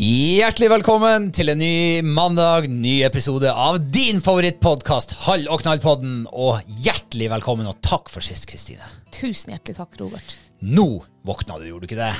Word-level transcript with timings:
Hjertelig 0.00 0.70
velkommen 0.72 1.26
til 1.36 1.52
en 1.52 1.58
ny 1.60 2.00
mandag, 2.00 2.70
ny 2.72 3.02
episode 3.04 3.50
av 3.52 3.76
din 3.92 4.22
favorittpodkast, 4.24 5.10
Hall 5.26 5.42
og 5.52 5.60
knall-podden. 5.60 6.22
Og 6.32 6.62
hjertelig 6.86 7.26
velkommen, 7.28 7.68
og 7.68 7.82
takk 7.84 8.08
for 8.08 8.24
sist, 8.24 8.46
Kristine. 8.48 8.86
Tusen 9.12 9.52
hjertelig 9.52 9.76
takk, 9.76 9.98
Robert. 10.00 10.32
Nå 10.64 10.86
våkna 11.28 11.58
du, 11.60 11.66
gjorde 11.68 11.84
du 11.84 11.90
ikke 11.90 11.98
det? 12.00 12.14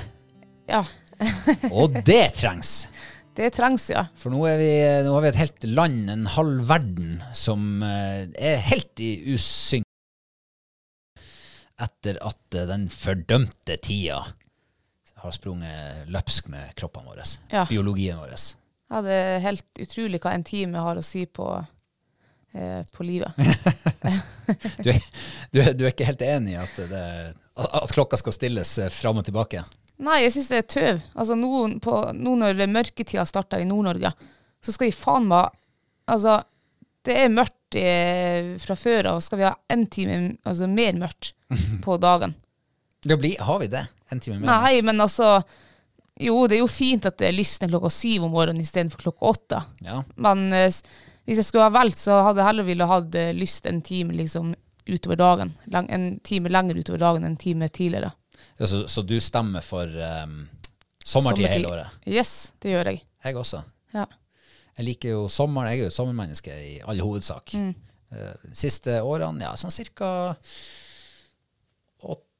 Ja, 0.68 0.82
Og 1.80 1.96
det 2.04 2.34
trengs. 2.36 2.90
det 3.40 3.48
trengs, 3.56 3.88
ja. 3.94 4.04
For 4.12 4.28
nå, 4.34 4.42
vi, 4.60 4.74
nå 5.06 5.16
har 5.16 5.24
vi 5.24 5.30
et 5.32 5.40
helt 5.40 5.68
land, 5.72 6.02
en 6.12 6.28
halv 6.36 6.60
verden, 6.68 7.22
som 7.32 7.80
eh, 7.80 8.26
er 8.36 8.60
helt 8.68 9.00
i 9.00 9.14
usynk 9.32 9.88
etter 11.80 12.20
at 12.28 12.60
eh, 12.60 12.68
den 12.68 12.90
fordømte 12.92 13.80
tida 13.80 14.20
har 15.22 15.34
sprunget 15.36 16.08
løpsk 16.12 16.48
med 16.52 16.72
kroppene 16.78 17.10
våre, 17.12 17.26
Ja. 17.52 17.66
biologien 17.68 18.18
vår. 18.20 18.32
ja. 18.90 19.02
Det 19.06 19.12
er 19.20 19.38
helt 19.44 19.66
utrolig 19.84 20.20
hva 20.20 20.32
en 20.34 20.44
time 20.44 20.78
har 20.82 20.96
å 20.98 21.02
si 21.04 21.26
på, 21.26 21.46
eh, 22.54 22.82
på 22.92 23.06
livet. 23.06 23.32
Du 24.82 24.88
er, 24.90 24.96
du, 25.54 25.60
er, 25.62 25.74
du 25.78 25.84
er 25.86 25.92
ikke 25.92 26.08
helt 26.08 26.22
enig 26.26 26.56
i 26.56 26.58
at, 26.58 26.78
det, 26.90 27.02
at 27.54 27.92
klokka 27.94 28.18
skal 28.18 28.34
stilles 28.34 28.72
eh, 28.82 28.88
fram 28.90 29.20
og 29.20 29.26
tilbake? 29.28 29.62
Nei, 30.02 30.22
jeg 30.24 30.32
syns 30.34 30.48
det 30.50 30.58
er 30.58 30.66
tøv. 30.74 31.00
Altså, 31.14 31.36
nå, 31.38 31.50
på, 31.84 31.94
nå 32.16 32.32
når 32.40 32.64
mørketida 32.72 33.22
starter 33.28 33.62
i 33.62 33.68
Nord-Norge, 33.68 34.10
så 34.64 34.74
skal 34.74 34.90
vi 34.90 34.96
faen 34.96 35.28
meg 35.30 35.54
Altså, 36.10 36.40
det 37.06 37.14
er 37.22 37.28
mørkt 37.30 37.76
eh, 37.78 38.48
fra 38.58 38.74
før 38.74 39.06
av, 39.12 39.18
og 39.20 39.22
skal 39.22 39.38
vi 39.38 39.44
ha 39.46 39.52
en 39.70 39.84
time 39.92 40.16
altså, 40.42 40.66
mer 40.66 40.96
mørkt 40.98 41.28
på 41.84 41.94
dagen. 42.02 42.34
Det 43.02 43.16
blir, 43.16 43.38
har 43.40 43.60
vi 43.62 43.70
det? 43.72 43.84
En 44.12 44.20
time 44.20 44.38
mer? 44.40 44.50
Nei, 44.50 44.80
men 44.84 45.00
altså 45.00 45.38
Jo, 46.20 46.42
det 46.50 46.58
er 46.58 46.60
jo 46.60 46.68
fint 46.68 47.06
at 47.08 47.16
det 47.22 47.30
lysner 47.32 47.70
klokka 47.72 47.88
syv 47.94 48.26
om 48.26 48.34
morgenen 48.34 48.60
istedenfor 48.60 49.00
klokka 49.00 49.30
åtte. 49.30 49.60
Ja. 49.80 50.02
Men 50.20 50.50
eh, 50.52 50.68
hvis 51.24 51.40
jeg 51.40 51.46
skulle 51.46 51.68
ha 51.68 51.72
valgt, 51.72 52.00
så 52.02 52.18
hadde 52.26 52.42
jeg 52.42 52.50
heller 52.50 52.66
ville 52.66 52.88
hatt 52.90 53.14
eh, 53.16 53.30
lyst 53.36 53.68
en 53.70 53.80
time 53.86 54.12
liksom 54.18 54.50
utover 54.84 55.16
dagen. 55.16 55.54
Lang, 55.72 55.88
en 55.88 56.18
time 56.26 56.52
lenger 56.52 56.80
utover 56.82 57.00
dagen 57.00 57.24
enn 57.24 57.32
en 57.32 57.40
time 57.40 57.68
tidligere. 57.72 58.10
Ja, 58.58 58.66
så, 58.66 58.82
så 58.88 59.04
du 59.06 59.16
stemmer 59.22 59.64
for 59.64 59.88
um, 59.88 60.42
sommertid 61.04 61.48
hele 61.48 61.70
året? 61.70 62.00
Yes, 62.04 62.52
det 62.60 62.74
gjør 62.74 62.92
jeg. 62.92 63.04
Jeg 63.24 63.40
også. 63.40 63.62
Ja. 63.96 64.04
Jeg 64.76 64.88
liker 64.90 65.14
jo 65.14 65.24
sommeren. 65.32 65.70
Jeg 65.72 65.80
er 65.80 65.86
jo 65.86 65.92
et 65.92 65.96
sommermenneske 65.96 66.56
i 66.66 66.74
all 66.84 67.00
hovedsak. 67.04 67.54
Mm. 67.56 67.72
Uh, 68.10 68.52
siste 68.56 68.98
årene, 69.06 69.46
ja, 69.46 69.54
sånn 69.56 69.72
cirka 69.72 70.10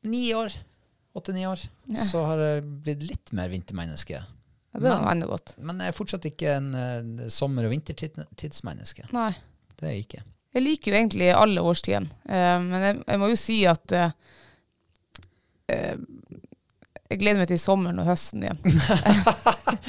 åtte-ni 0.01 0.35
år. 0.35 0.51
Åtte-ni 1.15 1.47
år. 1.47 1.59
Så 1.97 2.23
har 2.25 2.39
jeg 2.39 2.63
blitt 2.85 3.03
litt 3.03 3.33
mer 3.33 3.49
vintermenneske. 3.49 4.21
Ja, 4.73 4.79
det 4.81 4.89
var 4.89 5.15
Men- 5.15 5.27
godt. 5.29 5.57
Men 5.59 5.81
jeg 5.81 5.89
er 5.89 5.93
fortsatt 5.97 6.25
ikke 6.25 6.57
en 6.57 6.75
uh, 6.75 7.29
sommer- 7.29 7.65
og 7.67 7.71
vintertidsmenneske. 7.71 9.09
Nei. 9.13 9.33
Det 9.77 9.87
er 9.89 9.93
jeg 9.93 10.05
ikke. 10.07 10.23
Jeg 10.55 10.63
liker 10.63 10.91
jo 10.93 10.97
egentlig 10.99 11.31
alle 11.35 11.61
årstidene, 11.61 12.11
uh, 12.29 12.61
men 12.63 12.83
jeg, 12.83 13.03
jeg 13.07 13.19
må 13.19 13.29
jo 13.31 13.37
si 13.39 13.67
at 13.67 13.93
eh, 13.93 14.11
jeg 17.11 17.19
gleder 17.21 17.39
meg 17.39 17.49
til 17.51 17.59
sommeren 17.59 17.99
og 18.03 18.07
høsten 18.11 18.43
igjen. 18.45 18.61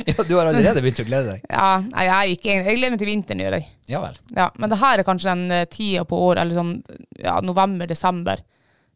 Ja, 0.05 0.23
du 0.23 0.35
har 0.37 0.47
allerede 0.47 0.81
begynt 0.81 1.01
å 1.01 1.05
glede 1.05 1.33
deg? 1.33 1.41
Ja, 1.49 1.81
nei, 1.83 2.03
jeg, 2.07 2.35
ikke, 2.37 2.53
jeg 2.53 2.77
gleder 2.77 2.93
meg 2.93 2.99
til 3.01 3.09
vinteren, 3.09 3.41
gjør 3.43 3.55
jeg. 3.57 3.65
Ja 3.91 3.99
vel. 4.03 4.15
Ja, 4.37 4.45
men 4.61 4.71
det 4.71 4.77
her 4.81 5.01
er 5.01 5.05
kanskje 5.05 5.33
den 5.35 5.67
tida 5.73 6.05
på 6.07 6.19
året, 6.29 6.41
eller 6.43 6.55
sånn 6.57 6.71
ja, 7.19 7.33
november-desember. 7.45 8.41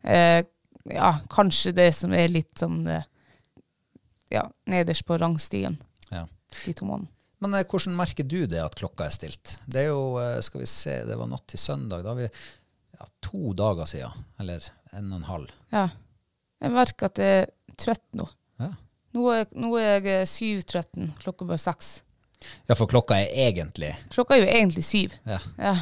Eh, 0.05 0.45
ja, 0.91 1.15
kanskje 1.31 1.73
det 1.75 1.89
som 1.97 2.13
er 2.13 2.27
litt 2.31 2.53
sånn 2.61 2.83
eh, 2.87 3.03
ja, 4.33 4.45
nederst 4.69 5.05
på 5.07 5.17
rangstigen 5.21 5.77
Ja. 6.11 6.25
de 6.65 6.73
to 6.73 6.85
månedene. 6.85 7.11
Men 7.43 7.53
eh, 7.57 7.65
hvordan 7.67 7.95
merker 7.97 8.23
du 8.25 8.45
det 8.47 8.61
at 8.63 8.75
klokka 8.79 9.05
er 9.09 9.13
stilt? 9.13 9.57
Det 9.67 9.83
er 9.83 9.89
jo, 9.91 10.15
eh, 10.21 10.39
skal 10.45 10.61
vi 10.63 10.69
se, 10.71 10.95
det 11.05 11.17
var 11.19 11.27
natt 11.29 11.45
til 11.51 11.59
søndag. 11.61 12.03
Da 12.05 12.13
har 12.13 12.21
vi 12.21 12.29
ja, 12.29 13.05
to 13.21 13.51
dager 13.57 13.85
siden, 13.89 14.25
eller 14.39 14.63
en 14.95 15.11
og 15.11 15.19
en 15.19 15.29
halv. 15.29 15.51
Ja. 15.73 15.87
Jeg 16.63 16.71
merker 16.71 17.09
at 17.11 17.19
jeg 17.21 17.41
er 17.43 17.49
trøtt 17.77 18.05
nå. 18.15 18.29
Ja. 18.61 18.71
Nå 19.15 19.25
er, 19.35 19.45
nå 19.55 19.73
er 19.79 19.89
jeg 19.99 20.07
eh, 20.13 20.25
syv-13, 20.27 21.11
klokka 21.21 21.45
bare 21.49 21.61
seks. 21.61 21.97
Ja, 22.69 22.75
for 22.75 22.87
klokka 22.89 23.15
er 23.21 23.27
egentlig 23.47 23.91
Klokka 24.09 24.33
er 24.35 24.41
jo 24.43 24.47
egentlig 24.49 24.83
syv. 24.83 25.13
ja. 25.25 25.37
Ja. 25.59 25.75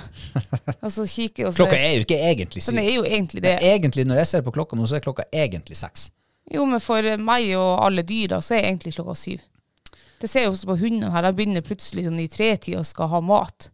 Og 0.82 0.92
så 0.92 1.06
kikker 1.08 1.52
så 1.52 1.64
Klokka 1.64 1.78
er 1.80 1.94
jo 1.98 2.04
ikke 2.06 2.18
egentlig 2.20 2.64
syv. 2.64 2.72
Den 2.76 2.84
er 2.84 2.92
jo 2.96 3.04
egentlig 3.04 3.42
det. 3.44 3.58
Egentlig, 3.62 4.06
når 4.08 4.16
jeg 4.24 4.28
ser 4.28 4.42
på 4.42 4.52
klokka 4.52 4.76
nå, 4.76 4.86
så 4.88 4.96
er 4.96 5.06
klokka 5.06 5.24
egentlig 5.34 5.78
seks. 5.78 6.10
Jo, 6.52 6.66
men 6.66 6.80
for 6.84 7.02
meg 7.18 7.54
og 7.56 7.86
alle 7.86 8.04
dyra 8.04 8.42
så 8.44 8.56
er 8.58 8.68
egentlig 8.68 8.94
klokka 8.98 9.16
syv. 9.16 9.40
Det 10.22 10.30
ser 10.30 10.46
jeg 10.46 10.50
også 10.54 10.68
på 10.68 10.76
hundene 10.80 11.12
her. 11.12 11.22
De 11.22 11.34
begynner 11.36 11.62
plutselig 11.66 12.06
sånn 12.06 12.20
i 12.20 12.28
tretida 12.32 12.80
og 12.80 12.86
skal 12.88 13.08
ha 13.12 13.20
mat. 13.22 13.70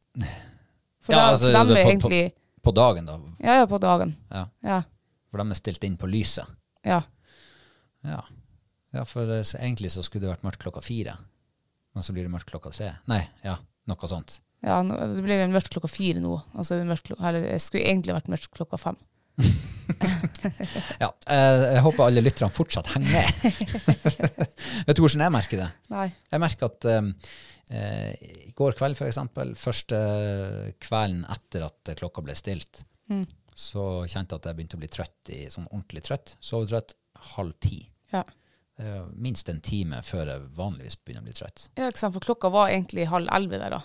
For, 1.02 1.14
Ja, 1.14 1.18
da, 1.18 1.28
altså, 1.34 1.48
de 1.48 1.54
på- 1.54 1.60
er 1.78 1.84
på- 1.84 1.90
egentlig 1.90 2.32
På 2.64 2.72
dagen, 2.76 3.06
da. 3.06 3.18
Ja, 3.40 3.54
ja, 3.62 3.66
på 3.66 3.80
dagen. 3.80 4.16
Ja. 4.32 4.46
Ja. 4.64 4.82
For 5.32 5.38
de 5.42 5.50
er 5.50 5.56
stilt 5.56 5.84
inn 5.84 5.98
på 5.98 6.08
lyset. 6.10 6.46
ja. 6.86 7.02
Ja. 8.04 8.22
ja, 8.94 9.04
for 9.04 9.26
så 9.44 9.58
egentlig 9.60 9.92
så 9.92 10.02
skulle 10.04 10.22
det 10.28 10.32
vært 10.38 10.44
mørkt 10.48 10.62
klokka 10.64 10.82
fire. 10.82 11.18
Men 11.96 12.06
så 12.06 12.14
blir 12.16 12.28
det 12.28 12.34
mørkt 12.34 12.50
klokka 12.52 12.72
tre. 12.76 12.92
Nei, 13.12 13.24
ja, 13.46 13.58
noe 13.90 14.10
sånt. 14.12 14.40
ja 14.66 14.80
nå, 14.86 14.98
det 15.16 15.24
ble 15.26 15.40
mørkt 15.52 15.72
klokka 15.74 15.90
fire 15.92 16.22
nå. 16.24 16.36
Altså, 16.54 16.78
det 16.78 16.86
er 16.86 16.92
mørkt, 16.92 17.12
eller, 17.18 17.46
det 17.46 17.62
skulle 17.64 17.90
egentlig 17.90 18.16
vært 18.18 18.32
mørkt 18.36 18.52
klokka 18.56 18.82
fem. 18.82 19.00
Ja, 21.00 21.08
eh, 21.26 21.64
jeg 21.74 21.82
håper 21.82 22.04
alle 22.06 22.22
lytterne 22.22 22.54
fortsatt 22.54 22.92
henger 22.94 23.10
med. 23.10 24.04
Vet 24.88 24.96
du 24.96 25.02
hvordan 25.02 25.24
jeg 25.26 25.34
merker 25.34 25.62
det? 25.64 25.70
Nei. 25.90 26.06
Jeg 26.30 26.44
merker 26.44 26.70
at 26.70 26.88
um, 26.94 27.10
i 27.74 28.52
går 28.58 28.78
kveld, 28.78 29.02
eksempel, 29.08 29.56
første 29.58 29.98
kvelden 30.86 31.24
etter 31.34 31.66
at 31.66 31.92
klokka 32.00 32.22
ble 32.26 32.38
stilt, 32.38 32.84
så 33.60 33.86
kjente 34.06 34.38
jeg 34.38 34.44
at 34.44 34.48
jeg 34.52 34.60
begynte 34.60 34.78
å 34.78 34.84
bli 34.84 34.92
trøtt, 34.94 35.34
i, 35.34 35.42
sånn 35.52 35.68
ordentlig 35.72 36.06
trøtt. 36.06 36.36
Sovetrøtt 36.40 36.96
halv 37.34 37.58
ti. 37.66 37.82
Ja. 38.14 38.24
Er 38.80 39.08
minst 39.12 39.50
en 39.52 39.60
time 39.60 40.00
før 40.06 40.30
jeg 40.32 40.44
vanligvis 40.56 40.96
begynner 41.04 41.26
å 41.26 41.28
bli 41.28 41.34
trøtt. 41.36 41.66
ja, 41.76 41.90
ikke 41.90 42.00
sant, 42.00 42.16
for 42.16 42.24
klokka 42.24 42.52
var 42.54 42.72
egentlig 42.72 43.10
halv 43.12 43.28
elleve 43.36 43.60
der, 43.60 43.76
da. 43.76 43.82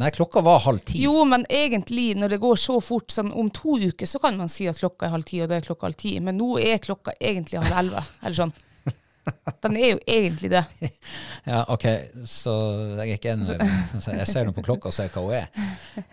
Nei, 0.00 0.08
klokka 0.12 0.40
var 0.40 0.62
halv 0.64 0.80
ti. 0.88 1.02
Jo, 1.04 1.18
men 1.28 1.44
egentlig, 1.52 2.14
når 2.16 2.34
det 2.34 2.38
går 2.40 2.60
så 2.60 2.78
fort, 2.80 3.12
sånn 3.12 3.32
om 3.36 3.50
to 3.52 3.76
uker, 3.76 4.08
så 4.08 4.20
kan 4.22 4.38
man 4.40 4.48
si 4.52 4.64
at 4.68 4.80
klokka 4.80 5.08
er 5.08 5.12
halv 5.12 5.26
ti, 5.28 5.40
og 5.44 5.50
det 5.50 5.58
er 5.58 5.66
klokka 5.66 5.88
halv 5.90 5.98
ti. 6.00 6.14
Men 6.24 6.38
nå 6.40 6.54
er 6.60 6.80
klokka 6.80 7.12
egentlig 7.20 7.60
halv 7.60 7.76
elleve, 7.82 8.04
eller 8.22 8.38
sånn. 8.38 8.54
Den 9.62 9.76
er 9.78 9.92
jo 9.92 9.98
egentlig 10.06 10.50
det. 10.50 10.64
Ja, 11.42 11.64
ok, 11.74 11.84
så 12.30 12.52
jeg 13.00 13.08
er 13.10 13.16
ikke 13.16 13.32
enig. 13.32 13.56
Jeg 14.06 14.26
ser 14.30 14.44
nå 14.46 14.52
på 14.54 14.62
klokka 14.62 14.86
og 14.90 14.94
ser 14.94 15.08
hva 15.10 15.22
hun 15.24 15.32
er. 15.34 15.48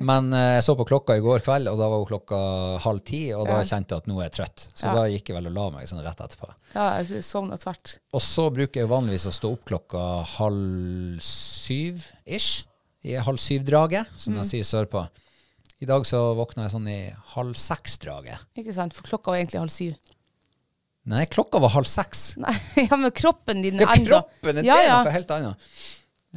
Men 0.02 0.32
eh, 0.34 0.56
jeg 0.56 0.64
så 0.66 0.74
på 0.80 0.88
klokka 0.90 1.14
i 1.20 1.22
går 1.22 1.44
kveld, 1.46 1.70
og 1.70 1.78
da 1.78 1.86
var 1.92 2.02
hun 2.02 2.08
klokka 2.10 2.40
halv 2.82 3.04
ti, 3.06 3.20
og 3.38 3.46
da 3.46 3.60
kjente 3.62 3.94
jeg 3.94 4.02
at 4.02 4.10
nå 4.10 4.18
er 4.18 4.26
jeg 4.26 4.34
trøtt. 4.40 4.64
Så 4.74 4.88
Ja. 4.90 4.96
da 4.98 5.04
gikk 5.14 5.30
jeg 5.30 5.38
vel 5.38 5.52
og 5.52 5.54
la 5.60 5.68
meg 5.76 5.86
sånn 5.92 6.02
rett 6.02 6.24
etterpå. 6.26 6.50
Ja, 6.74 6.88
jeg 7.04 7.22
sovna 7.28 7.60
tvert. 7.62 7.98
Og 8.18 8.22
så 8.26 8.48
bruker 8.58 8.82
jeg 8.82 8.90
vanligvis 8.90 9.28
å 9.30 9.36
stå 9.38 9.54
opp 9.54 9.70
klokka 9.70 10.02
halv 10.40 11.22
syv-ish. 11.22 12.66
I 13.06 13.14
halv 13.24 13.38
syv-draget, 13.40 14.10
som 14.20 14.34
Mm. 14.34 14.42
jeg 14.44 14.50
sier 14.50 14.66
sørpå. 14.68 15.06
I 15.80 15.86
dag 15.88 16.04
så 16.04 16.36
våkna 16.36 16.66
jeg 16.66 16.72
sånn 16.74 16.90
i 16.90 17.14
halv 17.38 17.54
seks-draget. 17.56 18.40
Ikke 18.58 18.74
sant, 18.74 18.94
for 18.94 19.04
klokka 19.04 19.32
var 19.32 19.38
egentlig 19.40 19.62
halv 19.62 19.72
syv. 19.72 19.96
Nei, 21.10 21.26
klokka 21.26 21.60
var 21.60 21.74
halv 21.74 21.88
seks. 21.90 22.38
Nei, 22.38 22.54
ja, 22.90 22.98
men 22.98 23.12
kroppen 23.12 23.64
din 23.66 23.82
Ja, 23.82 23.90
er 23.96 24.06
kroppen! 24.06 24.60
Det 24.60 24.68
ja, 24.68 24.78
er 24.78 24.92
noe 24.94 25.14
helt 25.16 25.32
annet. 25.34 25.72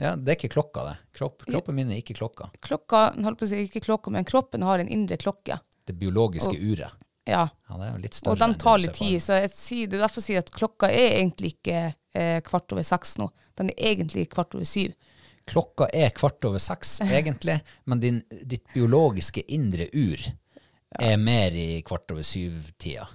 Ja, 0.01 0.15
Det 0.17 0.33
er 0.33 0.39
ikke 0.39 0.55
klokka, 0.55 0.87
det. 0.89 0.95
Kropp, 1.19 1.45
kroppen 1.45 1.77
min 1.77 1.91
er 1.93 2.01
ikke 2.01 2.17
klokka. 2.17 2.49
Klokka, 2.65 3.03
holdt 3.21 3.43
på 3.43 3.45
å 3.45 3.51
si, 3.51 3.61
ikke 3.67 3.83
klokka, 3.85 4.13
men 4.15 4.25
kroppen 4.25 4.65
har 4.65 4.81
en 4.81 4.89
indre 4.89 5.19
klokke. 5.21 5.61
Det 5.85 5.97
biologiske 6.01 6.57
uret. 6.57 6.97
Ja, 7.29 7.45
Ja, 7.69 7.77
det 7.79 7.87
er 7.87 7.99
litt 8.03 8.17
større 8.17 8.33
og 8.33 8.41
den 8.41 8.57
tar 8.59 8.81
litt 8.83 8.97
tid, 8.99 9.21
så 9.23 9.37
jeg 9.39 9.53
sier, 9.55 9.91
det 9.91 10.01
er 10.01 10.07
derfor 10.07 10.25
jeg 10.25 10.27
sier 10.27 10.43
at 10.43 10.51
klokka 10.57 10.89
er 10.91 11.21
egentlig 11.21 11.53
ikke 11.55 11.83
eh, 11.93 12.39
kvart 12.43 12.73
over 12.75 12.83
seks 12.87 13.15
nå. 13.21 13.29
Den 13.61 13.71
er 13.71 13.93
egentlig 13.93 14.25
kvart 14.33 14.57
over 14.57 14.67
syv. 14.67 14.97
Klokka 15.47 15.87
er 15.95 16.11
kvart 16.17 16.43
over 16.49 16.63
seks, 16.63 16.97
egentlig, 17.21 17.61
men 17.85 18.03
din, 18.03 18.23
ditt 18.31 18.65
biologiske 18.75 19.45
indre 19.53 19.87
ur 19.93 20.25
er 20.99 21.21
mer 21.21 21.55
i 21.57 21.83
kvart 21.87 22.11
over 22.17 22.27
syv-tida. 22.27 23.07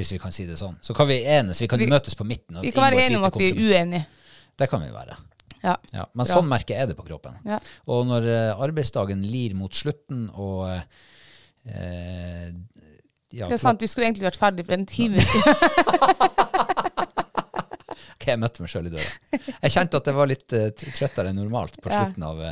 Hvis 0.00 0.14
vi 0.14 0.20
kan 0.22 0.32
si 0.32 0.46
det 0.48 0.56
sånn. 0.56 0.78
Så 0.80 0.94
kan 0.96 1.08
vi 1.10 1.18
enes, 1.28 1.60
vi 1.60 1.68
kan 1.68 1.78
Vi- 1.80 1.90
møtes 1.90 2.16
på 2.16 2.24
midten. 2.24 2.56
og 2.56 2.64
Vi 2.64 2.72
kan 2.72 2.86
være 2.88 3.04
enige 3.04 3.18
om 3.20 3.24
at 3.28 3.36
vi 3.36 3.50
er 3.50 3.58
uenige. 3.60 4.06
Det 4.56 4.68
kan 4.70 4.80
vi 4.80 4.88
være. 4.92 5.16
Ja. 5.62 5.76
Ja, 5.92 6.06
men 6.14 6.24
Bra. 6.24 6.34
sånn 6.34 6.48
merke 6.48 6.72
er 6.76 6.86
det 6.88 6.96
på 6.96 7.04
kroppen. 7.04 7.36
Ja. 7.44 7.58
Og 7.92 8.06
når 8.08 8.24
uh, 8.24 8.62
arbeidsdagen 8.64 9.22
lir 9.28 9.54
mot 9.54 9.72
slutten, 9.76 10.30
og 10.32 10.70
uh, 10.70 10.80
ja, 13.30 13.46
Det 13.46 13.52
er 13.52 13.60
sant, 13.60 13.80
du 13.80 13.86
skulle 13.86 14.08
egentlig 14.08 14.30
vært 14.30 14.40
ferdig 14.40 14.64
for 14.66 14.78
en 14.78 14.86
time. 14.86 15.20
Ok, 18.20 18.26
jeg 18.28 18.36
møtte 18.36 18.60
meg 18.60 18.68
sjøl 18.68 18.84
i 18.84 18.90
døra. 18.92 19.12
Jeg 19.32 19.72
kjente 19.72 19.96
at 19.96 20.08
jeg 20.10 20.14
var 20.14 20.28
litt 20.28 20.52
uh, 20.52 20.66
trøttere 20.76 21.30
enn 21.32 21.38
normalt 21.40 21.78
på 21.80 21.88
slutten 21.88 22.26
av 22.28 22.42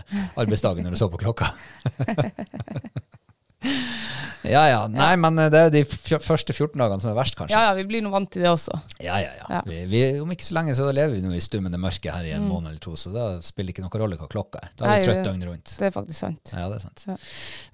arbeidsdagen 0.41 0.81
når 0.87 0.97
jeg 0.97 1.01
så 1.03 1.11
på 1.13 1.21
klokka. 1.21 1.51
ja 4.47 4.63
ja. 4.71 4.81
Nei, 4.93 5.11
men 5.19 5.39
eh, 5.43 5.49
det 5.51 5.61
er 5.67 5.71
de 5.75 5.83
første 5.89 6.55
14 6.55 6.77
dagene 6.79 7.01
som 7.03 7.11
er 7.11 7.17
verst, 7.19 7.35
kanskje. 7.39 7.57
Ja, 7.57 7.71
ja, 7.71 7.75
vi 7.79 7.85
blir 7.91 8.03
nå 8.05 8.11
vant 8.13 8.31
til 8.31 8.45
det 8.45 8.51
også. 8.53 8.77
Ja, 9.03 9.17
ja, 9.23 9.33
ja. 9.39 9.47
Ja. 9.49 9.61
Mm. 9.65 9.71
Vi, 9.73 9.79
vi, 9.91 10.03
om 10.23 10.31
ikke 10.35 10.47
så 10.47 10.57
lenge 10.59 10.75
så 10.79 10.89
lever 10.95 11.17
vi 11.17 11.23
nå 11.25 11.33
i 11.35 11.43
stummende 11.43 11.81
mørke 11.83 12.13
her 12.15 12.29
i 12.29 12.35
en 12.37 12.47
måned 12.49 12.71
eller 12.73 12.83
to, 12.85 12.95
så 13.01 13.11
da 13.15 13.27
spiller 13.45 13.75
ikke 13.75 13.83
noen 13.87 13.99
rolle 14.05 14.19
hva 14.21 14.29
klokka 14.31 14.63
er. 14.63 14.73
Da 14.79 14.87
er 14.93 15.01
vi 15.03 15.09
trøtt 15.09 15.25
døgnet 15.27 15.49
rundt. 15.51 15.75
Det 15.81 15.89
er 15.91 15.95
faktisk 15.97 16.21
sant. 16.23 16.53
Ja, 16.55 16.69
det 16.71 16.79
er 16.79 16.85
sant. 16.87 17.07
Ja. 17.11 17.17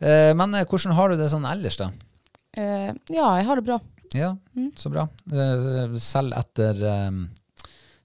Eh, 0.08 0.30
men 0.40 0.54
eh, 0.60 0.64
hvordan 0.70 0.96
har 0.96 1.12
du 1.12 1.18
det 1.20 1.28
sånn 1.34 1.44
ellers, 1.50 1.80
da? 1.82 1.90
Eh, 2.56 2.90
ja, 3.12 3.28
jeg 3.40 3.48
har 3.50 3.60
det 3.60 3.66
bra. 3.68 3.80
Ja, 4.14 4.32
Mm. 4.54 4.70
så 4.78 4.90
bra. 4.94 5.08
Eh, 5.34 5.96
selv 5.98 6.36
etter 6.38 6.78
eh, 6.86 7.20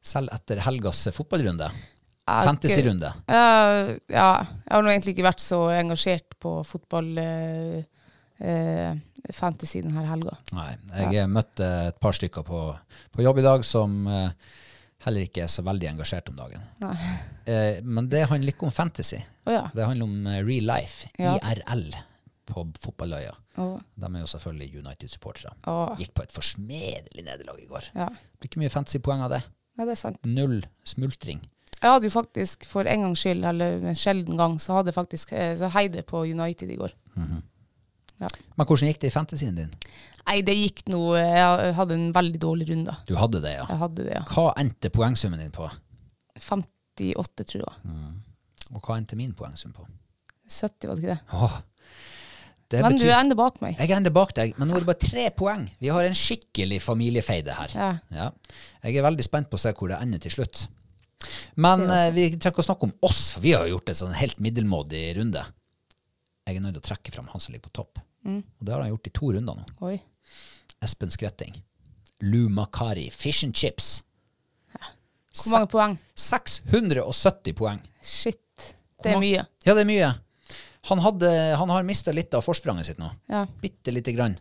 selv 0.01 0.31
etter 0.33 0.57
helgas 0.65 1.03
fotballrunde. 1.13 1.67
Fantasy-runde. 2.29 3.09
Eh, 3.29 3.91
ja, 4.13 4.25
jeg 4.45 4.73
har 4.73 4.83
nå 4.85 4.89
egentlig 4.91 5.15
ikke 5.15 5.25
vært 5.25 5.41
så 5.41 5.63
engasjert 5.73 6.35
på 6.41 6.59
fotball 6.65 7.07
fantasy 9.35 9.81
denne 9.83 10.03
helga. 10.07 10.37
Nei, 10.55 10.71
jeg 11.13 11.29
møtte 11.29 11.67
et 11.89 11.99
par 12.01 12.15
stykker 12.15 12.45
på, 12.47 12.59
på 13.11 13.23
jobb 13.25 13.41
i 13.41 13.45
dag 13.45 13.65
som 13.67 13.97
eh, 14.07 14.31
heller 15.05 15.25
ikke 15.27 15.43
er 15.45 15.51
så 15.51 15.63
veldig 15.67 15.89
engasjert 15.93 16.31
om 16.31 16.39
dagen. 16.39 16.63
Eh, 17.49 17.79
men 17.81 18.05
det 18.11 18.27
handler 18.29 18.51
ikke 18.53 18.67
om 18.67 18.71
fantasy. 18.71 19.17
Oh, 19.47 19.53
ja. 19.55 19.63
Det 19.73 19.81
handler 19.87 20.05
om 20.05 20.27
eh, 20.29 20.35
real 20.45 20.67
life, 20.69 21.07
Ja. 21.17 21.31
IRL, 21.41 21.87
på 22.45 22.61
fotballøya. 22.83 23.31
Oh. 23.57 23.79
De 23.97 24.05
er 24.05 24.19
jo 24.21 24.27
selvfølgelig 24.29 24.83
United-supportere. 24.83 25.55
Oh. 25.65 25.95
Gikk 25.97 26.11
på 26.13 26.27
et 26.27 26.35
forsmedelig 26.35 27.23
nederlag 27.25 27.57
i 27.63 27.65
går. 27.71 27.87
ja. 27.95 28.05
Det 28.13 28.37
blir 28.43 28.51
ikke 28.51 28.61
mye 28.61 28.69
fantasy-poeng 28.75 29.23
av 29.25 29.33
det. 29.33 29.41
ja, 29.79 29.87
det 29.89 29.95
er 29.95 30.01
sant. 30.03 30.21
Null 30.29 30.59
smultring. 30.85 31.41
Jeg 31.79 31.89
hadde 31.95 32.05
jo 32.05 32.13
faktisk 32.19 32.67
for 32.69 32.85
en 32.85 33.07
gangs 33.07 33.25
skyld, 33.25 33.41
eller 33.49 33.81
en 33.89 33.97
sjelden 33.97 34.37
gang, 34.37 34.59
så 34.61 34.77
hadde 34.77 34.91
jeg 34.93 34.99
faktisk 34.99 35.33
eh, 35.33 35.55
så 35.57 35.71
heide 35.73 36.05
på 36.05 36.21
United 36.29 36.69
i 36.69 36.77
går. 36.83 36.93
Men 38.19 38.67
hvordan 38.67 38.89
gikk 38.91 38.99
det 38.99 39.11
i 39.11 39.15
fantasyen 39.15 39.55
din? 39.55 39.69
Nei, 40.27 40.41
det 40.45 40.53
gikk 40.57 40.81
noe 40.91 41.17
Jeg 41.21 41.73
hadde 41.77 41.95
en 41.95 42.09
veldig 42.13 42.39
dårlig 42.43 42.67
runde. 42.69 42.95
Du 43.07 43.15
hadde 43.17 43.39
det, 43.41 43.53
ja. 43.55 43.65
Jeg 43.69 43.79
hadde 43.81 44.03
det, 44.05 44.13
ja. 44.17 44.23
Hva 44.33 44.49
endte 44.59 44.91
poengsummen 44.93 45.39
din 45.41 45.53
på? 45.55 45.69
58, 46.39 47.45
tror 47.47 47.63
jeg. 47.63 47.95
Og 48.75 48.83
hva 48.85 48.97
endte 48.99 49.17
min 49.17 49.31
poengsum 49.37 49.71
på? 49.73 49.85
70, 50.49 50.87
var 50.89 50.95
det 50.99 51.03
ikke 51.03 51.15
det? 51.15 51.19
Åh, 51.39 51.55
det 52.69 52.81
Men 52.83 52.91
du 52.91 52.97
betyr- 52.99 53.09
du 53.09 53.15
ender 53.19 53.35
bak 53.39 53.61
meg. 53.61 53.77
Jeg 53.79 53.91
ender 53.97 54.11
bak 54.13 54.33
deg, 54.37 54.51
men 54.59 54.67
nå 54.69 54.75
er 54.75 54.83
det 54.83 54.89
bare 54.91 55.01
tre 55.09 55.29
poeng. 55.33 55.69
Vi 55.81 55.87
har 55.89 56.03
en 56.05 56.13
skikkelig 56.17 56.81
familiefeide 56.81 57.55
her. 57.57 57.71
Ja. 57.73 57.89
Ja. 58.13 58.29
Jeg 58.83 58.97
er 58.97 59.07
veldig 59.07 59.23
spent 59.25 59.49
på 59.49 59.57
å 59.57 59.59
se 59.63 59.73
hvor 59.73 59.89
det 59.89 59.97
ender 60.01 60.19
til 60.19 60.31
slutt. 60.31 60.67
Men 61.55 61.89
eh, 61.89 62.11
vi 62.15 62.29
trenger 62.37 62.53
ikke 62.53 62.63
å 62.63 62.67
snakke 62.69 62.83
om 62.87 62.93
oss, 63.01 63.31
for 63.33 63.41
vi 63.41 63.51
har 63.57 63.65
gjort 63.67 63.89
en 63.89 63.95
sånn 63.95 64.13
helt 64.13 64.37
middelmådig 64.39 65.17
runde. 65.17 65.41
Jeg 66.47 66.55
er 66.57 66.61
nødt 66.61 66.77
til 66.77 66.81
å 66.81 66.87
trekke 66.93 67.11
fram 67.13 67.27
han 67.33 67.41
som 67.41 67.53
ligger 67.53 67.69
på 67.69 67.73
topp. 67.81 67.99
Mm. 68.25 68.41
Og 68.59 68.65
det 68.65 68.73
har 68.73 68.81
han 68.83 68.89
gjort 68.91 69.07
i 69.07 69.13
to 69.15 69.31
runder 69.33 69.55
nå. 69.59 69.65
Oi. 69.87 69.97
Espen 70.83 71.09
Skretting. 71.13 71.55
Lou 72.21 72.49
Makari. 72.49 73.09
Fish 73.11 73.43
and 73.45 73.55
chips. 73.55 74.03
Hvor 75.39 75.51
mange 75.53 75.69
poeng? 75.71 75.93
670 76.19 77.53
poeng. 77.55 77.79
Shit. 78.03 78.73
Det 79.03 79.13
er 79.13 79.19
mye. 79.21 79.45
Ja, 79.63 79.73
det 79.77 79.85
er 79.85 79.87
mye. 79.87 80.09
Han, 80.89 80.99
hadde, 81.03 81.29
han 81.59 81.69
har 81.71 81.83
mista 81.87 82.11
litt 82.15 82.33
av 82.35 82.43
forspranget 82.43 82.89
sitt 82.89 82.99
nå. 82.99 83.07
Ja. 83.31 83.45
Bitte 83.61 83.93
lite 83.93 84.11
grann. 84.15 84.35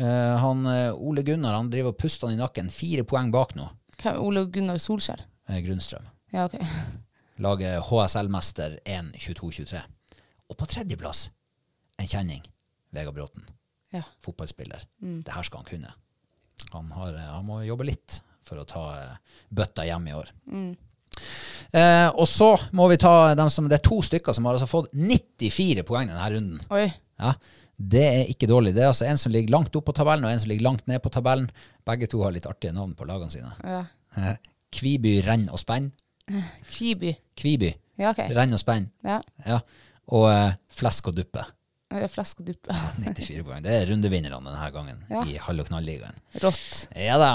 Uh, 0.00 0.34
han, 0.42 0.64
eh, 0.66 0.90
Ole 0.92 1.22
Gunnar 1.22 1.54
han 1.54 1.68
driver 1.70 1.92
og 1.94 1.98
puster 2.02 2.26
han 2.28 2.34
i 2.36 2.40
nakken. 2.40 2.68
Fire 2.72 3.04
poeng 3.08 3.30
bak 3.32 3.54
nå. 3.56 3.68
Hvem- 4.02 4.18
Ole 4.20 4.42
Gunnar 4.52 4.76
Solskjær. 4.82 5.22
eh, 5.48 5.60
Grunnstrøm. 5.64 6.04
Ja, 6.34 6.44
ok. 6.48 6.58
Lager 7.44 7.80
HSL-mester 7.80 8.78
1-22-23. 8.84 9.80
Og 10.50 10.56
på 10.60 10.66
tredjeplass 10.68 11.28
en 11.98 12.06
kjenning. 12.10 12.42
Vegard 12.94 13.14
Bråten. 13.16 13.44
Ja. 13.94 14.02
Fotballspiller. 14.24 14.82
Det 15.00 15.34
her 15.34 15.46
skal 15.46 15.62
han 15.62 15.68
kunne. 15.70 15.92
Han, 16.72 16.88
har, 16.96 17.12
eh, 17.14 17.28
han 17.36 17.44
må 17.46 17.60
jobbe 17.66 17.86
litt 17.86 18.20
for 18.44 18.60
å 18.60 18.66
ta 18.68 18.84
eh, 19.00 19.36
bøtta 19.54 19.84
hjem 19.86 20.08
i 20.10 20.16
år. 20.18 20.30
Eh, 21.74 22.08
og 22.14 22.26
så 22.30 22.52
må 22.76 22.86
vi 22.90 22.98
ta 23.02 23.34
dem 23.38 23.50
som 23.50 23.66
Det 23.70 23.78
er 23.80 23.84
to 23.86 24.00
stykker 24.04 24.34
som 24.34 24.46
har 24.46 24.56
altså 24.58 24.68
fått 24.70 24.90
94 24.94 25.84
poeng 25.86 26.10
denne 26.10 26.30
runden. 26.34 26.60
Oi. 26.74 26.88
Ja, 27.22 27.34
Det 27.76 28.02
er 28.06 28.28
ikke 28.30 28.46
dårlig. 28.50 28.74
Det 28.74 28.82
er 28.84 28.90
altså 28.92 29.06
en 29.08 29.18
som 29.18 29.32
ligger 29.34 29.50
langt 29.54 29.74
opp 29.78 29.86
på 29.88 29.94
tabellen, 29.96 30.24
og 30.26 30.30
en 30.30 30.40
som 30.42 30.50
ligger 30.50 30.66
langt 30.68 30.86
ned 30.90 31.02
på 31.02 31.10
tabellen. 31.14 31.48
Begge 31.86 32.06
to 32.10 32.22
har 32.22 32.34
litt 32.34 32.46
artige 32.46 32.74
navn 32.74 32.94
på 32.98 33.06
lagene 33.08 33.30
sine. 33.34 33.50
Ja. 33.66 33.80
Eh, 34.18 34.36
Kviby, 34.74 35.20
renn 35.26 35.46
og 35.54 35.58
spenn. 35.62 35.92
Kviby. 36.70 37.12
Kviby, 37.38 37.68
Ja, 38.00 38.10
okay. 38.10 38.30
renn 38.34 38.54
og 38.56 38.58
spenn. 38.62 38.88
Ja. 39.06 39.20
Ja. 39.46 39.60
Og 40.14 40.26
eh, 40.32 40.54
flesk 40.74 41.10
og 41.12 41.18
duppe. 41.18 41.44
Ja, 41.94 42.08
Flesk 42.10 42.40
og 42.42 42.48
dypt. 42.50 42.68
94 43.04 43.44
poeng. 43.46 43.62
Det 43.64 43.74
er 43.78 43.86
rundevinnerne 43.92 44.40
denne 44.42 44.70
gangen 44.74 45.04
Ja. 45.12 45.22
i 45.30 45.36
Hall- 45.46 45.62
og 45.62 45.68
knall-ligaen. 45.70 46.16
Rått. 46.42 46.88
Ja 46.98 47.18
da. 47.22 47.32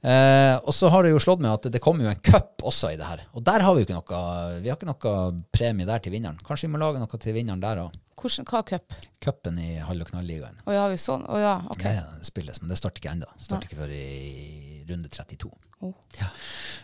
Eh, 0.00 0.54
og 0.64 0.72
så 0.72 0.88
har 0.88 1.04
det 1.04 1.10
jo 1.12 1.18
slått 1.20 1.42
meg 1.44 1.52
at 1.58 1.66
det 1.74 1.80
kommer 1.84 2.06
jo 2.06 2.10
en 2.14 2.22
cup 2.24 2.62
også 2.64 2.88
i 2.94 2.96
det 2.96 3.04
her. 3.04 3.24
Og 3.36 3.44
der 3.44 3.60
har 3.66 3.74
vi 3.76 3.82
jo 3.82 3.88
ikke 3.88 3.98
noe 3.98 4.20
Vi 4.64 4.70
har 4.72 4.78
ikke 4.78 4.88
noe 4.88 5.42
premie 5.52 5.86
der 5.88 6.00
til 6.00 6.14
vinneren. 6.14 6.38
Kanskje 6.46 6.68
vi 6.68 6.72
må 6.72 6.80
lage 6.80 7.02
noe 7.02 7.20
til 7.20 7.36
vinneren 7.36 7.60
der 7.62 7.82
òg. 7.84 7.98
Hva 8.20 8.60
cup? 8.68 8.92
Cupen 9.20 9.58
i 9.60 9.74
Hall- 9.80 10.00
og 10.04 10.08
knall-ligaen. 10.10 10.58
Å 10.68 10.72
ja, 10.76 10.88
vi 10.92 10.96
sånn? 11.00 11.22
Å 11.24 11.38
ja, 11.40 11.54
ok. 11.72 11.84
Ja, 11.86 11.92
ja, 12.02 12.06
det 12.20 12.28
spilles, 12.28 12.60
men 12.60 12.68
det 12.72 12.76
starter 12.80 13.00
ikke 13.00 13.12
ennå. 13.14 13.28
Starter 13.40 13.68
ikke 13.70 13.78
før 13.80 13.94
i 13.96 14.84
runde 14.90 15.08
32. 15.08 15.48
Oh. 15.80 15.94
Ja. 16.18 16.26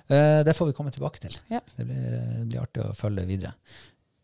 Eh, 0.09 0.41
det 0.49 0.55
får 0.57 0.71
vi 0.71 0.77
komme 0.79 0.93
tilbake 0.95 1.21
til. 1.21 1.37
Ja. 1.53 1.61
Det, 1.77 1.85
blir, 1.85 2.07
det 2.41 2.47
blir 2.49 2.63
artig 2.63 2.85
å 2.87 2.95
følge 2.97 3.27
videre. 3.29 3.53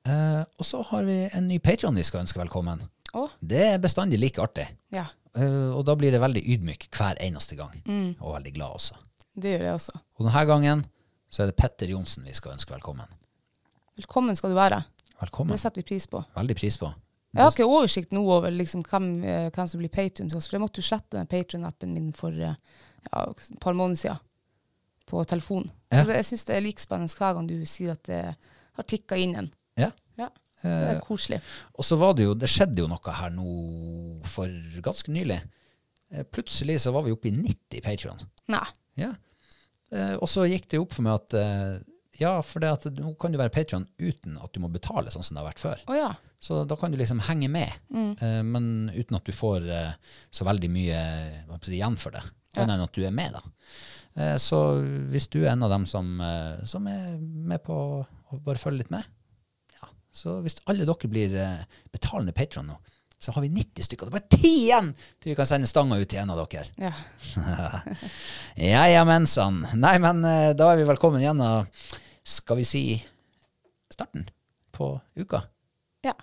Eh, 0.09 0.41
og 0.63 0.67
så 0.67 0.83
har 0.93 1.03
vi 1.03 1.17
en 1.35 1.49
ny 1.51 1.59
patron 1.59 1.97
vi 1.99 2.05
skal 2.07 2.23
ønske 2.23 2.39
velkommen. 2.39 2.85
Oh. 3.19 3.33
Det 3.41 3.65
er 3.75 3.83
bestandig 3.83 4.21
like 4.23 4.43
artig. 4.43 4.69
ja. 4.95 5.09
Uh, 5.33 5.73
og 5.73 5.87
da 5.89 5.95
blir 5.97 6.13
det 6.13 6.19
veldig 6.21 6.43
ydmyk 6.45 6.91
hver 6.93 7.17
eneste 7.25 7.57
gang. 7.57 7.73
Mm. 7.87 8.19
Og 8.21 8.35
veldig 8.35 8.51
glad 8.53 8.75
også. 8.77 8.99
Det 9.33 9.55
gjør 9.55 9.63
jeg 9.65 9.77
også. 9.79 9.93
Og 10.21 10.27
denne 10.27 10.43
gangen 10.51 10.83
så 11.33 11.43
er 11.43 11.49
det 11.49 11.57
Petter 11.57 11.89
Johnsen 11.89 12.27
vi 12.29 12.35
skal 12.37 12.53
ønske 12.53 12.75
velkommen. 12.75 13.09
Velkommen 13.97 14.37
skal 14.37 14.53
du 14.53 14.59
være. 14.59 14.83
Velkommen. 15.23 15.55
Det 15.55 15.63
setter 15.63 15.81
vi 15.81 15.87
pris 15.89 16.05
på. 16.13 16.21
Veldig 16.37 16.57
pris 16.59 16.77
på. 16.77 16.91
Jeg 17.33 17.47
har 17.47 17.55
ikke 17.55 17.65
oversikt 17.65 18.13
nå 18.13 18.21
over 18.29 18.53
liksom 18.53 18.85
hvem, 18.85 19.09
eh, 19.25 19.49
hvem 19.57 19.71
som 19.73 19.81
blir 19.81 19.93
patron 19.93 20.29
til 20.29 20.37
oss, 20.37 20.51
for 20.51 20.59
jeg 20.59 20.65
måtte 20.67 20.85
jo 20.85 20.89
slette 20.91 21.17
den 21.17 21.31
patron-appen 21.33 21.97
min 21.97 22.13
for 22.13 22.37
eh, 22.37 22.61
ja, 23.09 23.25
et 23.25 23.61
par 23.65 23.73
måneder 23.73 24.03
siden 24.03 24.21
på 25.09 25.25
telefon. 25.25 25.71
Ja. 25.89 26.03
Så 26.03 26.11
det, 26.11 26.21
jeg 26.21 26.29
syns 26.29 26.45
det 26.51 26.59
er 26.59 26.67
like 26.69 26.85
spennende 26.85 27.17
hver 27.25 27.39
gang 27.39 27.49
du 27.49 27.57
sier 27.65 27.97
at 27.97 28.05
det 28.05 28.21
har 28.77 28.89
tikka 28.89 29.17
inn 29.17 29.35
en. 29.41 29.49
Ja. 29.81 29.95
Ja, 30.63 30.71
det 30.79 30.91
er 30.97 31.01
koselig. 31.07 31.41
Og 31.79 31.85
så 31.85 31.97
var 31.99 32.15
det 32.19 32.25
jo, 32.29 32.35
det 32.39 32.49
skjedde 32.51 32.83
jo 32.85 32.89
noe 32.91 33.15
her 33.19 33.31
nå 33.35 33.47
for 34.31 34.49
ganske 34.85 35.11
nylig. 35.15 35.41
Eh, 36.13 36.23
Plutselig 36.31 36.81
så 36.85 36.93
var 36.95 37.03
vi 37.07 37.15
oppe 37.15 37.29
i 37.31 37.35
90 37.35 37.83
Patreon. 37.83 38.21
Ja. 39.01 39.13
Eh, 39.93 40.15
Og 40.21 40.29
så 40.31 40.45
gikk 40.49 40.69
det 40.71 40.79
jo 40.79 40.85
opp 40.87 40.95
for 40.97 41.07
meg 41.07 41.19
at 41.21 41.35
eh, 41.41 41.79
ja, 42.21 42.35
for 42.45 42.61
det 42.63 42.69
at 42.71 42.85
nå 42.95 43.15
kan 43.19 43.33
du 43.33 43.39
være 43.41 43.51
Patreon 43.55 43.87
uten 43.99 44.37
at 44.39 44.53
du 44.53 44.61
må 44.63 44.69
betale 44.71 45.11
sånn 45.11 45.25
som 45.25 45.35
det 45.35 45.43
har 45.43 45.49
vært 45.51 45.63
før. 45.63 45.81
Oh, 45.91 45.97
ja. 45.97 46.11
Så 46.43 46.61
da 46.69 46.77
kan 46.79 46.93
du 46.93 46.99
liksom 47.01 47.23
henge 47.29 47.49
med, 47.51 47.73
eh, 48.21 48.43
men 48.47 48.91
uten 48.95 49.17
at 49.19 49.25
du 49.27 49.33
får 49.35 49.67
eh, 49.71 49.95
så 50.31 50.45
veldig 50.47 50.71
mye 50.71 51.01
si, 51.65 51.77
igjen 51.79 51.97
for 51.99 52.15
det. 52.15 52.23
Annet 52.53 52.75
enn 52.77 52.85
at 52.85 52.93
du 52.95 53.01
er 53.09 53.15
med, 53.17 53.33
da. 53.33 53.41
Eh, 54.21 54.37
så 54.37 54.59
hvis 55.09 55.27
du 55.33 55.39
er 55.47 55.55
en 55.55 55.63
av 55.65 55.71
dem 55.73 55.87
som, 55.89 56.13
eh, 56.21 56.63
som 56.69 56.87
er 56.91 57.17
med 57.19 57.63
på 57.65 57.75
å 58.05 58.41
bare 58.45 58.61
følge 58.61 58.83
litt 58.85 58.91
med, 58.93 59.07
ja, 59.09 59.22
så 60.13 60.39
hvis 60.45 60.59
alle 60.69 60.85
dere 60.89 61.09
blir 61.11 61.37
eh, 61.41 61.63
betalende 61.93 62.35
Patreon 62.37 62.69
nå, 62.69 62.77
så 63.23 63.31
har 63.33 63.45
vi 63.45 63.53
90 63.55 63.87
stykker. 63.87 64.09
Det 64.09 64.13
er 64.13 64.19
bare 64.19 64.41
10 64.43 64.49
igjen 64.51 64.89
til 65.23 65.31
vi 65.31 65.37
kan 65.39 65.47
sende 65.47 65.69
stanga 65.71 65.97
ut 66.01 66.09
til 66.11 66.19
en 66.25 66.33
av 66.35 66.41
dere. 66.43 66.67
ja. 66.83 66.93
Ja, 68.73 68.83
ja, 68.91 69.05
mensan. 69.09 69.63
Nei, 69.79 69.95
men 70.03 70.25
eh, 70.29 70.51
da 70.59 70.73
er 70.73 70.81
vi 70.83 70.89
velkommen 70.91 71.23
gjennom, 71.23 71.69
skal 72.27 72.59
vi 72.61 72.67
si, 72.69 72.83
starten 73.95 74.27
på 74.75 74.95
uka. 75.23 75.45
ja. 76.05 76.17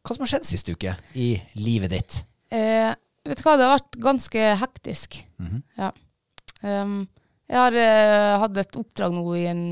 Hva 0.00 0.16
som 0.16 0.24
har 0.24 0.30
skjedd 0.32 0.46
siste 0.48 0.74
uke 0.74 0.94
i 1.18 1.32
livet 1.60 1.92
ditt? 1.92 2.20
Eh, 2.50 2.90
vet 3.26 3.38
du 3.40 3.44
hva, 3.46 3.56
det 3.58 3.66
har 3.66 3.76
vært 3.76 3.98
ganske 4.02 4.46
hektisk. 4.62 5.20
Mhm. 5.40 5.60
Ja. 5.78 5.90
Um, 6.60 6.96
jeg 7.50 7.58
har 7.58 7.76
eh, 7.82 8.38
hatt 8.38 8.58
et 8.62 8.76
oppdrag 8.78 9.14
nå 9.16 9.24
i 9.34 9.46
en 9.50 9.62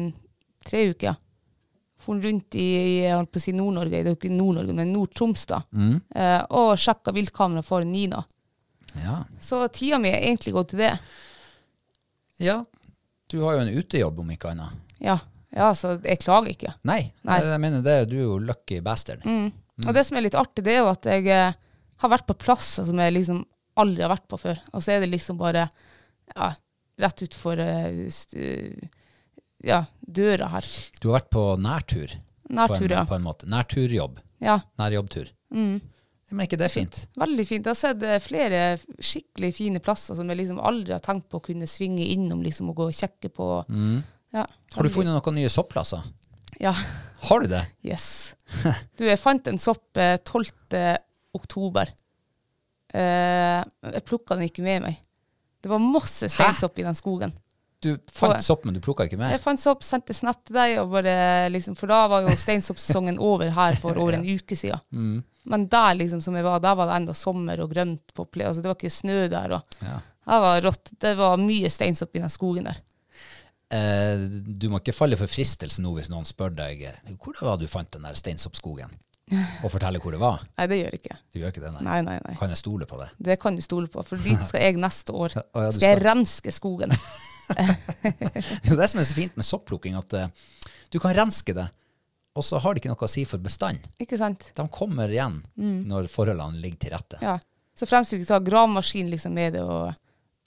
tre 0.67 0.89
uker. 0.91 1.15
For 2.03 2.19
rundt 2.23 2.57
i, 2.59 2.67
jeg 3.05 3.15
holdt 3.15 3.31
på 3.35 3.39
å 3.39 3.45
si 3.45 3.55
Nord-Norge, 3.55 4.01
det 4.01 4.11
er 4.11 4.15
jo 4.15 4.19
ikke 4.19 4.33
Nord-Norge, 4.33 4.75
men 4.75 4.91
Nord-Troms, 4.95 5.45
da. 5.51 5.61
Mm. 5.71 5.95
Eh, 6.15 6.41
og 6.59 6.73
sjekka 6.81 7.15
viltkamera 7.15 7.63
for 7.67 7.87
Nina. 7.87 8.25
Ja. 8.99 9.21
Så 9.43 9.61
tida 9.75 10.01
mi 10.03 10.11
er 10.11 10.25
egentlig 10.25 10.55
gått 10.57 10.73
til 10.73 10.83
det. 10.83 10.95
ja, 12.43 12.63
du 13.29 13.43
har 13.43 13.59
jo 13.59 13.65
en 13.67 13.75
utejobb 13.77 14.23
om 14.23 14.31
ikke 14.33 14.55
annet. 14.55 14.77
Ja, 15.05 15.19
ja 15.55 15.73
så 15.77 15.99
jeg 16.01 16.23
klager 16.23 16.55
ikke. 16.55 16.73
Nei, 16.89 17.03
Nei. 17.29 17.41
jeg 17.45 17.61
mener 17.63 17.85
det, 17.85 17.99
du 18.11 18.17
er 18.17 18.25
jo 18.25 18.39
lucky 18.41 18.81
bastard. 18.83 19.27
Mm. 19.29 19.53
Og 19.87 19.93
det 19.95 20.07
som 20.09 20.19
er 20.19 20.25
litt 20.27 20.39
artig, 20.39 20.65
det 20.67 20.75
er 20.75 20.81
jo 20.83 20.91
at 20.91 21.07
jeg 21.07 21.29
eh, 21.31 21.59
har 22.03 22.13
vært 22.15 22.27
på 22.27 22.39
plasser 22.41 22.89
som 22.89 22.99
jeg 23.03 23.15
liksom 23.15 23.45
aldri 23.79 24.03
har 24.03 24.11
vært 24.15 24.27
på 24.31 24.41
før. 24.41 24.63
Og 24.73 24.83
så 24.83 24.97
er 24.97 25.05
det 25.05 25.13
liksom 25.13 25.39
bare 25.39 25.69
ja, 26.35 26.51
rett 26.99 27.23
utfor 27.27 27.61
uh, 27.63 28.89
ja, 29.65 29.83
døra 30.01 30.49
her. 30.55 30.67
Du 31.03 31.09
har 31.11 31.21
vært 31.21 31.31
på 31.35 31.45
nærtur, 31.63 32.17
Nærtur, 32.49 32.79
på, 32.79 32.85
en, 32.89 32.97
ja. 32.97 33.05
på 33.09 33.17
en 33.19 33.25
måte. 33.27 33.49
Nærturjobb. 33.51 34.21
ja. 34.45 34.59
Nærjobbtur. 34.81 35.31
Mm. 35.55 35.79
Men 36.29 36.43
er 36.43 36.49
ikke 36.51 36.59
det 36.61 36.69
fint? 36.69 36.97
Veldig 37.17 37.45
fint. 37.49 37.65
Jeg 37.65 37.73
har 37.73 37.79
sett 37.81 38.03
eh, 38.05 38.19
flere 38.21 38.59
skikkelig 39.01 39.49
fine 39.57 39.81
plasser 39.81 40.13
som 40.19 40.29
jeg 40.29 40.37
liksom 40.43 40.59
aldri 40.61 40.93
har 40.93 41.01
tenkt 41.01 41.31
på 41.33 41.39
å 41.41 41.45
kunne 41.47 41.65
svinge 41.71 42.05
innom 42.05 42.43
liksom, 42.45 42.69
og 42.69 42.77
gå 42.83 42.89
og 42.91 42.99
kjekke 42.99 43.31
på. 43.33 43.47
Ja, 43.65 43.73
Mm. 43.73 44.03
Har 44.75 44.85
du 44.85 44.91
funnet 44.93 45.15
noen 45.17 45.39
nye 45.39 45.49
sopplasser? 45.49 46.03
Ja. 46.61 46.75
Har 47.31 47.41
du 47.41 47.49
det? 47.49 47.63
Yes. 47.81 48.35
Du, 49.01 49.07
jeg 49.09 49.17
fant 49.17 49.49
en 49.49 49.57
sopp 49.57 49.97
eh, 49.97 50.19
12. 50.21 50.53
oktober. 51.39 51.89
Eh, 52.93 53.63
jeg 53.95 54.05
plukka 54.05 54.37
den 54.37 54.51
ikke 54.51 54.65
med 54.67 54.85
meg. 54.85 55.01
Det 55.63 55.71
var 55.71 55.83
masse 55.83 56.29
steinsopp 56.31 56.79
i 56.79 56.87
den 56.87 56.99
skogen. 56.99 57.33
Du 57.83 57.93
fant 58.11 58.43
sopp, 58.43 58.65
men 58.67 58.75
du 58.75 58.81
plukka 58.83 59.07
ikke 59.07 59.19
med? 59.21 59.31
Jeg 59.37 59.43
fant 59.43 59.61
sopp, 59.63 59.85
sendte 59.87 60.15
snap 60.17 60.41
til 60.47 60.57
deg, 60.59 60.81
bare, 60.91 61.13
liksom, 61.55 61.77
for 61.79 61.91
da 61.91 62.01
var 62.11 62.27
jo 62.27 62.35
steinsoppsesongen 62.35 63.21
over 63.23 63.53
her 63.55 63.79
for 63.79 63.99
over 64.03 64.19
en 64.19 64.27
uke 64.37 64.59
siden. 64.59 64.83
Mm. 64.91 65.21
Men 65.49 65.67
der 65.71 65.95
liksom 65.97 66.21
som 66.21 66.35
jeg 66.37 66.45
var, 66.45 66.59
der 66.61 66.75
var 66.77 66.91
det 66.91 66.97
enda 66.99 67.15
sommer 67.17 67.63
og 67.63 67.71
grønt 67.73 68.13
på 68.15 68.27
ple 68.29 68.49
altså 68.51 68.61
Det 68.61 68.69
var 68.69 68.77
ikke 68.77 68.93
snø 68.93 69.21
der. 69.33 69.59
Og, 69.59 69.79
Ja. 69.85 69.99
Det 70.29 70.39
var 70.45 70.59
rått. 70.61 70.91
Det 71.01 71.15
var 71.17 71.39
mye 71.41 71.71
steinsopp 71.73 72.17
i 72.19 72.21
den 72.21 72.29
skogen 72.29 72.67
der. 72.69 72.83
Eh, 73.73 74.27
du 74.45 74.67
må 74.69 74.81
ikke 74.83 74.93
falle 74.97 75.17
for 75.21 75.29
fristelsen 75.29 75.85
nå 75.85 75.95
hvis 75.97 76.11
noen 76.13 76.29
spør 76.29 76.53
deg 76.57 76.83
eh, 76.89 77.15
hvor 77.21 77.37
det 77.37 77.45
var 77.45 77.57
du 77.61 77.67
fant 77.69 77.91
den 77.93 78.05
der 78.05 78.17
steinsoppskogen, 78.17 78.93
og 79.37 79.73
fortelle 79.73 80.01
hvor 80.03 80.15
det 80.15 80.21
var. 80.23 80.45
Nei, 80.59 80.67
det 80.71 80.79
gjør 80.81 80.95
jeg 80.95 81.01
ikke. 81.03 81.17
Du 81.33 81.41
gjør 81.41 81.55
ikke 81.55 81.65
det, 81.65 81.73
nei. 81.77 81.83
Nei, 81.87 81.99
nei, 82.07 82.19
nei. 82.25 82.37
Kan 82.41 82.53
jeg 82.55 82.61
stole 82.61 82.89
på 82.89 83.01
det? 83.01 83.09
Det 83.31 83.39
kan 83.43 83.59
du 83.59 83.65
stole 83.65 83.91
på, 83.93 84.05
for 84.07 84.25
dit 84.25 84.45
skal 84.49 84.65
jeg 84.65 84.79
neste 84.81 85.15
år. 85.15 85.35
ja, 85.39 85.43
ja, 85.45 85.67
skal, 85.67 85.75
Skal 85.81 85.93
jeg 85.95 86.05
renske 86.07 86.55
skogen. 86.55 86.95
Det 87.49 88.75
er 88.75 88.77
det 88.77 88.87
som 88.93 89.01
er 89.01 89.07
så 89.09 89.15
fint 89.17 89.39
med 89.41 89.47
sopplukking, 89.49 89.95
at 89.97 90.13
uh, 90.13 90.27
du 90.93 90.99
kan 91.01 91.15
renske 91.17 91.55
det, 91.57 91.65
og 92.37 92.45
så 92.45 92.59
har 92.61 92.75
det 92.77 92.83
ikke 92.83 92.91
noe 92.93 93.07
å 93.07 93.09
si 93.09 93.25
for 93.25 93.41
bestand. 93.41 93.87
Ikke 93.97 94.19
sant? 94.21 94.51
De 94.53 94.67
kommer 94.69 95.09
igjen 95.09 95.39
når 95.57 96.11
forholdene 96.13 96.61
ligger 96.61 96.83
til 96.85 96.93
rette. 96.93 97.21
Ja. 97.25 97.39
Så 97.79 97.89
fremst 97.89 98.13
du 98.13 98.19
ikke 98.19 98.29
tar 98.29 98.45
gravemaskin 98.45 99.09
liksom 99.09 99.33
med 99.39 99.57
det, 99.57 99.65
og 99.65 99.97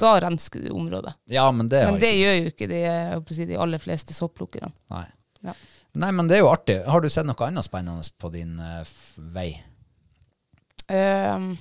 da 0.01 0.13
rensker 0.19 0.65
du 0.65 0.71
området. 0.75 1.13
Ja, 1.31 1.47
men 1.51 1.69
det 1.71 1.85
Men 1.87 1.99
det 1.99 2.13
ikke 2.13 2.21
gjør 2.21 2.37
jo 2.37 2.53
ikke 2.53 2.69
de, 2.71 3.35
si, 3.35 3.45
de 3.49 3.59
aller 3.65 3.81
fleste 3.81 4.15
sopplukkerne. 4.15 4.71
Nei. 4.93 5.05
Ja. 5.41 5.55
Nei, 5.99 6.11
men 6.15 6.29
det 6.29 6.37
er 6.37 6.45
jo 6.45 6.51
artig. 6.51 6.77
Har 6.87 7.03
du 7.03 7.09
sett 7.11 7.27
noe 7.27 7.47
annet 7.47 7.67
spennende 7.67 8.05
på 8.21 8.31
din 8.31 8.55
uh, 8.61 8.85
vei? 9.35 9.49
Um, 10.91 11.53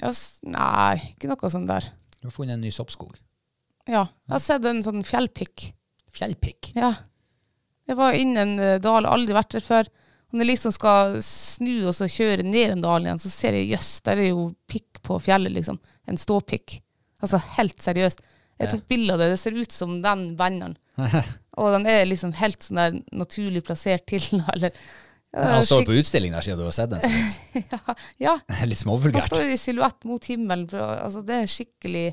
ja, 0.00 0.10
nei, 0.50 0.96
ikke 1.12 1.30
noe 1.30 1.50
sånt 1.52 1.70
der. 1.70 1.86
Du 2.18 2.28
har 2.28 2.34
funnet 2.34 2.58
en 2.58 2.64
ny 2.64 2.72
soppskog. 2.74 3.14
Ja, 3.84 4.06
jeg 4.26 4.32
har 4.32 4.42
sett 4.42 4.66
en 4.66 4.82
sånn 4.84 5.04
fjellpikk. 5.06 5.68
Fjellpikk. 6.14 6.72
Ja. 6.78 6.94
Jeg 7.84 7.98
var 7.98 8.16
inne 8.16 8.44
en 8.46 8.54
eh, 8.62 8.78
dal, 8.80 9.04
aldri 9.04 9.36
vært 9.36 9.56
der 9.56 9.64
før. 9.64 9.90
Og 10.32 10.38
når 10.38 10.46
jeg 10.46 10.50
liksom 10.54 10.72
skal 10.74 11.18
snu 11.22 11.74
og 11.84 11.92
så 11.96 12.08
kjøre 12.08 12.46
ned 12.46 12.78
en 12.78 12.84
dal 12.84 13.04
igjen, 13.04 13.20
så 13.20 13.30
ser 13.30 13.58
jeg 13.58 13.74
jøss, 13.74 13.90
der 14.06 14.22
er 14.22 14.30
jo 14.30 14.46
pikk 14.70 15.02
på 15.04 15.18
fjellet, 15.22 15.52
liksom. 15.52 15.76
En 16.08 16.20
ståpikk. 16.20 16.78
Altså 17.24 17.40
helt 17.58 17.76
seriøst. 17.84 18.24
Jeg 18.62 18.70
tok 18.70 18.86
bilde 18.88 19.14
av 19.14 19.20
det, 19.20 19.32
det 19.34 19.40
ser 19.42 19.56
ut 19.58 19.74
som 19.74 19.98
den 20.02 20.26
venneren. 20.38 20.78
og 21.56 21.72
den 21.76 21.88
er 21.90 22.04
liksom 22.08 22.34
helt 22.38 22.62
sånn 22.64 22.80
der 22.80 23.00
naturlig 23.14 23.64
plassert 23.66 24.06
til, 24.10 24.24
eller 24.54 24.74
ja, 25.34 25.48
Han 25.56 25.64
står 25.66 25.82
på 25.88 25.96
utstilling 25.98 26.34
der 26.34 26.44
siden 26.46 26.60
du 26.60 26.66
har 26.68 26.74
sett 26.76 26.92
den 26.92 27.00
så 27.02 27.10
vidt. 27.10 27.40
ja, 27.74 27.94
ja, 28.22 28.34
Litt 28.70 28.84
han 28.86 29.24
står 29.26 29.48
i 29.50 29.56
silhuett 29.58 30.06
mot 30.06 30.28
himmelen. 30.30 30.68
Altså, 30.78 31.24
det 31.26 31.40
er 31.40 31.50
skikkelig 31.50 32.04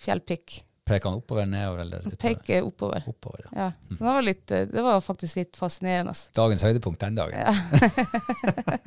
fjellpikk. 0.00 0.62
Peker 0.86 1.10
han 1.10 1.18
oppover, 1.18 1.48
nedover 1.50 1.82
eller 1.82 2.04
utover? 2.04 2.16
Peker 2.22 2.62
oppover. 2.62 3.04
Oppover, 3.10 3.40
ja. 3.50 3.50
Ja. 3.58 3.68
Så 3.90 3.98
det, 3.98 4.06
var 4.06 4.22
litt, 4.22 4.50
eh, 4.54 4.68
det 4.70 4.84
var 4.86 5.00
faktisk 5.02 5.40
litt 5.40 5.58
fascinerende. 5.58 6.14
Dagens 6.38 6.62
høydepunkt 6.62 7.02
den 7.02 7.18
dagen. 7.18 7.34
Nei, 7.34 8.78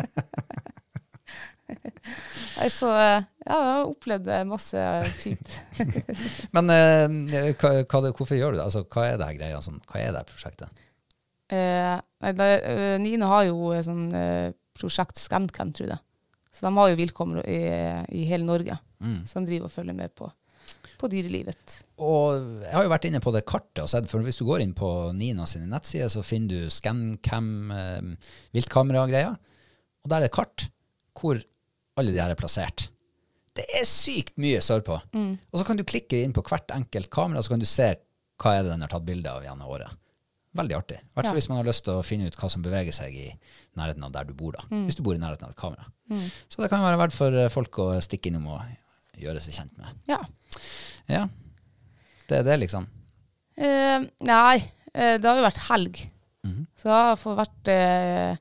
Så 2.70 2.90
eh, 2.92 3.26
ja, 3.46 3.58
jeg 3.58 3.88
opplevd 3.90 4.30
masse 4.50 4.84
fint. 5.22 5.56
Men 6.56 6.74
eh, 6.74 7.54
hva, 7.60 7.74
hva, 7.84 8.04
hvorfor 8.12 8.36
gjør 8.38 8.56
du 8.56 8.60
det? 8.60 8.68
Altså, 8.68 8.84
hva 8.90 9.08
er 9.10 9.20
det 9.22 9.34
greia? 9.40 9.62
Sånn, 9.64 9.82
hva 9.90 10.02
er 10.04 10.16
det 10.16 10.26
prosjektet? 10.30 10.86
Eh, 11.50 11.96
da, 12.36 12.50
eh, 12.58 12.98
Nina 13.02 13.30
har 13.32 13.48
jo 13.50 13.72
sånn 13.86 14.10
eh, 14.14 14.52
prosjekt 14.78 15.18
Scamcam, 15.22 15.74
tror 15.76 15.96
jeg. 15.96 16.04
Så 16.54 16.66
de 16.68 16.74
har 16.76 16.92
jo 16.92 17.00
vilkår 17.00 17.40
i, 17.48 17.62
i 18.20 18.26
hele 18.30 18.46
Norge. 18.46 18.78
Mm. 19.00 19.22
Så 19.26 19.40
de 19.40 19.54
driver 19.54 19.70
og 19.70 19.74
følger 19.74 19.96
med 19.96 20.14
på, 20.18 20.28
på 21.00 21.10
dyrelivet. 21.12 21.78
Og 22.04 22.66
jeg 22.66 22.74
har 22.76 22.86
jo 22.86 22.92
vært 22.92 23.08
inne 23.10 23.22
på 23.24 23.34
det 23.36 23.46
kartet 23.48 23.84
og 23.86 23.92
sett, 23.92 24.10
for 24.12 24.26
hvis 24.26 24.40
du 24.42 24.46
går 24.48 24.64
inn 24.66 24.76
på 24.78 24.90
Nina 25.16 25.48
sine 25.50 25.70
nettsider, 25.72 26.12
så 26.12 26.26
finner 26.26 26.68
du 26.68 26.74
scancam, 26.74 27.54
eh, 27.76 28.34
viltkamera-greier. 28.58 29.40
Og 30.04 30.12
der 30.12 30.22
er 30.22 30.28
det 30.28 30.36
kart 30.36 30.70
hvor 31.20 31.40
alle 32.00 32.14
de 32.16 32.22
her 32.22 32.32
er 32.34 32.40
plassert. 32.40 32.88
Det 33.60 33.66
er 33.80 33.88
sykt 33.88 34.36
mye 34.40 34.60
sørpå. 34.64 35.00
Og 35.20 35.56
så 35.60 35.66
kan 35.68 35.80
du 35.80 35.84
klikke 35.88 36.22
inn 36.24 36.34
på 36.36 36.44
hvert 36.48 36.72
enkelt 36.76 37.10
kamera, 37.12 37.42
så 37.44 37.54
kan 37.56 37.60
du 37.64 37.68
se 37.70 37.90
hva 38.40 38.54
er 38.56 38.64
det 38.64 38.72
den 38.72 38.86
har 38.86 38.92
tatt 38.94 39.04
bilde 39.08 39.32
av 39.32 39.44
gjennom 39.44 39.68
året. 39.74 39.92
Veldig 40.56 40.76
artig. 40.78 40.98
I 40.98 41.14
hvert 41.14 41.28
fall 41.28 41.36
Ja. 41.36 41.38
hvis 41.38 41.50
man 41.52 41.60
har 41.60 41.68
lyst 41.68 41.84
til 41.86 41.94
å 42.00 42.06
finne 42.06 42.28
ut 42.30 42.36
hva 42.40 42.50
som 42.50 42.64
beveger 42.66 42.96
seg 42.96 43.14
i 43.14 43.28
nærheten 43.78 44.04
av 44.06 44.12
der 44.16 44.24
du 44.30 44.34
bor. 44.34 44.54
da. 44.56 44.64
Hvis 44.72 44.96
du 44.98 45.04
bor 45.04 45.14
i 45.14 45.20
nærheten 45.22 45.46
av 45.46 45.52
et 45.52 45.60
kamera. 45.60 45.86
Så 46.50 46.62
det 46.64 46.70
kan 46.72 46.82
være 46.82 46.98
verdt 46.98 47.14
for 47.14 47.36
eh, 47.36 47.50
folk 47.54 47.78
å 47.84 47.90
stikke 48.02 48.32
innom 48.32 48.48
og 48.56 48.62
gjøre 49.20 49.42
seg 49.44 49.54
kjent 49.60 49.78
med. 49.78 49.88
Ja. 50.10 50.22
Ja, 51.10 51.28
det 52.30 52.40
er 52.40 52.44
det, 52.48 52.60
liksom. 52.64 52.88
Uh, 53.60 54.08
nei, 54.24 54.58
eh, 54.94 55.18
det 55.20 55.26
har 55.28 55.36
jo 55.38 55.46
vært 55.46 55.64
helg. 55.70 56.02
Mhm. 56.48 56.66
Så 56.80 56.88
jeg 56.88 57.18
har 57.26 57.36
vært 57.44 57.72
uh, 57.74 58.38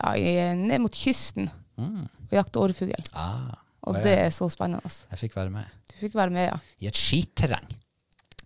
ja, 0.00 0.54
ned 0.54 0.80
mot 0.80 0.94
kysten 0.94 1.50
og 1.80 2.36
jakte 2.36 2.62
orrfugl. 2.62 2.94
Ah, 3.16 3.54
Og 3.88 3.96
det 4.04 4.12
er 4.26 4.30
så 4.34 4.48
spennende. 4.52 4.82
altså. 4.84 5.06
Jeg 5.14 5.18
fikk 5.24 5.36
være 5.38 5.50
med. 5.54 5.64
Du 5.90 5.94
fikk 6.00 6.14
være 6.18 6.30
med, 6.34 6.48
ja. 6.50 6.58
I 6.84 6.90
et 6.90 6.98
skiterreng. 7.00 7.70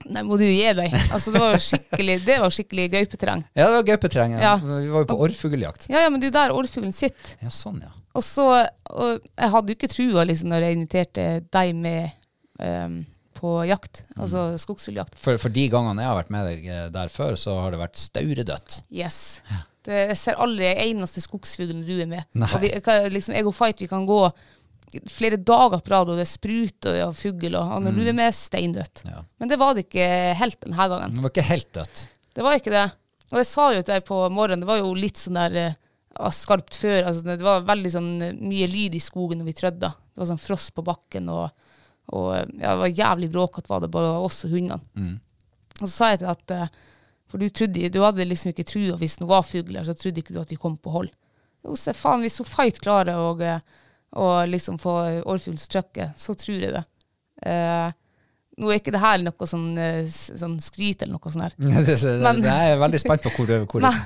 Nei, 0.04 0.20
må 0.26 0.36
du 0.36 0.44
gi 0.44 0.66
deg. 0.76 0.92
Altså, 1.14 1.32
det 1.32 1.40
var 1.40 1.56
skikkelig, 1.64 2.18
det 2.26 2.34
var 2.42 2.52
skikkelig 2.52 2.84
gaupeterreng. 2.92 3.44
Ja, 3.56 3.64
det 3.70 3.76
var 3.78 3.86
gaupeterreng. 3.88 4.34
Ja. 4.36 4.40
Ja. 4.44 4.54
Vi 4.60 4.90
var 4.92 5.04
jo 5.06 5.08
på 5.08 5.16
orrfugljakt. 5.26 5.86
Ja, 5.88 6.02
ja, 6.04 6.10
men 6.12 6.20
det 6.20 6.28
er 6.28 6.32
jo 6.32 6.36
der 6.38 6.54
orrfuglen 6.58 6.92
sitter. 6.92 7.36
Ja, 7.40 7.48
sånn, 7.54 7.80
ja. 7.86 7.92
Og 8.14 8.22
så, 8.22 8.44
og 8.94 9.24
jeg 9.24 9.50
hadde 9.56 9.72
jo 9.72 9.78
ikke 9.78 9.90
trua 9.90 10.22
liksom, 10.28 10.52
når 10.52 10.66
jeg 10.68 10.76
inviterte 10.76 11.24
deg 11.56 11.72
med 11.74 12.12
um, 12.62 13.00
på 13.34 13.54
jakt, 13.66 14.04
altså 14.14 14.44
skogsfugljakt. 14.60 15.16
For, 15.18 15.40
for 15.42 15.50
de 15.56 15.64
gangene 15.72 16.04
jeg 16.04 16.12
har 16.12 16.20
vært 16.20 16.30
med 16.36 16.46
deg 16.52 16.68
eh, 16.70 16.84
der 16.94 17.10
før, 17.10 17.34
så 17.40 17.56
har 17.64 17.74
det 17.74 17.80
vært 17.80 17.98
stauredødt. 17.98 18.76
Yes. 18.94 19.40
Det, 19.84 20.00
jeg 20.10 20.16
ser 20.16 20.40
aldri 20.40 20.66
en 20.70 20.82
eneste 20.88 21.20
skogsfugl 21.20 21.74
når 21.76 21.88
du 21.88 21.94
er 22.00 22.10
med. 22.10 22.28
Og 22.48 22.60
vi, 22.62 22.70
liksom, 23.12 23.34
jeg 23.36 23.48
og 23.48 23.56
Fight 23.56 23.82
vi 23.84 23.88
kan 23.90 24.06
gå 24.08 24.20
flere 25.10 25.36
dager 25.36 25.80
på 25.82 25.90
rad, 25.92 26.10
og 26.12 26.18
det 26.20 26.26
spruter 26.30 27.00
av 27.02 27.14
fugl, 27.18 27.54
og, 27.58 27.72
og 27.76 27.82
når 27.84 27.96
du 27.98 28.10
er 28.12 28.16
med, 28.16 28.34
steindødt. 28.36 29.04
Ja. 29.08 29.22
Men 29.42 29.50
det 29.50 29.58
var 29.60 29.74
det 29.74 29.86
ikke 29.88 30.08
helt 30.38 30.60
denne 30.62 30.86
gangen. 30.92 31.16
Det 31.16 31.24
var 31.24 31.34
ikke 31.34 31.48
helt 31.48 31.70
dødt. 31.74 32.04
Det 32.34 32.46
var 32.46 32.58
ikke 32.58 32.74
det. 32.74 32.84
Og 33.32 33.40
jeg 33.40 33.48
sa 33.48 33.66
jo 33.74 33.82
til 33.82 33.94
deg 33.96 34.06
på 34.06 34.20
morgenen, 34.30 34.62
det 34.62 34.70
var 34.70 34.80
jo 34.80 34.94
litt 34.96 35.18
sånn 35.18 35.38
der 35.40 35.58
eh, 35.60 35.76
skarpt 36.34 36.78
før. 36.78 37.10
Altså, 37.10 37.24
det 37.26 37.42
var 37.42 37.66
veldig 37.66 37.92
sånn 37.96 38.10
eh, 38.22 38.34
mye 38.38 38.70
lyd 38.70 38.94
i 38.94 39.02
skogen 39.02 39.40
når 39.42 39.50
vi 39.50 39.56
trødde. 39.58 39.90
Det 39.90 40.22
var 40.22 40.30
sånn 40.30 40.42
frost 40.42 40.74
på 40.76 40.84
bakken, 40.86 41.30
og, 41.32 41.70
og 42.14 42.30
eh, 42.36 42.46
ja, 42.60 42.74
det 42.74 42.80
var 42.84 42.98
jævlig 43.02 43.30
bråkete 43.34 43.72
var 43.72 43.82
det, 43.84 43.92
bare 43.94 44.16
oss 44.22 44.44
og 44.46 44.54
hundene. 44.54 44.80
Og 45.80 45.86
så 45.88 45.92
sa 45.92 46.12
jeg 46.12 46.22
til 46.22 46.30
deg 46.30 46.36
at 46.36 46.54
eh, 46.54 46.82
For 47.34 47.42
du 47.42 47.48
trodde 47.50 47.88
du 47.90 47.96
hadde 47.98 48.22
liksom 48.30 48.52
ikke 48.52 48.62
trua 48.62 48.94
hvis 49.00 49.16
det 49.18 49.26
var 49.26 49.42
fugler, 49.42 49.82
så 49.82 49.90
trodde 49.98 50.22
ikke 50.22 50.36
du 50.36 50.38
at 50.38 50.52
vi 50.54 50.58
kom 50.60 50.76
på 50.78 50.92
hold. 50.94 51.08
Jo, 51.66 51.74
se 51.74 51.90
faen, 51.96 52.20
hvis 52.22 52.36
hun 52.38 52.46
fight 52.46 52.76
klarer 52.78 53.18
å, 53.18 53.32
eh, 53.42 54.44
liksom 54.46 54.76
få 54.78 54.92
orrfuglstrykket, 55.26 56.12
så 56.14 56.36
tror 56.38 56.60
jeg 56.62 56.70
det. 56.76 56.82
Eh, 57.42 57.88
nå 58.62 58.70
er 58.70 58.78
ikke 58.78 58.92
det 58.94 59.00
her 59.02 59.24
noe 59.26 59.48
sånn, 59.50 59.72
eh, 59.82 60.06
sånn 60.06 60.60
skryt 60.62 61.02
eller 61.02 61.16
noe 61.16 61.32
sånt 61.34 61.42
her. 61.48 61.56
det, 61.58 61.96
det, 61.98 62.12
Men- 62.22 62.38
det 62.44 62.52
er 62.52 62.68
jeg 62.70 62.82
veldig 62.84 63.00
spent 63.02 63.26
på 63.26 63.32
hvor 63.34 63.50
du 63.50 63.56
hvor, 63.66 63.82
Nei, 63.88 63.96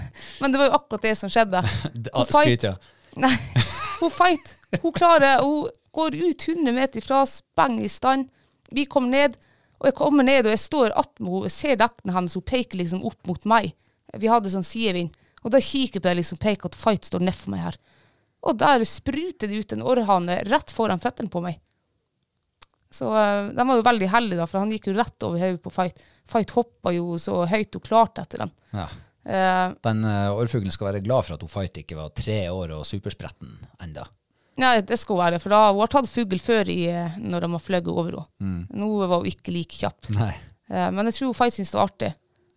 men 0.41 0.55
det 0.55 0.63
var 0.63 0.71
jo 0.71 0.79
akkurat 0.79 1.05
det 1.11 1.13
som 1.21 1.29
skjedde. 1.35 1.61
Ah, 2.15 2.25
Skryt, 2.33 2.65
ja. 2.65 2.73
Nei, 3.21 3.35
hun 4.01 4.15
fight. 4.15 4.55
Hun 4.81 4.97
klarer, 4.97 5.45
hun 5.45 5.69
går 5.93 6.17
ut 6.17 6.49
100 6.49 6.73
meter 6.73 7.05
fra 7.05 7.27
speng 7.29 7.77
i 7.85 7.93
stand. 7.93 8.31
Vi 8.73 8.87
kommer 8.89 9.13
ned, 9.13 9.37
og 9.79 9.87
jeg 9.87 9.97
kommer 9.99 10.27
ned, 10.27 10.47
og 10.47 10.55
jeg 10.55 10.63
står 10.65 10.95
attmed 10.99 11.31
henne, 11.31 11.47
jeg 11.47 11.55
ser 11.55 11.79
dekkene 11.79 12.15
hennes, 12.17 12.35
hun 12.35 12.47
peker 12.47 12.81
liksom 12.81 13.05
opp 13.07 13.31
mot 13.31 13.45
meg. 13.51 13.71
Vi 14.19 14.31
hadde 14.31 14.51
sånn 14.51 14.67
sidevind. 14.67 15.15
Og 15.45 15.53
da 15.55 15.61
kikker 15.63 15.99
jeg 15.99 16.03
på 16.03 16.09
deg 16.09 16.19
liksom 16.19 16.41
peker 16.43 16.71
at 16.71 16.79
fight 16.79 17.07
står 17.07 17.23
nedfor 17.23 17.53
meg 17.55 17.63
her. 17.69 17.79
Og 18.49 18.59
der 18.59 18.83
spruter 18.87 19.51
det 19.51 19.63
ut 19.63 19.75
en 19.75 19.85
orrhane 19.87 20.41
rett 20.49 20.73
foran 20.75 21.03
føttene 21.03 21.31
på 21.31 21.43
meg. 21.45 21.61
Så 22.91 23.11
eh, 23.13 23.51
de 23.53 23.67
var 23.69 23.79
jo 23.79 23.85
veldig 23.87 24.09
heldige, 24.11 24.41
da, 24.41 24.47
for 24.49 24.63
han 24.63 24.73
gikk 24.73 24.89
jo 24.89 24.97
rett 24.97 25.27
over 25.27 25.43
hodet 25.43 25.61
på 25.63 25.73
Fight. 25.73 26.01
Fight 26.29 26.55
hoppa 26.57 26.93
jo 26.97 27.19
så 27.21 27.43
høyt 27.51 27.77
hun 27.77 27.85
klarte 27.85 28.25
etter 28.25 28.47
den. 28.47 28.57
ja. 28.77 28.89
Uh, 29.29 29.75
Den 29.85 29.99
uh, 30.07 30.33
orrfuglen 30.41 30.73
skal 30.73 30.87
være 30.89 31.03
glad 31.05 31.27
for 31.27 31.35
at 31.35 31.43
hun 31.45 31.51
Fight 31.53 31.77
ikke 31.83 31.99
var 31.99 32.15
tre 32.17 32.39
år 32.49 32.71
og 32.79 32.87
superspretten 32.89 33.51
enda. 33.85 34.07
Nei, 34.59 34.75
det 34.83 34.99
skal 34.99 35.15
hun 35.17 35.23
være, 35.23 35.39
for 35.43 35.55
da, 35.55 35.61
hun 35.71 35.83
har 35.85 35.91
tatt 35.93 36.11
fugl 36.11 36.41
før 36.43 36.71
i, 36.73 36.81
eh, 36.91 37.17
når 37.23 37.45
de 37.47 37.51
har 37.55 37.63
fløyet 37.63 37.91
over 37.93 38.11
henne. 38.19 38.67
Nå 38.75 38.89
var 39.05 39.21
hun 39.21 39.29
ikke 39.31 39.55
like 39.55 39.79
kjapp. 39.79 40.09
Nei. 40.17 40.33
Eh, 40.69 40.89
men 40.93 41.09
jeg 41.09 41.15
tror 41.21 41.31
hun 41.33 41.39
faktisk 41.39 41.61
syntes 41.63 41.73
det 41.75 41.79
var 41.81 41.91
artig. 41.93 42.13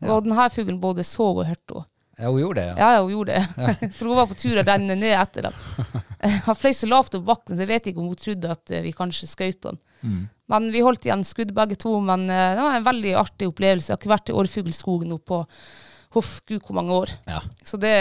Og 0.10 0.24
denne 0.26 0.48
fuglen 0.50 0.80
både 0.82 1.04
så 1.06 1.28
og 1.36 1.46
hørte 1.46 1.76
henne. 1.78 1.88
Ja, 2.22 2.30
hun 2.30 2.42
gjorde 2.42 2.62
det, 2.62 2.66
ja. 2.68 2.74
Ja, 2.78 2.88
ja, 2.94 3.02
hun 3.02 3.14
gjorde 3.16 3.38
det. 3.38 3.92
For 3.98 4.10
hun 4.12 4.18
var 4.20 4.28
på 4.30 4.36
tur 4.38 4.60
og 4.60 4.68
renne 4.68 4.94
ned 5.00 5.14
etter 5.18 5.48
den. 5.48 5.56
Han 6.46 6.58
fløy 6.58 6.74
så 6.78 6.90
lavt 6.90 7.16
opp 7.18 7.24
bakken, 7.26 7.56
så 7.56 7.64
jeg 7.64 7.70
vet 7.72 7.88
ikke 7.90 8.02
om 8.04 8.10
hun 8.12 8.20
trodde 8.20 8.52
at 8.52 8.74
eh, 8.76 8.84
vi 8.86 8.92
kanskje 8.94 9.30
skjøt 9.32 9.62
på 9.64 9.72
den. 9.72 9.80
Men 10.52 10.68
vi 10.74 10.84
holdt 10.86 11.08
igjen 11.08 11.24
skudd 11.26 11.54
begge 11.58 11.78
to, 11.82 11.96
men 12.06 12.28
eh, 12.30 12.52
det 12.58 12.66
var 12.66 12.78
en 12.78 12.86
veldig 12.86 13.16
artig 13.24 13.50
opplevelse. 13.50 13.90
Jeg 13.90 13.96
har 13.96 14.02
ikke 14.04 14.14
vært 14.14 14.30
i 14.34 14.36
Årfuglskogen 14.38 15.10
nå 15.14 15.18
på 15.32 15.40
huff, 16.18 16.34
gud 16.46 16.62
hvor 16.68 16.78
mange 16.78 16.94
år. 17.06 17.16
ja. 17.32 17.40
Så 17.66 17.80
det, 17.82 17.96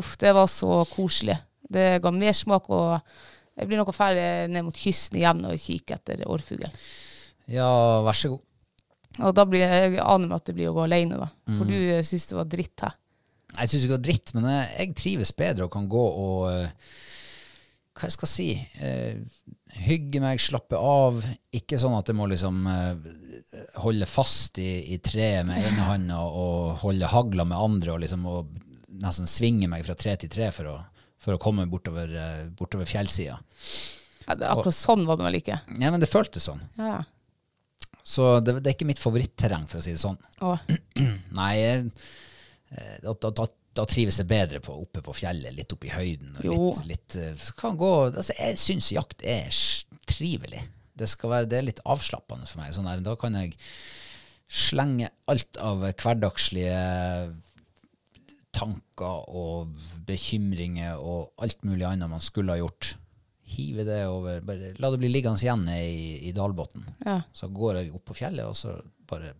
uff, 0.00 0.16
det 0.18 0.34
var 0.34 0.50
så 0.50 0.80
koselig. 0.90 1.36
Det 1.70 2.00
ga 2.02 2.10
mersmak, 2.14 2.66
og 2.74 2.98
jeg 3.60 3.68
blir 3.68 3.80
nok 3.80 3.92
ferdig 3.94 4.26
ned 4.52 4.64
mot 4.66 4.76
kysten 4.76 5.20
igjen 5.20 5.42
og 5.48 5.60
kikke 5.60 5.98
etter 5.98 6.22
orrfugl. 6.30 6.64
Ja, 7.50 7.68
vær 8.06 8.16
så 8.16 8.32
god. 8.32 8.46
Og 9.20 9.36
da 9.36 9.44
blir 9.48 9.64
jeg, 9.66 9.94
jeg 9.96 10.02
aner 10.04 10.30
meg 10.30 10.38
at 10.38 10.48
det 10.48 10.56
blir 10.56 10.70
å 10.70 10.74
gå 10.76 10.86
alene, 10.86 11.18
da. 11.20 11.28
For 11.58 11.68
du 11.68 11.76
eh, 11.76 12.04
syns 12.06 12.28
det 12.30 12.38
var 12.38 12.48
dritt 12.48 12.84
her. 12.86 12.96
Jeg 13.50 13.72
syns 13.72 13.84
ikke 13.84 13.90
det 13.90 13.98
var 13.98 14.06
dritt, 14.06 14.34
men 14.36 14.50
jeg, 14.52 14.66
jeg 14.78 14.98
trives 15.00 15.32
bedre 15.36 15.66
og 15.66 15.72
kan 15.74 15.88
gå 15.90 16.04
og 16.24 16.44
eh, 16.52 16.92
Hva 17.98 18.08
jeg 18.08 18.16
skal 18.16 18.30
si 18.30 18.50
Uh, 18.80 19.18
Hygge 19.70 20.18
meg, 20.18 20.40
slappe 20.42 20.74
av. 20.74 21.20
Ikke 21.54 21.78
sånn 21.78 21.94
at 21.94 22.08
jeg 22.10 22.16
må 22.18 22.24
liksom 22.26 22.64
uh, 22.66 22.96
holde 23.84 24.08
fast 24.10 24.58
i, 24.58 24.94
i 24.94 24.96
treet 24.98 25.46
med 25.46 25.62
ene 25.62 25.84
hånda 25.86 26.16
og 26.26 26.80
holde 26.82 27.10
hagla 27.12 27.46
med 27.46 27.60
andre 27.60 27.94
og 27.94 28.00
liksom 28.02 28.26
og 28.26 28.56
nesten 29.00 29.30
svinge 29.30 29.68
meg 29.70 29.84
fra 29.86 29.94
tre 29.94 30.16
til 30.18 30.32
tre 30.32 30.48
for 30.54 30.72
å, 30.72 30.74
for 31.20 31.36
å 31.36 31.40
komme 31.42 31.68
bortover, 31.70 32.12
uh, 32.16 32.44
bortover 32.56 32.88
fjellsida. 32.88 33.38
Ja, 34.26 34.36
akkurat 34.52 34.76
sånn 34.76 35.06
var 35.08 35.18
det 35.18 35.26
vel 35.26 35.40
ikke. 35.40 35.58
Ja, 35.80 35.90
men 35.92 36.02
det 36.02 36.10
føltes 36.10 36.46
sånn. 36.48 36.62
Ja. 36.78 37.00
Så 38.06 38.32
det, 38.40 38.58
det 38.60 38.70
er 38.70 38.76
ikke 38.76 38.88
mitt 38.88 39.02
favoritterreng, 39.02 39.66
for 39.70 39.80
å 39.80 39.84
si 39.84 39.94
det 39.94 40.02
sånn. 40.02 40.18
Åh. 40.46 40.66
Nei, 41.40 41.54
eh, 41.60 42.96
da, 43.04 43.14
da, 43.14 43.32
da, 43.42 43.46
da 43.76 43.86
trives 43.88 44.20
jeg 44.20 44.30
bedre 44.30 44.62
på, 44.64 44.74
oppe 44.84 45.02
på 45.04 45.14
fjellet, 45.16 45.54
litt 45.56 45.72
oppe 45.76 45.90
i 45.90 45.94
høyden. 45.94 46.36
Og 46.50 46.80
litt, 46.84 46.84
litt, 46.90 47.18
eh, 47.20 47.48
kan 47.60 47.78
gå, 47.80 47.92
altså, 48.10 48.36
jeg 48.38 48.60
syns 48.60 48.92
jakt 48.96 49.24
er 49.26 49.50
trivelig. 50.10 50.62
Det, 50.96 51.08
skal 51.10 51.34
være, 51.34 51.50
det 51.50 51.60
er 51.60 51.68
litt 51.70 51.84
avslappende 51.88 52.48
for 52.48 52.62
meg. 52.62 52.74
Sånn 52.76 52.88
der, 52.90 53.04
da 53.04 53.16
kan 53.20 53.36
jeg 53.38 53.54
slenge 54.50 55.12
alt 55.30 55.60
av 55.62 55.84
hverdagslige 55.86 56.80
tanker 58.60 59.30
og 59.32 59.72
bekymringer 60.08 61.00
og 61.00 61.32
alt 61.42 61.64
mulig 61.64 61.86
annet 61.88 62.12
man 62.12 62.24
skulle 62.24 62.54
ha 62.54 62.60
gjort. 62.60 62.94
Hive 63.50 63.82
det 63.88 64.04
over, 64.06 64.44
bare 64.46 64.74
la 64.78 64.92
det 64.92 65.00
bli 65.02 65.10
liggende 65.10 65.42
igjen 65.42 65.66
i, 65.74 66.28
i 66.28 66.34
dalbunnen. 66.36 66.86
Ja. 67.06 67.18
Så 67.34 67.50
går 67.50 67.80
jeg 67.80 67.96
opp 67.96 68.06
på 68.12 68.20
fjellet, 68.20 68.46
og 68.46 68.54
så 68.58 68.76
bare 69.10 69.34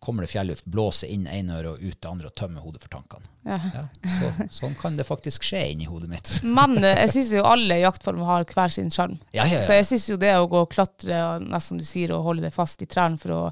kommer 0.00 0.24
det 0.24 0.30
fjelluft, 0.32 0.64
blåser 0.64 1.10
inn 1.12 1.26
ene 1.28 1.58
øret 1.58 1.74
og 1.74 1.82
ut 1.84 1.96
det 2.00 2.08
andre 2.08 2.30
og 2.30 2.36
tømmer 2.40 2.64
hodet 2.64 2.80
for 2.80 2.92
tankene. 2.94 3.28
Ja, 3.44 3.82
så, 4.16 4.30
sånn 4.62 4.76
kan 4.80 4.96
det 4.96 5.04
faktisk 5.08 5.44
skje 5.44 5.60
inni 5.74 5.88
hodet 5.88 6.08
mitt. 6.08 6.30
Men 6.58 6.78
eh, 6.80 7.02
jeg 7.04 7.12
syns 7.16 7.34
jo 7.36 7.44
alle 7.44 7.82
jaktformer 7.82 8.28
har 8.28 8.48
hver 8.48 8.72
sin 8.72 8.88
sjarm. 8.92 9.18
Ja, 9.36 9.44
ja, 9.44 9.58
ja. 9.58 9.66
Så 9.66 9.76
jeg 9.76 9.88
syns 9.90 10.08
jo 10.08 10.16
det 10.20 10.32
å 10.38 10.48
gå 10.48 10.64
og 10.64 10.72
klatre, 10.72 11.20
og 11.26 11.44
nesten 11.44 11.76
som 11.76 11.82
du 11.82 11.86
sier, 11.86 12.14
og 12.16 12.24
holde 12.30 12.46
det 12.48 12.54
fast 12.56 12.80
i 12.80 12.88
trærne 12.88 13.20
for 13.20 13.36
å 13.36 13.42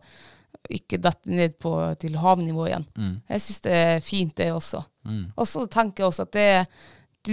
ikke 0.69 0.99
dette 1.01 1.31
ned 1.33 1.55
på, 1.63 1.73
til 2.01 2.19
havnivå 2.21 2.67
igjen. 2.69 2.85
Mm. 2.99 3.15
Jeg 3.33 3.45
syns 3.45 3.63
det 3.65 3.73
er 3.79 4.01
fint, 4.05 4.35
det 4.37 4.51
også. 4.53 4.83
Og 5.37 5.47
så 5.49 5.65
tenker 5.73 6.05
jeg 6.05 6.11
også 6.11 6.27
at 6.27 6.33
det, 6.37 6.49
du, 7.25 7.33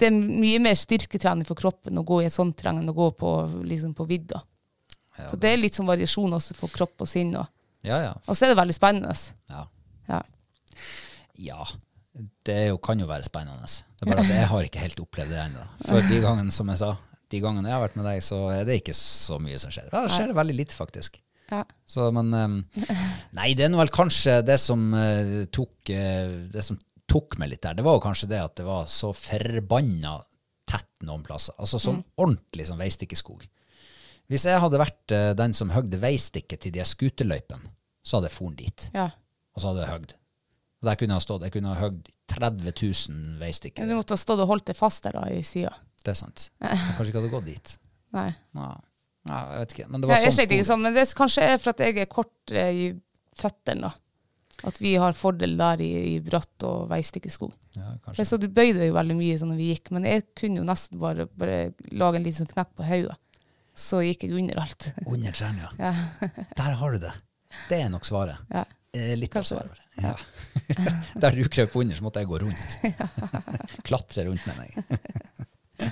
det 0.00 0.08
er 0.08 0.16
mye 0.16 0.62
mer 0.64 0.74
styrketrening 0.78 1.44
for 1.48 1.58
kroppen 1.60 2.00
å 2.00 2.04
gå 2.08 2.22
i 2.22 2.28
et 2.30 2.34
sånt 2.34 2.56
terreng 2.56 2.80
enn 2.80 2.88
å 2.90 2.96
gå 2.96 3.10
på, 3.20 3.34
liksom 3.68 3.92
på 3.94 4.06
vidda. 4.08 4.40
så 5.28 5.36
det 5.36 5.52
er 5.52 5.60
litt 5.60 5.76
sånn 5.76 5.86
variasjon 5.90 6.32
også 6.40 6.56
for 6.58 6.72
kropp 6.72 7.04
og 7.04 7.10
sinn. 7.10 7.34
Og, 7.36 7.46
Ja, 7.84 8.00
ja. 8.02 8.14
og 8.24 8.32
så 8.36 8.46
er 8.46 8.54
det 8.54 8.60
veldig 8.62 8.76
spennende. 8.76 9.14
Ja. 9.52 9.66
Ja. 10.08 10.22
ja. 11.36 11.66
Det 12.46 12.56
jo, 12.68 12.78
kan 12.78 13.00
jo 13.00 13.06
være 13.10 13.26
spennende. 13.26 13.66
Det 13.66 14.06
er 14.06 14.10
bare 14.12 14.24
at 14.24 14.32
jeg 14.32 14.48
har 14.50 14.66
ikke 14.68 14.82
helt 14.84 15.00
opplevd 15.02 15.34
det 15.34 15.42
ennå. 15.48 15.66
For 15.84 16.08
de 16.08 16.20
gangene, 16.22 16.54
som 16.54 16.68
jeg 16.70 16.80
sa, 16.80 16.94
de 17.32 17.40
gangene 17.42 17.68
jeg 17.68 17.74
har 17.76 17.82
vært 17.82 17.96
med 17.98 18.06
deg, 18.06 18.20
så 18.22 18.40
er 18.54 18.66
det 18.68 18.80
ikke 18.80 18.94
så 18.96 19.38
mye 19.42 19.58
som 19.58 19.72
skjer. 19.74 19.88
Ja, 19.92 20.04
det 20.04 20.12
skjer 20.14 20.34
veldig 20.36 20.56
litt, 20.60 20.74
faktisk. 20.76 21.18
Ja. 21.54 21.62
Så, 21.86 22.08
men 22.14 22.32
um, 22.34 22.58
Nei, 23.36 23.52
det 23.56 23.68
er 23.68 23.76
vel 23.78 23.92
kanskje 23.94 24.40
det 24.46 24.58
som 24.62 24.86
uh, 24.96 25.44
tok 25.54 25.92
uh, 25.94 26.34
Det 26.50 26.64
som 26.64 26.78
tok 27.10 27.36
meg 27.38 27.52
litt 27.52 27.62
der, 27.62 27.76
det 27.78 27.84
var 27.84 27.98
jo 27.98 28.04
kanskje 28.06 28.30
det 28.30 28.40
at 28.40 28.54
det 28.58 28.64
var 28.66 28.88
så 28.90 29.12
forbanna 29.14 30.16
tett 30.66 31.04
noen 31.04 31.22
plasser. 31.22 31.54
Altså 31.60 31.78
sånn 31.78 32.00
ordentlig 32.16 32.64
sånn 32.66 32.80
veistikkeskog. 32.80 33.44
Hvis 34.32 34.46
jeg 34.48 34.60
hadde 34.62 34.80
vært 34.80 35.14
uh, 35.14 35.30
den 35.36 35.54
som 35.56 35.72
høgde 35.74 36.00
veistikket 36.00 36.64
til 36.64 36.74
de 36.74 36.86
skuterløypene, 36.88 37.74
så 38.04 38.18
hadde 38.18 38.30
jeg 38.30 38.36
foren 38.38 38.56
dit. 38.58 38.86
Ja. 38.96 39.10
Og 39.54 39.62
så 39.62 39.70
hadde 39.70 39.84
jeg 39.84 39.92
høgd. 39.92 40.16
Og 40.80 40.88
der 40.88 40.98
kunne 41.00 41.14
jeg 41.14 41.22
ha 41.22 41.24
stått. 41.24 41.44
Jeg 41.46 41.54
kunne 41.54 41.72
ha 41.72 41.80
høgd 41.80 42.08
30 42.34 42.72
000 42.72 43.38
veistikker. 43.40 43.86
Du 43.88 43.96
måtte 43.96 44.16
ha 44.16 44.20
stått 44.20 44.42
og 44.42 44.50
holdt 44.50 44.66
det 44.72 44.76
fast 44.76 45.06
der 45.06 45.16
da, 45.16 45.28
i 45.32 45.44
sida. 45.46 45.72
Det 46.04 46.12
er 46.12 46.18
sant. 46.18 46.48
Jeg 46.60 46.80
kanskje 46.96 47.12
ikke 47.12 47.22
hadde 47.22 47.32
gått 47.32 47.48
dit. 47.48 47.76
Nei. 48.16 48.30
Ja. 48.56 48.72
Ja, 49.24 49.40
jeg 49.54 49.60
vet 49.64 49.74
ikke. 49.76 49.88
Men 49.90 50.00
det 50.02 50.08
var 50.08 50.18
Ja, 50.18 50.22
jeg 50.26 50.34
sånn 50.36 50.44
ikke 50.44 50.66
sånn, 50.68 50.82
men 50.84 50.96
det 50.96 51.04
er 51.04 51.12
kanskje 51.18 51.44
er 51.54 51.60
for 51.62 51.72
at 51.74 51.84
jeg 51.84 51.98
er 52.02 52.08
kort 52.12 52.52
eh, 52.52 52.72
i 52.72 52.88
føttene. 53.40 53.90
At 54.64 54.78
vi 54.80 54.94
har 55.00 55.16
fordel 55.16 55.56
der 55.58 55.80
i, 55.84 55.90
i 56.14 56.20
bratt 56.24 56.64
og 56.64 56.86
veistikkeskog. 56.92 57.52
Ja, 57.76 57.96
kanskje. 58.04 58.24
Så 58.28 58.38
du 58.40 58.46
bøyde 58.48 58.78
deg 58.80 58.92
jo 58.92 58.96
veldig 58.96 59.16
mye 59.18 59.36
sånn 59.40 59.50
når 59.52 59.60
vi 59.60 59.70
gikk, 59.72 59.90
men 59.96 60.06
jeg 60.08 60.24
kunne 60.38 60.62
jo 60.62 60.66
nesten 60.68 61.00
bare, 61.02 61.26
bare 61.36 61.58
lage 61.92 62.20
en 62.20 62.24
liten 62.26 62.44
sånn 62.44 62.52
knekk 62.52 62.72
på 62.78 62.86
hodet. 62.88 63.16
Så 63.74 64.00
gikk 64.06 64.22
jeg 64.24 64.36
under 64.38 64.60
alt. 64.62 64.86
Under 65.10 65.34
trærne, 65.34 65.66
ja. 65.66 65.90
Ja. 65.90 66.46
Der 66.54 66.76
har 66.78 66.94
du 66.94 67.00
det. 67.02 67.12
Det 67.68 67.80
er 67.82 67.90
nok 67.90 68.06
svaret. 68.06 68.38
Ja. 68.54 68.62
Eh, 68.94 69.16
Litt 69.18 69.32
Kanskje 69.34 69.58
av 69.58 69.64
svaret. 69.64 69.80
Ja. 69.98 70.14
Der 71.22 71.34
du 71.34 71.42
krøp 71.50 71.74
under, 71.78 71.96
så 71.98 72.04
måtte 72.06 72.22
jeg 72.22 72.30
gå 72.30 72.38
rundt. 72.44 72.78
Klatre 73.88 74.28
rundt 74.28 74.46
med 74.46 74.60
meg. 74.62 75.90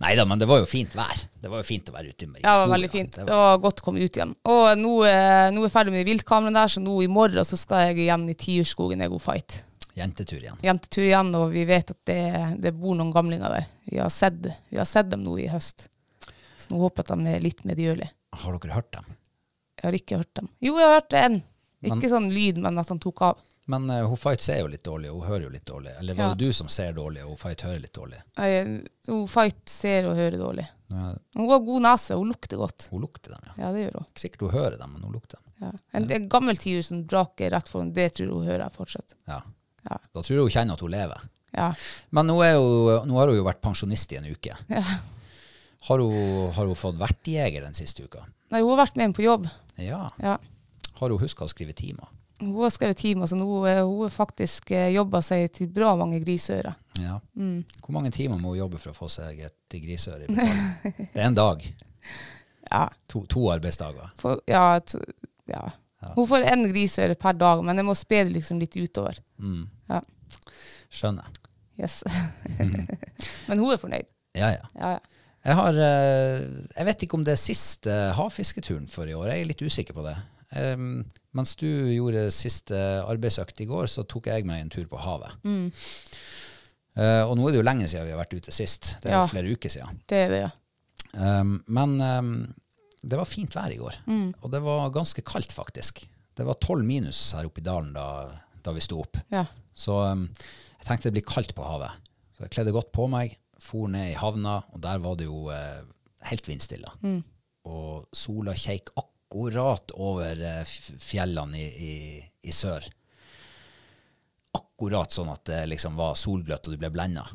Nei 0.00 0.14
da, 0.18 0.24
men 0.24 0.38
det 0.40 0.46
var 0.48 0.58
jo 0.62 0.66
fint 0.66 0.94
vær. 0.96 1.20
Det 1.40 1.50
var 1.50 1.60
jo 1.62 1.66
fint 1.68 1.88
å 1.90 1.94
være 1.94 2.08
ute 2.10 2.24
i, 2.24 2.28
skogen. 2.28 2.42
Ja, 2.42 2.54
det 2.56 2.62
var 2.64 2.72
veldig 2.74 2.90
fint. 2.90 3.12
Det 3.12 3.26
Det 3.26 3.34
var, 3.36 3.52
var 3.56 3.62
godt 3.62 3.80
å 3.82 3.84
komme 3.84 4.00
ut 4.02 4.16
igjen. 4.18 4.34
Og 4.50 4.64
nå, 4.80 4.92
eh, 5.06 5.50
nå 5.54 5.60
er 5.62 5.68
jeg 5.68 5.74
ferdig 5.76 5.92
med 5.94 6.00
de 6.04 6.10
viltkameraene 6.12 6.58
der, 6.60 6.72
så 6.74 6.82
nå 6.82 6.96
i 7.04 7.06
morgen 7.12 7.44
så 7.44 7.56
skal 7.60 7.88
jeg 7.88 8.04
igjen 8.06 8.28
i 8.30 8.34
Tiurskogen 8.34 9.04
Ego 9.06 9.18
Fight. 9.22 9.62
jentetur 9.94 10.40
igjen. 10.42 10.56
Jentetur 10.62 11.04
igjen, 11.06 11.28
og 11.38 11.52
vi 11.54 11.64
vet 11.64 11.90
at 11.94 12.00
det, 12.10 12.20
det 12.60 12.72
bor 12.74 12.96
noen 12.98 13.12
gamlinger 13.14 13.48
der. 13.54 13.66
Vi 13.86 13.98
har 14.02 14.10
sett, 14.10 14.40
vi 14.70 14.76
har 14.80 14.84
sett 14.90 15.10
dem 15.10 15.22
nå 15.22 15.36
i 15.38 15.46
høst. 15.52 15.86
Så 16.58 16.72
nå 16.72 16.80
håper 16.82 17.04
jeg 17.04 17.10
at 17.12 17.24
de 17.24 17.34
er 17.36 17.44
litt 17.44 17.62
medgjørlige. 17.68 18.10
Har 18.34 18.58
dere 18.58 18.74
hørt 18.74 18.90
dem? 18.96 19.04
Jeg 19.78 19.84
har 19.86 19.92
ikke 20.00 20.16
hørt 20.18 20.34
dem. 20.34 20.48
Jo, 20.64 20.78
jeg 20.80 20.88
har 20.88 20.96
hørt 21.00 21.12
en. 21.20 21.42
Ikke 21.84 22.00
Men- 22.00 22.10
sånn 22.10 22.30
lyd, 22.32 22.58
men 22.58 22.78
at 22.78 22.88
han 22.88 22.98
tok 22.98 23.22
av. 23.22 23.38
Men 23.66 23.86
uh, 23.90 24.02
hun 24.10 24.18
Fight 24.20 24.42
ser 24.44 24.58
jo 24.60 24.66
litt 24.68 24.82
dårlig, 24.84 25.08
og 25.10 25.22
hun 25.22 25.28
hører 25.30 25.44
jo 25.46 25.52
litt 25.54 25.64
dårlig. 25.64 25.94
Eller 25.98 26.14
var 26.18 26.24
Ja. 26.30 26.34
det 26.34 26.44
du 26.44 26.52
som 26.52 26.68
ser 26.68 26.92
dårlig, 26.92 27.22
og 27.24 27.30
hun 27.32 27.38
Fight 27.40 27.62
hører 27.64 27.80
litt 27.80 27.94
dårlig? 27.96 28.18
Jeg, 28.36 28.82
hun 29.08 29.22
Fight 29.32 29.62
ser 29.72 30.08
og 30.10 30.16
hører 30.20 30.36
dårlig. 30.38 30.66
Ja, 30.92 31.14
Hun 31.34 31.48
har 31.50 31.62
god 31.64 31.82
nese, 31.82 32.14
hun 32.14 32.28
lukter 32.28 32.60
godt. 32.60 32.88
Hun 32.92 33.00
lukter 33.02 33.32
dem, 33.32 33.40
ja. 33.48 33.54
Ja, 33.64 33.70
det 33.72 33.86
gjør 33.86 33.96
hun. 33.98 34.04
Ikke 34.12 34.20
sikkert 34.26 34.44
hun 34.44 34.50
hører 34.52 34.76
dem, 34.78 34.92
men 34.92 35.02
hun 35.08 35.12
lukter 35.16 35.40
dem. 35.40 35.52
Ja. 35.64 35.70
En, 35.96 36.10
en 36.12 36.28
gammel 36.28 36.60
tiur 36.60 36.82
som 36.84 37.00
braker 37.08 37.50
rett 37.56 37.68
foran, 37.72 37.92
det 37.96 38.10
tror 38.18 38.34
hun 38.36 38.46
hører 38.46 38.68
fortsatt. 38.70 39.16
Ja. 39.26 39.40
Ja. 39.88 39.96
Da 40.12 40.20
tror 40.22 40.36
jeg 40.36 40.44
hun 40.44 40.52
kjenner 40.54 40.76
at 40.76 40.84
hun 40.84 40.92
lever. 40.92 41.24
Ja. 41.56 41.70
Men 42.10 42.26
nå, 42.28 42.36
hun, 42.44 43.08
nå 43.08 43.16
har 43.18 43.32
hun 43.32 43.36
jo 43.40 43.44
vært 43.48 43.62
pensjonist 43.64 44.12
i 44.12 44.20
en 44.20 44.28
uke. 44.28 44.56
ja. 44.68 44.84
Har 45.84 46.00
hun, 46.00 46.14
har 46.56 46.64
hun 46.64 46.76
fått 46.80 46.96
vertjeger 46.96 47.60
den 47.66 47.74
siste 47.76 48.06
uka? 48.06 48.22
Nei, 48.54 48.62
hun 48.62 48.70
har 48.72 48.86
vært 48.86 48.96
med 48.96 49.12
på 49.16 49.24
jobb. 49.24 49.48
Ja. 49.76 50.06
Ja. 50.22 50.38
Har 51.00 51.10
hun 51.12 51.20
huska 51.20 51.44
å 51.44 51.50
skrive 51.52 51.74
timer? 51.76 52.08
Hun 52.40 52.56
har 52.62 52.72
skrevet 52.74 52.98
timer, 52.98 53.28
så 53.30 53.36
nå 53.38 53.46
er 53.70 53.84
hun 53.84 54.02
har 54.02 54.10
faktisk 54.12 54.72
eh, 54.74 54.90
jobba 54.96 55.20
seg 55.22 55.46
til 55.54 55.68
bra 55.70 55.92
mange 55.98 56.18
grisører. 56.24 56.74
Ja. 56.98 57.20
Mm. 57.38 57.62
Hvor 57.78 57.94
mange 57.94 58.10
timer 58.14 58.40
må 58.42 58.54
hun 58.54 58.58
jobbe 58.58 58.80
for 58.82 58.90
å 58.90 58.96
få 58.96 59.10
seg 59.12 59.44
et 59.46 59.78
grisøre 59.78 60.26
i 60.26 60.32
betaling? 60.32 60.96
Det 61.14 61.20
er 61.20 61.28
en 61.28 61.38
dag. 61.38 61.62
Ja. 62.70 62.82
To, 63.12 63.22
to 63.30 63.46
arbeidsdager. 63.54 64.10
For, 64.18 64.42
ja, 64.50 64.80
to, 64.82 65.00
ja. 65.50 65.68
Hun 66.14 66.28
får 66.28 66.44
én 66.50 66.66
grisøre 66.68 67.16
per 67.16 67.38
dag, 67.38 67.62
men 67.64 67.80
jeg 67.80 67.86
må 67.86 67.94
spe 67.96 68.24
det 68.26 68.34
liksom 68.34 68.60
litt 68.60 68.76
utover. 68.76 69.20
Mm. 69.40 69.64
Ja. 69.88 70.02
Skjønner. 70.92 71.30
Yes. 71.80 72.02
men 73.48 73.58
hun 73.60 73.72
er 73.72 73.80
fornøyd. 73.80 74.10
Ja, 74.34 74.50
ja. 74.56 74.70
Ja, 74.74 74.96
ja. 74.96 75.02
Jeg 75.44 75.58
har 75.58 75.76
eh, 75.76 76.44
Jeg 76.72 76.86
vet 76.88 77.02
ikke 77.04 77.18
om 77.18 77.24
det 77.26 77.34
er 77.34 77.40
siste 77.40 77.96
havfisketuren 78.16 78.86
for 78.90 79.08
i 79.08 79.16
år. 79.16 79.28
Jeg 79.30 79.42
er 79.42 79.50
litt 79.50 79.64
usikker 79.64 79.96
på 79.96 80.04
det. 80.06 80.14
Um, 80.54 81.02
mens 81.34 81.54
du 81.60 81.66
gjorde 81.66 82.28
siste 82.34 82.78
arbeidsøkt 83.04 83.60
i 83.64 83.66
går, 83.68 83.88
så 83.90 84.04
tok 84.08 84.28
jeg 84.30 84.46
meg 84.48 84.62
en 84.64 84.70
tur 84.72 84.86
på 84.90 85.00
havet. 85.02 85.34
Mm. 85.44 85.66
Uh, 86.94 87.24
og 87.26 87.32
nå 87.36 87.48
er 87.48 87.54
det 87.56 87.58
jo 87.58 87.66
lenge 87.66 87.88
siden 87.90 88.06
vi 88.06 88.12
har 88.14 88.20
vært 88.22 88.36
ute 88.38 88.52
sist. 88.54 88.92
Det 89.02 89.10
er 89.10 89.16
Ja. 89.18 89.26
flere 89.30 89.50
uker 89.50 89.72
siden. 89.72 90.00
Det 90.06 90.20
er 90.24 90.28
det, 90.30 90.42
ja. 90.44 90.50
Um, 91.14 91.56
men 91.66 91.96
um, 92.00 92.30
det 93.02 93.18
var 93.18 93.26
fint 93.28 93.54
vær 93.54 93.70
i 93.74 93.78
går. 93.80 93.96
Mm. 94.06 94.28
Og 94.42 94.50
det 94.52 94.60
var 94.62 94.90
ganske 94.94 95.22
kaldt, 95.26 95.52
faktisk. 95.54 96.04
Det 96.34 96.46
var 96.46 96.54
tolv 96.62 96.84
minus 96.86 97.32
her 97.34 97.46
oppe 97.50 97.60
i 97.62 97.66
dalen 97.66 97.92
da, 97.94 98.06
da 98.62 98.72
vi 98.74 98.80
sto 98.82 99.00
opp. 99.02 99.18
ja. 99.34 99.44
Så 99.74 99.90
um, 100.06 100.28
jeg 100.78 100.86
tenkte 100.86 101.08
det 101.10 101.16
blir 101.16 101.26
kaldt 101.26 101.50
på 101.56 101.64
havet. 101.66 101.90
Så 102.36 102.44
jeg 102.44 102.50
kledde 102.54 102.72
godt 102.76 102.92
på 102.94 103.08
meg, 103.10 103.32
for 103.58 103.88
ned 103.90 104.12
i 104.12 104.18
havna, 104.18 104.60
og 104.74 104.80
der 104.84 104.98
var 105.02 105.14
det 105.18 105.24
jo 105.26 105.48
eh, 105.50 105.80
helt 106.28 106.46
vindstille. 106.46 106.90
Og 107.64 108.04
sola 108.14 108.52
kjeik 108.54 108.90
akkurat 108.94 109.10
over 109.34 110.40
eh, 110.40 110.62
fjellene 111.02 111.58
i, 111.58 111.66
i, 111.66 111.96
i 112.42 112.52
sør. 112.54 112.86
Akkurat 114.54 115.14
sånn 115.14 115.32
at 115.32 115.42
det 115.48 115.64
liksom 115.72 115.96
var 115.98 116.14
solgløtt 116.18 116.68
og 116.68 116.74
du 116.76 116.80
ble 116.80 116.92
blenda. 116.94 117.26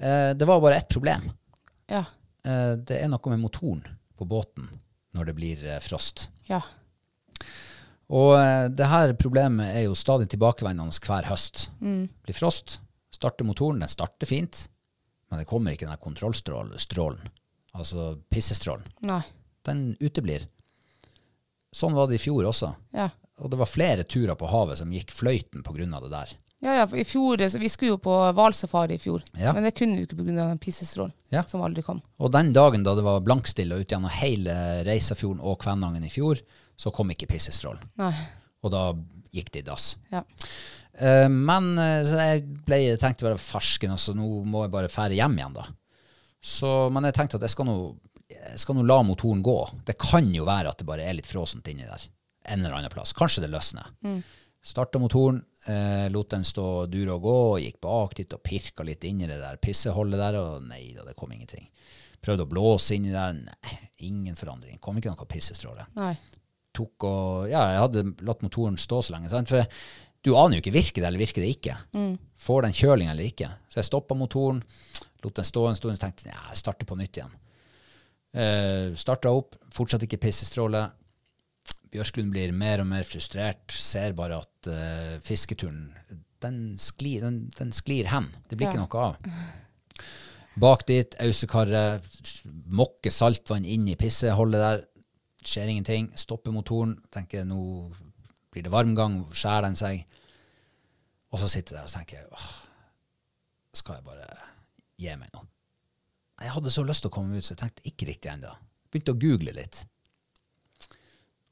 Eh, 0.00 0.30
det 0.36 0.48
var 0.48 0.62
bare 0.62 0.80
ett 0.80 0.88
problem. 0.88 1.28
Ja. 1.90 2.04
Eh, 2.44 2.76
det 2.78 3.00
er 3.02 3.10
noe 3.12 3.32
med 3.32 3.42
motoren 3.42 3.82
på 4.16 4.28
båten 4.28 4.68
når 5.16 5.30
det 5.30 5.36
blir 5.36 5.64
eh, 5.66 5.80
frost. 5.84 6.28
Ja. 6.48 6.62
Og 8.10 8.34
eh, 8.38 8.68
det 8.72 8.88
her 8.90 9.12
problemet 9.18 9.74
er 9.76 9.84
jo 9.88 9.98
stadig 9.98 10.30
tilbakevendende 10.32 10.96
hver 11.04 11.28
høst. 11.30 11.68
Blir 11.80 12.36
frost, 12.36 12.80
starter 13.12 13.48
motoren, 13.48 13.82
den 13.82 13.92
starter 13.92 14.30
fint, 14.30 14.64
men 15.30 15.42
det 15.42 15.48
kommer 15.50 15.74
ikke 15.74 15.88
den 15.90 16.00
kontrollstrålen, 16.00 17.28
altså 17.76 18.14
pissestrålen. 18.32 18.88
Nei. 19.06 19.22
Den 19.66 19.92
uteblir. 20.00 20.48
Sånn 21.72 21.94
var 21.94 22.08
det 22.10 22.18
i 22.18 22.22
fjor 22.22 22.48
også. 22.50 22.72
Ja. 22.96 23.08
Og 23.40 23.50
det 23.52 23.58
var 23.60 23.70
flere 23.70 24.04
turer 24.04 24.36
på 24.36 24.48
havet 24.50 24.80
som 24.80 24.90
gikk 24.92 25.12
fløyten 25.14 25.62
av 25.94 26.02
det 26.04 26.10
der. 26.12 26.32
Ja, 26.60 26.74
ja, 26.76 26.86
for 26.86 26.98
i 27.00 27.04
fjor, 27.08 27.38
Vi 27.40 27.68
skulle 27.68 27.94
jo 27.94 27.98
på 27.98 28.12
hvalsafari 28.36 28.94
i 28.94 28.98
fjor, 28.98 29.22
Ja. 29.34 29.52
men 29.52 29.64
det 29.64 29.74
kunne 29.74 29.96
vi 29.96 30.04
ikke 30.06 30.16
pga. 30.16 30.34
den 30.48 30.58
pissestrålen 30.58 31.12
Ja. 31.30 31.42
som 31.44 31.62
aldri 31.62 31.82
kom. 31.82 32.02
Og 32.18 32.30
den 32.32 32.52
dagen 32.52 32.82
da 32.82 32.94
det 32.94 33.02
var 33.04 33.20
blankstille 33.20 33.80
ut 33.80 33.88
gjennom 33.88 34.10
hele 34.10 34.84
Reisafjorden 34.84 35.40
og 35.40 35.58
Kvænangen 35.60 36.04
i 36.04 36.10
fjor, 36.10 36.38
så 36.76 36.92
kom 36.92 37.08
ikke 37.10 37.26
pissestrålen. 37.28 37.80
Nei. 37.96 38.14
Og 38.62 38.70
da 38.70 38.92
gikk 39.32 39.50
det 39.52 39.58
i 39.60 39.70
dass. 39.70 39.96
Ja. 40.12 40.22
Uh, 41.00 41.28
men 41.28 41.78
eh, 41.78 42.02
så 42.04 42.16
jeg 42.18 42.42
ble, 42.66 42.96
tenkte 42.98 43.22
bare 43.22 43.38
farsken, 43.38 43.90
altså 43.90 44.12
nå 44.14 44.44
må 44.44 44.64
jeg 44.64 44.70
bare 44.70 44.88
fære 44.88 45.14
hjem 45.16 45.38
igjen 45.38 45.54
da. 45.54 45.64
Så, 46.42 46.90
men 46.92 47.04
jeg 47.04 47.14
tenkte 47.14 47.36
at 47.36 47.42
jeg 47.42 47.50
skal 47.50 47.64
nå 47.64 47.76
skal 48.58 48.74
nå 48.78 48.82
la 48.86 49.02
motoren 49.06 49.42
gå. 49.44 49.58
Det 49.86 49.98
kan 50.00 50.30
jo 50.34 50.44
være 50.48 50.72
at 50.72 50.78
det 50.80 50.86
bare 50.88 51.04
er 51.06 51.14
litt 51.18 51.28
fråsent 51.28 51.66
inni 51.70 51.86
der. 51.86 52.08
En 52.50 52.64
eller 52.64 52.78
annen 52.78 52.90
plass. 52.92 53.12
Kanskje 53.16 53.44
det 53.44 53.50
løsner. 53.52 53.90
Starta 54.62 54.98
motoren, 55.00 55.42
eh, 55.66 56.08
lot 56.12 56.30
den 56.30 56.42
stå 56.44 56.86
dure 56.90 57.14
og 57.14 57.22
gå, 57.24 57.36
og 57.54 57.60
gikk 57.62 57.78
bak 57.80 58.14
dit 58.18 58.32
og 58.36 58.42
pirka 58.44 58.84
litt 58.84 59.04
inn 59.08 59.22
i 59.22 59.28
det 59.28 59.38
der 59.40 59.56
pisseholdet 59.62 60.20
der, 60.20 60.36
og 60.40 60.66
nei 60.68 60.92
da, 60.96 61.04
det 61.06 61.16
kom 61.16 61.32
ingenting. 61.32 61.68
Prøvde 62.20 62.44
å 62.44 62.50
blåse 62.50 62.96
inni 62.98 63.12
der, 63.14 63.32
nei, 63.32 63.78
ingen 64.04 64.36
forandring. 64.36 64.78
Kom 64.80 64.98
ikke 65.00 65.12
noe 65.14 65.28
pissestråle 65.28 65.86
Nei. 65.96 66.12
tok 66.76 67.04
og 67.08 67.48
Ja, 67.48 67.62
jeg 67.72 67.80
hadde 67.86 68.04
latt 68.28 68.42
motoren 68.44 68.76
stå 68.76 69.00
så 69.02 69.14
lenge. 69.14 69.30
Sant? 69.32 69.48
For 69.48 69.64
du 70.22 70.34
aner 70.36 70.58
jo 70.58 70.60
ikke 70.60 70.74
virker 70.76 71.00
det 71.00 71.08
eller 71.08 71.22
virker 71.22 71.40
det 71.40 71.54
ikke. 71.56 71.76
Får 72.36 72.62
den 72.66 72.76
kjøling 72.76 73.08
eller 73.08 73.24
ikke. 73.24 73.48
Så 73.72 73.80
jeg 73.80 73.88
stoppa 73.88 74.14
motoren, 74.14 74.60
lot 75.24 75.34
den 75.40 75.48
stå 75.48 75.68
en 75.68 75.78
stund, 75.78 75.96
og 75.96 76.00
tenkte 76.04 76.28
jeg 76.28 76.60
starter 76.60 76.84
på 76.88 76.98
nytt 77.00 77.16
igjen. 77.16 77.32
Uh, 78.30 78.94
starta 78.98 79.32
opp, 79.34 79.56
fortsatt 79.74 80.04
ikke 80.06 80.20
pissestråle. 80.22 80.84
Bjørklund 81.90 82.30
blir 82.30 82.52
mer 82.54 82.84
og 82.84 82.86
mer 82.92 83.06
frustrert, 83.06 83.72
ser 83.74 84.14
bare 84.14 84.36
at 84.38 84.68
eh, 84.70 85.16
fisketuren 85.26 85.88
den 86.40 86.76
sklir, 86.78 87.24
den, 87.24 87.40
den 87.56 87.72
sklir 87.74 88.06
hen. 88.12 88.28
Det 88.46 88.54
blir 88.54 88.70
ikke 88.70 88.84
noe 88.84 89.08
av. 89.08 89.16
Bak 90.60 90.84
dit, 90.88 91.16
ausekarret, 91.22 92.06
mokke 92.70 93.10
saltvann 93.10 93.66
inn 93.66 93.88
i 93.90 93.98
pisseholdet 93.98 94.62
der. 94.62 94.84
Skjer 95.42 95.72
ingenting. 95.72 96.10
Stopper 96.20 96.54
motoren. 96.54 96.94
Tenker 97.12 97.46
nå 97.48 97.60
blir 98.50 98.66
det 98.66 98.72
varmgang, 98.72 99.22
skjærer 99.32 99.68
den 99.68 99.78
seg. 99.78 100.02
Og 101.30 101.42
så 101.42 101.48
sitter 101.50 101.76
jeg 101.76 101.80
der 101.80 101.88
og 101.88 101.94
tenker 101.94 102.26
åh, 102.34 102.48
skal 103.78 104.00
jeg 104.00 104.06
bare 104.08 104.26
gi 104.98 105.14
meg 105.16 105.30
nå? 105.34 105.44
Jeg 106.40 106.54
hadde 106.54 106.72
så 106.72 106.84
lyst 106.88 107.04
til 107.04 107.10
å 107.10 107.14
komme 107.14 107.36
ut, 107.36 107.44
så 107.44 107.52
jeg 107.54 107.60
tenkte 107.60 107.84
ikke 107.90 108.06
riktig 108.08 108.30
ennå. 108.32 108.52
Begynte 108.90 109.12
å 109.14 109.18
google 109.20 109.52
litt. 109.58 109.82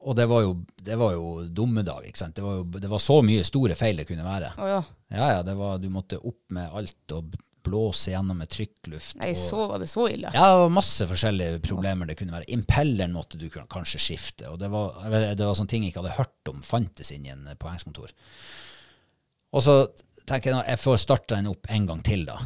Og 0.07 0.15
det 0.15 0.25
var 0.31 0.41
jo, 0.45 0.53
det 0.79 0.95
var 0.99 1.11
jo 1.17 1.25
dommedag, 1.51 2.05
ikke 2.07 2.21
sant. 2.21 2.35
Det 2.37 2.43
var, 2.45 2.61
jo, 2.61 2.63
det 2.79 2.87
var 2.91 3.01
så 3.03 3.17
mye 3.25 3.43
store 3.47 3.75
feil 3.75 3.99
det 3.99 4.05
kunne 4.07 4.23
være. 4.23 4.53
Oh, 4.57 4.69
ja. 4.71 4.79
Ja, 5.11 5.27
ja, 5.35 5.39
det 5.43 5.55
var, 5.59 5.77
du 5.83 5.89
måtte 5.91 6.19
opp 6.23 6.55
med 6.55 6.71
alt 6.71 7.15
og 7.17 7.33
blåse 7.67 8.13
gjennom 8.13 8.39
med 8.39 8.47
trykkluft. 8.49 9.17
Nei, 9.19 9.33
og, 9.33 9.39
så 9.41 9.65
var 9.67 9.81
det 9.83 9.89
så 9.91 10.05
ille. 10.07 10.31
Ja, 10.33 10.45
det 10.53 10.61
var 10.63 10.71
masse 10.77 11.05
forskjellige 11.09 11.59
problemer 11.67 12.07
det 12.07 12.15
kunne 12.21 12.37
være. 12.37 12.47
Impelleren 12.55 13.11
måtte 13.13 13.37
du 13.37 13.49
kan- 13.51 13.67
kanskje 13.69 13.99
skifte, 13.99 14.47
og 14.49 14.57
det 14.61 14.69
var, 14.71 14.95
det 15.11 15.43
var 15.43 15.57
sånne 15.59 15.73
ting 15.73 15.83
jeg 15.83 15.91
ikke 15.93 16.05
hadde 16.05 16.15
hørt 16.21 16.53
om 16.53 16.63
fantes 16.65 17.11
inn 17.11 17.27
i 17.27 17.33
en 17.35 17.43
poengsmotor. 17.59 18.15
Og 19.51 19.65
så 19.65 19.75
tenker 20.29 20.49
jeg 20.53 20.55
nå, 20.55 20.63
jeg 20.71 20.79
får 20.79 20.97
starte 21.03 21.35
den 21.35 21.51
opp 21.51 21.67
en 21.75 21.89
gang 21.91 22.01
til 22.07 22.23
da. 22.29 22.39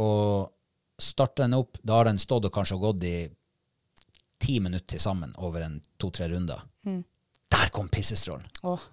Og 0.00 0.48
starte 1.02 1.44
den 1.44 1.56
opp, 1.58 1.78
da 1.82 2.00
har 2.00 2.08
den 2.10 2.20
stått 2.20 2.48
og 2.48 2.54
kanskje 2.54 2.78
gått 2.80 3.04
i 3.08 3.14
ti 4.40 4.56
minutter 4.60 4.94
til 4.96 5.02
sammen 5.02 5.34
over 5.38 5.66
en 5.66 5.80
to-tre 6.00 6.28
runder. 6.32 6.62
Der 7.50 7.72
kom 7.74 7.88
pissestrålen. 7.92 8.46
Åh. 8.62 8.86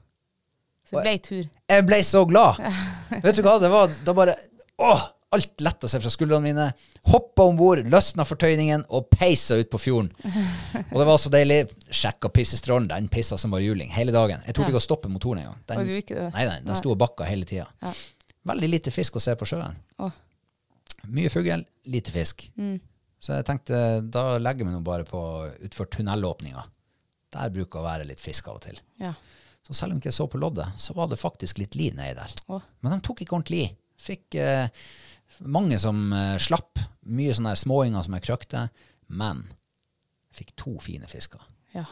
Så 0.88 0.96
det 0.96 1.04
ble 1.04 1.18
tur. 1.24 1.46
Jeg 1.68 1.86
ble 1.88 2.00
så 2.08 2.24
glad. 2.28 2.60
Vet 3.24 3.38
du 3.38 3.44
hva, 3.46 3.58
det 3.60 3.72
var 3.72 3.92
da 4.08 4.18
bare 4.18 4.36
Åh! 4.84 5.06
Alt 5.36 5.60
letta 5.60 5.90
seg 5.92 6.00
fra 6.00 6.08
skuldrene 6.08 6.46
mine. 6.46 6.66
Hoppa 7.12 7.44
om 7.50 7.58
bord, 7.60 7.82
løsna 7.92 8.24
fortøyningen 8.24 8.86
og 8.96 9.10
peisa 9.12 9.58
ut 9.60 9.68
på 9.74 9.80
fjorden. 9.84 10.14
Og 10.94 11.02
det 11.02 11.08
var 11.10 11.20
så 11.20 11.32
deilig. 11.34 11.58
Sjekka 11.92 12.32
pissestrålen. 12.32 12.88
Den 12.88 13.10
pissa 13.12 13.36
som 13.36 13.52
bare 13.52 13.66
juling 13.66 13.92
hele 13.92 14.16
dagen. 14.16 14.40
Jeg 14.48 14.56
torde 14.56 14.72
ikke 14.72 14.80
å 14.80 14.86
stoppe 14.86 15.12
motoren 15.12 15.42
engang. 15.44 15.58
Den? 15.68 15.84
Nei, 16.32 16.46
den, 16.48 16.70
den 16.70 16.80
sto 16.80 16.94
og 16.94 17.02
bakka 17.04 17.28
hele 17.28 17.44
tida. 17.50 17.68
Veldig 18.48 18.70
lite 18.72 18.94
fisk 18.96 19.20
å 19.20 19.24
se 19.26 19.36
på 19.36 19.50
sjøen. 19.52 19.76
Å. 20.00 20.08
Mye 21.14 21.30
fugl, 21.32 21.64
lite 21.88 22.12
fisk. 22.14 22.48
Så 23.18 23.34
jeg 23.38 23.46
tenkte 23.48 23.78
da 24.14 24.38
legger 24.38 24.68
vi 24.68 24.74
nå 24.76 24.82
bare 24.86 25.06
på 25.08 25.20
utfor 25.66 25.90
tunnelåpninga. 25.94 26.64
Der 27.34 27.52
bruker 27.54 27.82
å 27.82 27.88
være 27.88 28.06
litt 28.08 28.22
fisk 28.24 28.48
av 28.52 28.60
og 28.60 28.66
til. 28.68 28.80
Ja. 29.02 29.14
Så 29.66 29.76
selv 29.76 29.92
om 29.92 29.98
jeg 29.98 30.06
ikke 30.06 30.16
så 30.16 30.28
på 30.32 30.40
loddet, 30.40 30.78
så 30.80 30.94
var 30.96 31.10
det 31.12 31.20
faktisk 31.20 31.60
litt 31.60 31.76
liv 31.76 31.96
nedi 31.98 32.14
der. 32.16 32.36
Å. 32.48 32.62
Men 32.86 32.94
de 32.96 33.00
tok 33.04 33.24
ikke 33.26 33.36
ordentlig 33.36 33.64
i. 33.66 33.72
Fikk 34.00 34.38
eh, 34.40 34.70
mange 35.50 35.80
som 35.82 36.06
eh, 36.16 36.38
slapp, 36.40 36.80
mye 37.10 37.34
sånne 37.36 37.56
småinger 37.60 38.06
som 38.06 38.16
jeg 38.16 38.28
krøkte, 38.30 38.68
men 39.20 39.44
fikk 40.38 40.54
to 40.60 40.78
fine 40.84 41.10
fisker. 41.12 41.42
Ja. 41.74 41.84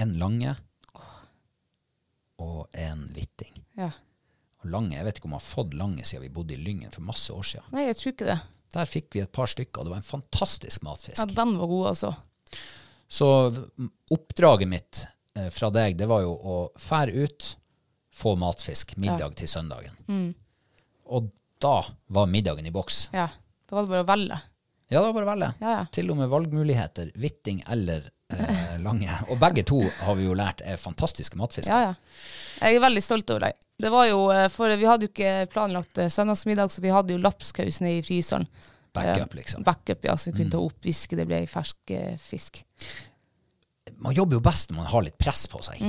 En 0.00 0.14
lange 0.22 0.54
og 2.38 2.68
en 2.78 3.08
hvitting. 3.12 3.64
ja. 3.76 3.90
Lange, 4.72 4.96
Jeg 4.96 5.06
vet 5.06 5.18
ikke 5.18 5.28
om 5.30 5.36
jeg 5.36 5.42
har 5.42 5.48
fått 5.48 5.76
lange 5.78 6.06
siden 6.06 6.24
vi 6.26 6.32
bodde 6.34 6.54
i 6.56 6.60
Lyngen 6.60 6.94
for 6.94 7.06
masse 7.06 7.34
år 7.34 7.46
siden. 7.50 7.68
Nei, 7.74 7.86
jeg 7.88 7.98
tror 8.00 8.14
ikke 8.14 8.30
det. 8.30 8.38
Der 8.74 8.88
fikk 8.88 9.14
vi 9.16 9.22
et 9.24 9.32
par 9.32 9.48
stykker, 9.48 9.80
og 9.80 9.88
det 9.88 9.94
var 9.94 10.02
en 10.02 10.10
fantastisk 10.10 10.82
matfisk. 10.84 11.20
Ja, 11.22 11.28
den 11.38 11.54
var 11.60 11.70
god, 11.70 11.86
altså. 11.94 12.12
Så 13.08 13.28
oppdraget 14.12 14.68
mitt 14.68 15.06
eh, 15.38 15.48
fra 15.54 15.70
deg, 15.72 15.96
det 15.96 16.08
var 16.10 16.26
jo 16.26 16.34
å 16.36 16.58
fære 16.76 17.24
ut, 17.24 17.48
få 18.12 18.34
matfisk, 18.36 18.96
middag 19.00 19.38
til 19.38 19.48
søndagen. 19.48 19.96
Mm. 20.10 20.28
Og 21.16 21.30
da 21.62 21.78
var 22.12 22.28
middagen 22.28 22.66
i 22.68 22.74
boks. 22.74 23.08
Ja. 23.16 23.28
Da 23.68 23.76
var 23.76 23.86
det 23.86 23.92
bare 23.94 24.04
å 24.04 24.08
velge. 24.08 24.40
Ja, 24.88 25.00
det 25.00 25.06
var 25.06 25.16
bare 25.16 25.26
å 25.26 25.32
velge. 25.32 25.48
Ja, 25.60 25.72
ja. 25.78 25.80
Til 25.92 26.12
og 26.12 26.20
med 26.20 26.30
valgmuligheter, 26.32 27.10
hvitting 27.20 27.62
eller 27.68 28.10
eh, 28.32 28.76
lange. 28.84 29.12
Og 29.28 29.40
begge 29.40 29.64
to 29.68 29.82
har 30.02 30.16
vi 30.16 30.28
jo 30.28 30.36
lært 30.36 30.62
er 30.64 30.80
fantastiske 30.80 31.36
matfisker. 31.40 31.72
Ja, 31.72 31.90
ja. 31.90 32.20
Jeg 32.62 32.78
er 32.78 32.84
veldig 32.84 33.02
stolt 33.04 33.32
over 33.34 33.48
deg. 33.48 33.58
Det 33.78 33.90
var 33.90 34.06
jo, 34.08 34.24
eh, 34.34 34.48
for 34.50 34.76
Vi 34.76 34.86
hadde 34.88 35.06
jo 35.06 35.12
ikke 35.12 35.46
planlagt 35.52 35.98
eh, 36.02 36.08
søndagsmiddag, 36.10 36.70
så 36.74 36.82
vi 36.82 36.90
hadde 36.90 37.14
jo 37.14 37.20
lapskaus 37.22 37.80
nede 37.84 38.00
i 38.00 38.02
fryseren. 38.02 38.46
Backup, 38.94 39.32
Eh, 39.34 39.36
liksom. 39.38 39.62
Backup, 39.62 40.04
ja, 40.04 40.16
så 40.16 40.30
vi 40.32 40.38
kunne 40.40 40.50
ta 40.50 40.58
opp 40.58 40.80
hvis 40.82 41.04
det 41.14 41.26
ble 41.28 41.44
fersk 41.46 41.92
fisk. 42.18 42.64
Man 44.02 44.14
jobber 44.16 44.38
jo 44.38 44.42
best 44.42 44.70
når 44.72 44.80
man 44.80 44.90
har 44.90 45.06
litt 45.06 45.18
press 45.18 45.46
på 45.46 45.62
seg. 45.62 45.82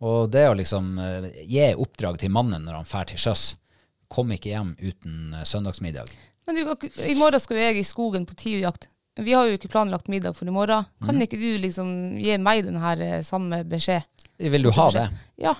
Og 0.00 0.30
det 0.30 0.46
å 0.48 0.54
liksom 0.56 0.94
gi 1.44 1.66
oppdrag 1.74 2.18
til 2.22 2.30
mannen 2.32 2.64
når 2.64 2.78
han 2.80 2.88
drar 2.88 3.08
til 3.10 3.18
sjøs, 3.20 3.56
kom 4.08 4.30
ikke 4.32 4.54
hjem 4.54 4.72
uten 4.80 5.34
søndagsmiddag. 5.44 6.08
Men 6.46 6.56
du, 6.56 6.88
i 7.04 7.16
morgen 7.18 7.40
skal 7.42 7.60
jeg 7.60 7.80
i 7.82 7.84
skogen 7.84 8.24
på 8.24 8.36
tiurjakt. 8.38 8.88
Vi 9.18 9.34
har 9.34 9.48
jo 9.50 9.58
ikke 9.58 9.68
planlagt 9.68 10.08
middag 10.08 10.36
for 10.38 10.48
i 10.48 10.54
morgen. 10.54 10.86
Kan 11.04 11.20
ikke 11.20 11.36
du 11.36 11.58
liksom 11.60 12.16
gi 12.22 12.38
meg 12.40 12.64
den 12.64 12.78
her 12.80 13.20
samme 13.26 13.64
beskjed? 13.68 14.06
Vil 14.38 14.62
du 14.62 14.70
ha 14.70 14.90
det? 14.94 15.08
Ja. 15.42 15.56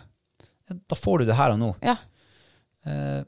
Da 0.69 0.97
får 0.99 1.23
du 1.23 1.29
det 1.31 1.37
her 1.39 1.55
og 1.55 1.61
nå. 1.61 1.73
Ja. 1.85 1.97
Eh, 2.89 3.21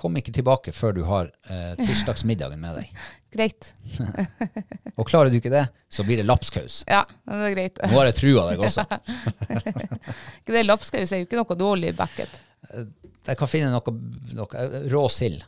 kom 0.00 0.16
ikke 0.16 0.32
tilbake 0.32 0.72
før 0.72 0.94
du 0.96 1.02
har 1.04 1.28
eh, 1.52 1.74
tirsdagsmiddagen 1.80 2.60
med 2.62 2.80
deg. 2.80 3.02
Greit. 3.36 3.72
Og 4.98 5.06
klarer 5.06 5.30
du 5.30 5.36
ikke 5.38 5.52
det, 5.52 5.66
så 5.92 6.02
blir 6.06 6.18
det 6.20 6.26
lapskaus. 6.26 6.80
Ja, 6.90 7.04
det 7.28 7.50
er 7.50 7.54
greit. 7.54 7.78
Nå 7.84 7.94
har 7.94 8.08
jeg 8.08 8.16
trua 8.18 8.46
deg 8.50 8.64
også. 8.66 8.82
Ikke 10.40 10.56
det 10.56 10.64
Lapskaus 10.66 11.12
er 11.14 11.22
jo 11.22 11.28
ikke 11.28 11.38
noe 11.38 11.56
dårlig 11.60 11.92
backup. 11.94 12.32
Jeg 12.74 13.38
kan 13.38 13.50
finne 13.50 13.70
noe, 13.70 13.94
noe 14.34 14.64
rå 14.90 15.04
sild. 15.14 15.44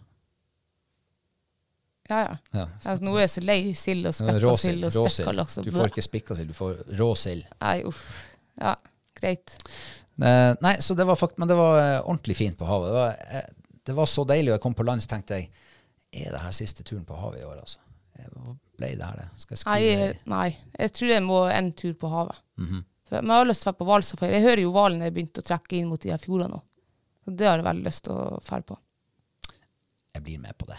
Ja, 2.11 2.21
ja. 2.21 2.37
Ja. 2.55 2.69
Altså, 2.85 3.05
nå 3.05 3.17
er 3.17 3.25
jeg 3.25 3.33
så 3.35 3.43
lei 3.45 3.59
sild 3.79 4.09
og 4.11 4.15
spekka 4.17 4.55
sild 4.63 4.87
og 4.89 4.95
spekka 5.11 5.35
laks. 5.37 5.59
Du 5.65 5.73
får 5.75 5.91
ikke 5.93 6.07
spikka 6.07 6.39
sild, 6.39 6.55
du 6.55 6.59
får 6.59 6.85
rå 6.99 7.11
sild. 7.19 7.47
Nei, 7.63 7.77
uff. 7.89 8.07
Ja, 8.61 8.77
greit. 9.19 9.55
Eh, 10.21 10.53
nei, 10.61 10.77
så 10.85 10.95
det 10.95 11.07
var 11.09 11.17
fakt, 11.17 11.39
men 11.41 11.49
det 11.49 11.57
var 11.57 11.79
eh, 11.81 12.01
ordentlig 12.03 12.37
fint 12.37 12.59
på 12.59 12.69
havet. 12.69 12.89
Det 12.91 12.99
var, 12.99 13.17
eh, 13.39 13.77
det 13.87 13.95
var 13.97 14.11
så 14.11 14.25
deilig, 14.29 14.51
og 14.53 14.57
jeg 14.59 14.65
kom 14.67 14.75
på 14.77 14.87
land, 14.87 15.03
så 15.03 15.15
tenkte 15.15 15.39
jeg 15.41 15.49
er 16.13 16.35
det 16.35 16.43
her 16.43 16.55
siste 16.57 16.85
turen 16.85 17.05
på 17.09 17.17
havet 17.17 17.41
i 17.41 17.47
år, 17.49 17.63
altså? 17.63 17.79
Ble 18.79 18.93
det 18.99 19.07
her, 19.07 19.17
det? 19.17 19.29
Skal 19.41 19.57
jeg 19.57 19.65
Nei, 19.65 19.79
skrive 19.81 20.31
nei, 20.31 20.49
jeg 20.79 20.93
tror 20.97 21.11
jeg 21.11 21.23
må 21.25 21.39
en 21.51 21.73
tur 21.73 21.95
på 21.99 22.11
havet. 22.13 22.43
Mhm. 22.61 22.85
For 23.09 23.23
Men 23.23 23.31
jeg 23.35 23.41
har 23.43 23.49
lyst 23.49 23.63
til 23.63 23.69
å 23.69 23.73
dra 23.73 23.79
på 23.79 23.89
hvalsafari. 23.89 24.33
Jeg 24.33 24.47
hører 24.47 24.63
jo 24.63 24.73
hvalen 24.73 25.03
er 25.03 25.11
begynt 25.11 25.41
å 25.41 25.45
trekke 25.45 25.77
inn 25.77 25.89
mot 25.91 26.01
de 26.01 26.13
her 26.13 26.21
fjordene 26.23 26.55
nå. 26.55 26.63
Så 27.25 27.37
det 27.37 27.47
har 27.47 27.57
jeg 27.61 27.67
veldig 27.67 27.85
lyst 27.85 28.05
til 28.05 28.13
å 28.15 28.41
dra 28.41 28.61
på. 28.61 28.79
Jeg 30.15 30.23
blir 30.23 30.39
med 30.39 30.59
på 30.59 30.67
det. 30.71 30.79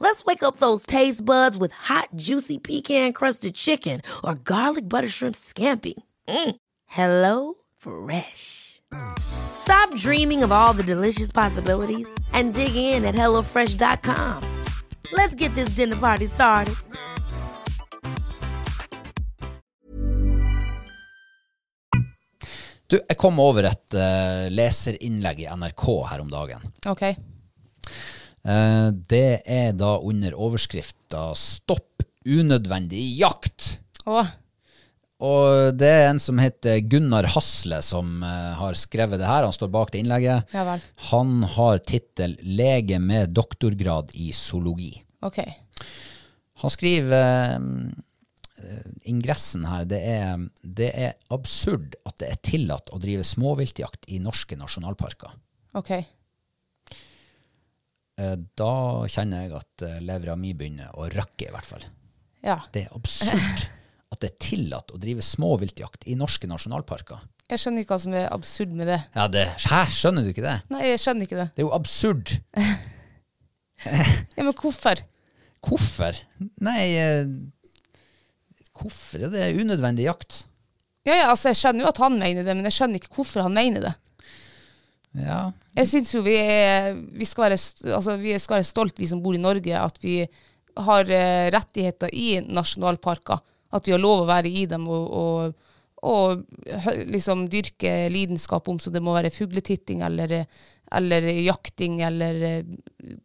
Let's 0.00 0.24
wake 0.24 0.44
up 0.44 0.58
those 0.58 0.86
taste 0.86 1.24
buds 1.24 1.56
with 1.56 1.72
hot, 1.72 2.10
juicy 2.14 2.58
pecan 2.58 3.12
crusted 3.12 3.54
chicken 3.54 4.00
or 4.22 4.36
garlic 4.36 4.88
butter 4.88 5.08
shrimp 5.08 5.34
scampi. 5.34 5.94
Mm. 6.28 6.56
Hello 6.86 7.54
Fresh. 7.76 8.80
Stop 9.18 9.94
dreaming 9.96 10.42
of 10.42 10.52
all 10.52 10.72
the 10.72 10.84
delicious 10.84 11.32
possibilities 11.32 12.08
and 12.32 12.54
dig 12.54 12.74
in 12.74 13.04
at 13.04 13.14
HelloFresh.com. 13.14 14.42
Let's 15.12 15.34
get 15.34 15.54
this 15.54 15.70
dinner 15.70 15.96
party 15.96 16.26
started. 16.26 16.74
Du, 22.88 22.96
jeg 22.96 23.18
kom 23.20 23.36
over 23.40 23.66
et 23.68 23.94
eh, 24.00 24.46
leserinnlegg 24.48 25.42
i 25.42 25.48
NRK 25.52 25.82
her 26.08 26.22
om 26.22 26.30
dagen. 26.32 26.62
OK. 26.88 27.02
Eh, 28.48 28.90
det 29.10 29.42
er 29.44 29.72
da 29.76 29.98
under 30.00 30.36
overskrifta 30.36 31.32
'Stopp 31.36 32.04
unødvendig 32.24 33.02
jakt'. 33.20 33.78
Åh. 34.06 34.28
Og 35.18 35.74
det 35.74 35.88
er 35.90 36.04
en 36.12 36.20
som 36.22 36.38
heter 36.38 36.78
Gunnar 36.86 37.26
Hasle 37.34 37.80
som 37.82 38.22
eh, 38.22 38.52
har 38.54 38.78
skrevet 38.78 39.18
det 39.18 39.26
her. 39.26 39.42
Han 39.42 39.54
står 39.54 39.72
bak 39.74 39.92
det 39.92 40.04
innlegget. 40.04 40.54
ja. 40.54 40.78
Han 41.10 41.42
har 41.42 41.78
tittel 41.78 42.38
'Lege 42.42 42.98
med 42.98 43.34
doktorgrad 43.34 44.14
i 44.14 44.30
zoologi'. 44.32 45.02
OK. 45.22 45.42
Han 46.62 46.70
skriver 46.70 47.58
eh, 47.58 48.86
ingressen 49.02 49.64
her 49.64 49.84
det 49.84 49.98
er, 50.02 50.38
det 50.62 50.92
er 50.94 51.12
absurd 51.30 51.96
at 52.06 52.16
det 52.18 52.30
er 52.30 52.40
tillatt 52.42 52.90
å 52.94 52.98
drive 53.02 53.26
småviltjakt 53.26 54.08
i 54.08 54.18
norske 54.22 54.56
nasjonalparker. 54.56 55.34
OK. 55.78 55.92
Eh, 58.18 58.34
Da 58.58 58.72
kjenner 59.10 59.44
jeg 59.46 59.56
at 59.60 59.86
eh, 59.86 59.98
levra 60.04 60.34
mi 60.38 60.52
begynner 60.58 60.90
å 60.98 61.08
røkke, 61.12 61.48
i 61.48 61.52
hvert 61.54 61.68
fall. 61.68 61.84
Ja. 62.44 62.58
Det 62.74 62.86
er 62.86 62.94
absurd 62.98 63.66
at 64.12 64.20
det 64.22 64.30
er 64.32 64.38
tillatt 64.42 64.94
å 64.94 64.98
drive 65.00 65.22
småviltjakt 65.24 66.06
i 66.08 66.16
norske 66.18 66.48
nasjonalparker. 66.50 67.20
Jeg 67.48 67.62
skjønner 67.62 67.84
ikke 67.84 67.94
hva 67.94 68.00
som 68.02 68.14
er 68.18 68.26
absurd 68.34 68.72
med 68.76 68.90
det. 68.90 68.98
Ja, 69.16 69.24
det, 69.32 69.46
Hæ, 69.70 69.84
skjønner 69.94 70.24
du 70.26 70.32
ikke 70.34 70.44
det? 70.44 70.56
Nei, 70.72 70.82
jeg 70.90 71.00
skjønner 71.00 71.28
ikke 71.28 71.38
det. 71.38 71.46
Det 71.54 71.62
er 71.64 71.68
jo 71.68 71.74
absurd. 71.76 72.34
Ja, 73.78 74.42
Men 74.42 74.54
hvorfor? 74.58 74.98
Hvorfor? 75.62 76.16
Nei 76.66 76.80
eh, 76.98 77.28
Hvorfor? 78.74 79.22
er 79.22 79.30
Det 79.30 79.44
unødvendig 79.60 80.08
jakt. 80.08 80.40
Ja, 81.06 81.14
ja, 81.14 81.28
altså 81.30 81.52
Jeg 81.52 81.60
skjønner 81.60 81.84
jo 81.86 81.90
at 81.92 82.00
han 82.02 82.18
mener 82.18 82.42
det, 82.42 82.56
men 82.58 82.66
jeg 82.66 82.74
skjønner 82.74 82.98
ikke 82.98 83.14
hvorfor 83.20 83.46
han 83.46 83.54
mener 83.54 83.84
det. 83.86 83.92
Ja, 85.16 85.52
Jeg 85.74 85.88
syns 85.88 86.12
jo 86.14 86.20
vi, 86.22 86.36
er, 86.36 86.92
vi, 86.94 87.26
skal 87.26 87.48
være, 87.48 87.58
altså, 87.96 88.16
vi 88.20 88.34
skal 88.38 88.58
være 88.58 88.68
stolt, 88.68 88.98
vi 89.00 89.08
som 89.08 89.22
bor 89.24 89.34
i 89.34 89.40
Norge, 89.40 89.72
at 89.80 89.96
vi 90.02 90.20
har 90.78 91.10
eh, 91.10 91.48
rettigheter 91.54 92.12
i 92.14 92.38
nasjonalparker. 92.44 93.40
At 93.74 93.88
vi 93.88 93.94
har 93.94 94.02
lov 94.02 94.22
å 94.22 94.28
være 94.28 94.50
i 94.52 94.64
dem 94.68 94.86
og, 94.88 95.08
og, 95.18 95.64
og 96.08 96.44
liksom 97.08 97.48
dyrke 97.52 98.08
lidenskap 98.12 98.68
om 98.70 98.78
så 98.80 98.92
det 98.94 99.02
må 99.04 99.16
være 99.16 99.32
fugletitting 99.34 100.04
eller, 100.06 100.44
eller 100.94 101.28
jakting 101.42 102.00
eller 102.06 102.44
eh, 102.48 103.16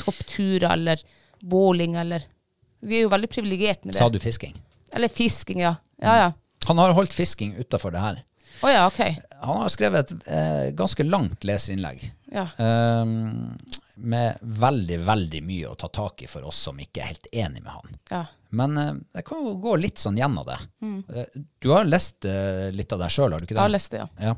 toppturer 0.00 0.70
eller 0.72 1.02
båling 1.40 1.96
eller 2.00 2.26
Vi 2.80 2.96
er 2.96 3.04
jo 3.04 3.12
veldig 3.12 3.28
privilegerte 3.28 3.88
med 3.88 3.92
det. 3.92 4.00
Sa 4.00 4.08
du 4.08 4.20
fisking? 4.22 4.54
Eller 4.96 5.12
fisking, 5.12 5.60
ja. 5.60 5.74
Ja, 6.00 6.14
ja. 6.16 6.30
Han 6.68 6.78
har 6.80 6.94
holdt 6.96 7.12
fisking 7.12 7.52
utafor 7.60 7.92
det 7.92 8.00
her. 8.00 8.22
Å 8.60 8.70
ja, 8.72 8.86
okay. 8.86 9.16
Han 9.40 9.62
har 9.62 9.70
skrevet 9.72 10.10
et 10.12 10.26
eh, 10.28 10.66
ganske 10.76 11.04
langt 11.06 11.46
leserinnlegg. 11.48 12.02
Ja. 12.30 12.46
Um, 12.58 13.56
med 14.00 14.38
veldig, 14.40 14.98
veldig 15.04 15.40
mye 15.44 15.70
å 15.70 15.78
ta 15.80 15.88
tak 15.92 16.22
i 16.24 16.28
for 16.30 16.44
oss 16.48 16.60
som 16.68 16.78
ikke 16.80 17.02
er 17.02 17.10
helt 17.12 17.32
enig 17.32 17.64
med 17.64 17.72
han. 17.72 17.98
ja. 18.10 18.26
Men 18.50 18.72
eh, 18.82 18.94
jeg 19.14 19.24
kan 19.28 19.44
jo 19.46 19.52
gå 19.62 19.76
litt 19.78 20.00
sånn 20.02 20.16
gjennom 20.18 20.42
det. 20.42 20.56
Mm. 20.82 21.04
du 21.62 21.68
har 21.70 21.84
lest 21.86 22.26
eh, 22.26 22.72
litt 22.74 22.90
av 22.90 22.98
deg 22.98 23.12
sjøl, 23.14 23.30
har 23.30 23.38
du 23.38 23.46
ikke 23.46 23.54
det? 23.54 23.60
Jeg 23.60 23.62
har 23.62 23.70
lest 23.70 23.92
det, 23.94 24.00
ja. 24.00 24.08
Ja. 24.26 24.32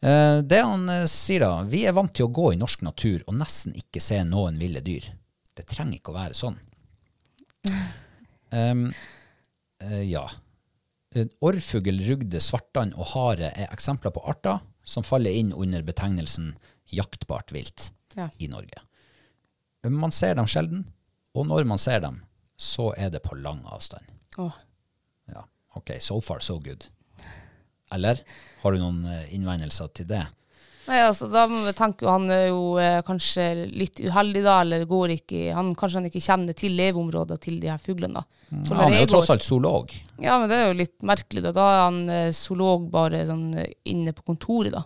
Eh, 0.00 0.38
det 0.42 0.60
han 0.60 0.88
eh, 0.88 1.04
sier 1.10 1.40
da, 1.40 1.52
vi 1.62 1.84
er 1.86 1.94
vant 1.96 2.12
til 2.14 2.26
å 2.28 2.32
gå 2.32 2.52
i 2.52 2.60
norsk 2.60 2.82
natur 2.86 3.22
og 3.26 3.38
nesten 3.38 3.76
ikke 3.78 4.02
se 4.02 4.20
noen 4.28 4.58
ville 4.60 4.82
dyr. 4.84 5.08
Det 5.56 5.64
trenger 5.68 5.98
ikke 5.98 6.12
å 6.12 6.18
være 6.18 6.36
sånn. 6.36 6.58
um, 8.50 8.88
eh, 9.86 10.02
ja. 10.10 10.26
Eh, 11.16 11.26
Orrfugl, 11.40 12.00
rugde, 12.10 12.40
svartand 12.44 12.92
og 12.98 13.08
hare 13.14 13.48
er 13.56 13.70
eksempler 13.72 14.12
på 14.12 14.22
arter 14.28 14.60
som 14.86 15.06
faller 15.06 15.32
inn 15.34 15.52
under 15.56 15.82
betegnelsen 15.86 16.52
jaktbart 16.92 17.52
vilt 17.56 17.90
Ja. 18.16 18.28
i 18.38 18.48
Norge. 18.48 18.82
Man 19.86 20.12
ser 20.12 20.34
dem 20.34 20.46
sjelden, 20.46 20.86
Og 21.36 21.44
når 21.46 21.66
man 21.68 21.76
ser 21.78 22.00
dem, 22.00 22.22
så 22.56 22.94
er 22.96 23.10
det 23.10 23.20
på 23.22 23.34
lang 23.36 23.58
avstand. 23.68 24.04
Åh. 24.38 24.54
Ja, 25.28 25.42
ok, 25.76 25.90
so 26.00 26.20
far 26.24 26.40
so 26.40 26.58
good. 26.58 26.86
Eller 27.92 28.22
har 28.62 28.72
du 28.72 28.78
noen 28.80 29.02
eh, 29.06 29.34
innvendelser 29.34 29.90
til 29.92 30.06
det? 30.06 30.22
Nei, 30.86 31.00
altså, 31.02 31.26
da 31.32 31.46
må 31.50 31.64
vi 31.66 31.72
tenke 31.74 32.04
jo 32.06 32.10
han 32.12 32.28
er 32.30 32.44
jo 32.48 32.60
eh, 32.78 33.00
kanskje 33.06 33.46
litt 33.74 33.98
uheldig 34.04 34.42
da, 34.44 34.60
eller 34.62 34.84
går 34.86 35.14
ikke 35.16 35.40
han, 35.56 35.72
Kanskje 35.74 35.98
han 35.98 36.08
ikke 36.10 36.22
kjenner 36.22 36.54
til 36.58 36.76
leveområdet 36.78 37.40
til 37.42 37.56
de 37.62 37.70
her 37.72 37.80
fuglene. 37.82 38.20
da. 38.22 38.42
Mm. 38.52 38.60
Ja, 38.70 38.76
han 38.84 38.94
er 38.94 39.00
jo 39.02 39.08
tross 39.16 39.30
alt 39.34 39.42
zoolog. 39.46 39.94
Ja, 40.22 40.36
men 40.38 40.48
det 40.52 40.60
er 40.60 40.68
jo 40.70 40.76
litt 40.78 40.94
merkelig, 41.02 41.42
da. 41.48 41.52
Da 41.56 41.64
er 41.72 41.80
han 41.88 41.98
eh, 42.08 42.28
zoolog 42.36 42.86
bare 42.92 43.24
sånn 43.26 43.48
eh, 43.58 43.72
inne 43.90 44.14
på 44.14 44.22
kontoret, 44.30 44.76
da. 44.76 44.84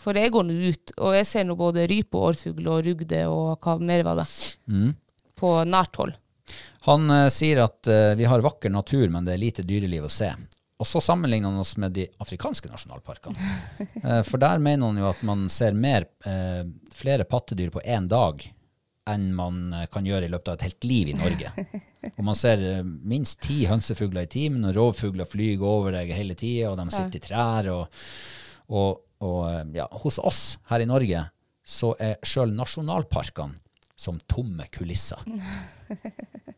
For 0.00 0.16
jeg 0.16 0.32
går 0.32 0.46
nå 0.48 0.54
ut, 0.72 0.92
og 0.96 1.12
jeg 1.16 1.26
ser 1.28 1.44
nå 1.48 1.56
både 1.60 1.86
rype 1.90 2.16
og 2.16 2.30
årfugl 2.34 2.68
og 2.72 2.84
rugde 2.86 3.18
og 3.28 3.58
hva 3.64 3.78
mer 3.80 4.04
var 4.06 4.20
det, 4.22 4.28
Mm. 4.68 4.94
på 5.36 5.50
nært 5.68 5.96
hold. 6.00 6.14
Han 6.88 7.10
eh, 7.12 7.26
sier 7.32 7.60
at 7.64 7.88
eh, 7.88 8.14
vi 8.16 8.24
har 8.28 8.40
vakker 8.44 8.72
natur, 8.72 9.08
men 9.12 9.24
det 9.24 9.34
er 9.34 9.42
lite 9.42 9.64
dyreliv 9.64 10.04
å 10.08 10.12
se. 10.12 10.30
Og 10.80 10.88
så 10.88 11.02
sammenligner 11.04 11.52
han 11.52 11.60
oss 11.60 11.74
med 11.80 11.92
de 11.92 12.06
afrikanske 12.24 12.70
nasjonalparkene. 12.72 13.50
Eh, 14.00 14.22
for 14.24 14.40
der 14.40 14.62
mener 14.62 14.88
han 14.88 15.00
jo 15.00 15.10
at 15.10 15.20
man 15.28 15.44
ser 15.52 15.76
mer, 15.76 16.06
eh, 16.24 16.64
flere 16.96 17.26
pattedyr 17.28 17.72
på 17.74 17.82
én 17.84 18.08
dag 18.08 18.46
enn 19.10 19.30
man 19.34 19.72
eh, 19.72 19.86
kan 19.92 20.06
gjøre 20.06 20.26
i 20.26 20.32
løpet 20.32 20.48
av 20.48 20.58
et 20.58 20.66
helt 20.68 20.88
liv 20.88 21.12
i 21.12 21.16
Norge. 21.18 21.52
Og 22.14 22.22
man 22.26 22.38
ser 22.38 22.62
eh, 22.64 22.82
minst 22.84 23.40
ti 23.44 23.62
hønsefugler 23.70 24.26
i 24.26 24.30
timen, 24.30 24.66
og 24.68 24.76
rovfugler 24.76 25.28
flyr 25.28 25.64
over 25.66 25.96
deg 25.96 26.12
hele 26.16 26.36
tida, 26.38 26.72
og 26.72 26.80
de 26.80 26.88
sitter 26.94 27.20
i 27.20 27.24
trær. 27.24 27.70
Og, 27.74 28.02
og, 28.72 29.02
og 29.26 29.76
ja, 29.76 29.88
hos 30.04 30.20
oss 30.22 30.42
her 30.70 30.84
i 30.84 30.88
Norge 30.88 31.26
så 31.70 31.92
er 32.02 32.18
sjøl 32.26 32.54
nasjonalparkene 32.56 33.60
som 34.00 34.16
tomme 34.30 34.64
kulisser. 34.72 35.20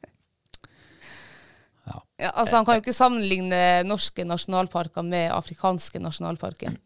Ja, 2.23 2.31
altså 2.39 2.61
Han 2.61 2.67
kan 2.69 2.79
jo 2.79 2.85
ikke 2.85 2.95
sammenligne 2.95 3.59
norske 3.89 4.23
nasjonalparker 4.29 5.03
med 5.03 5.33
afrikanske 5.35 5.99
nasjonalparker. 6.03 6.77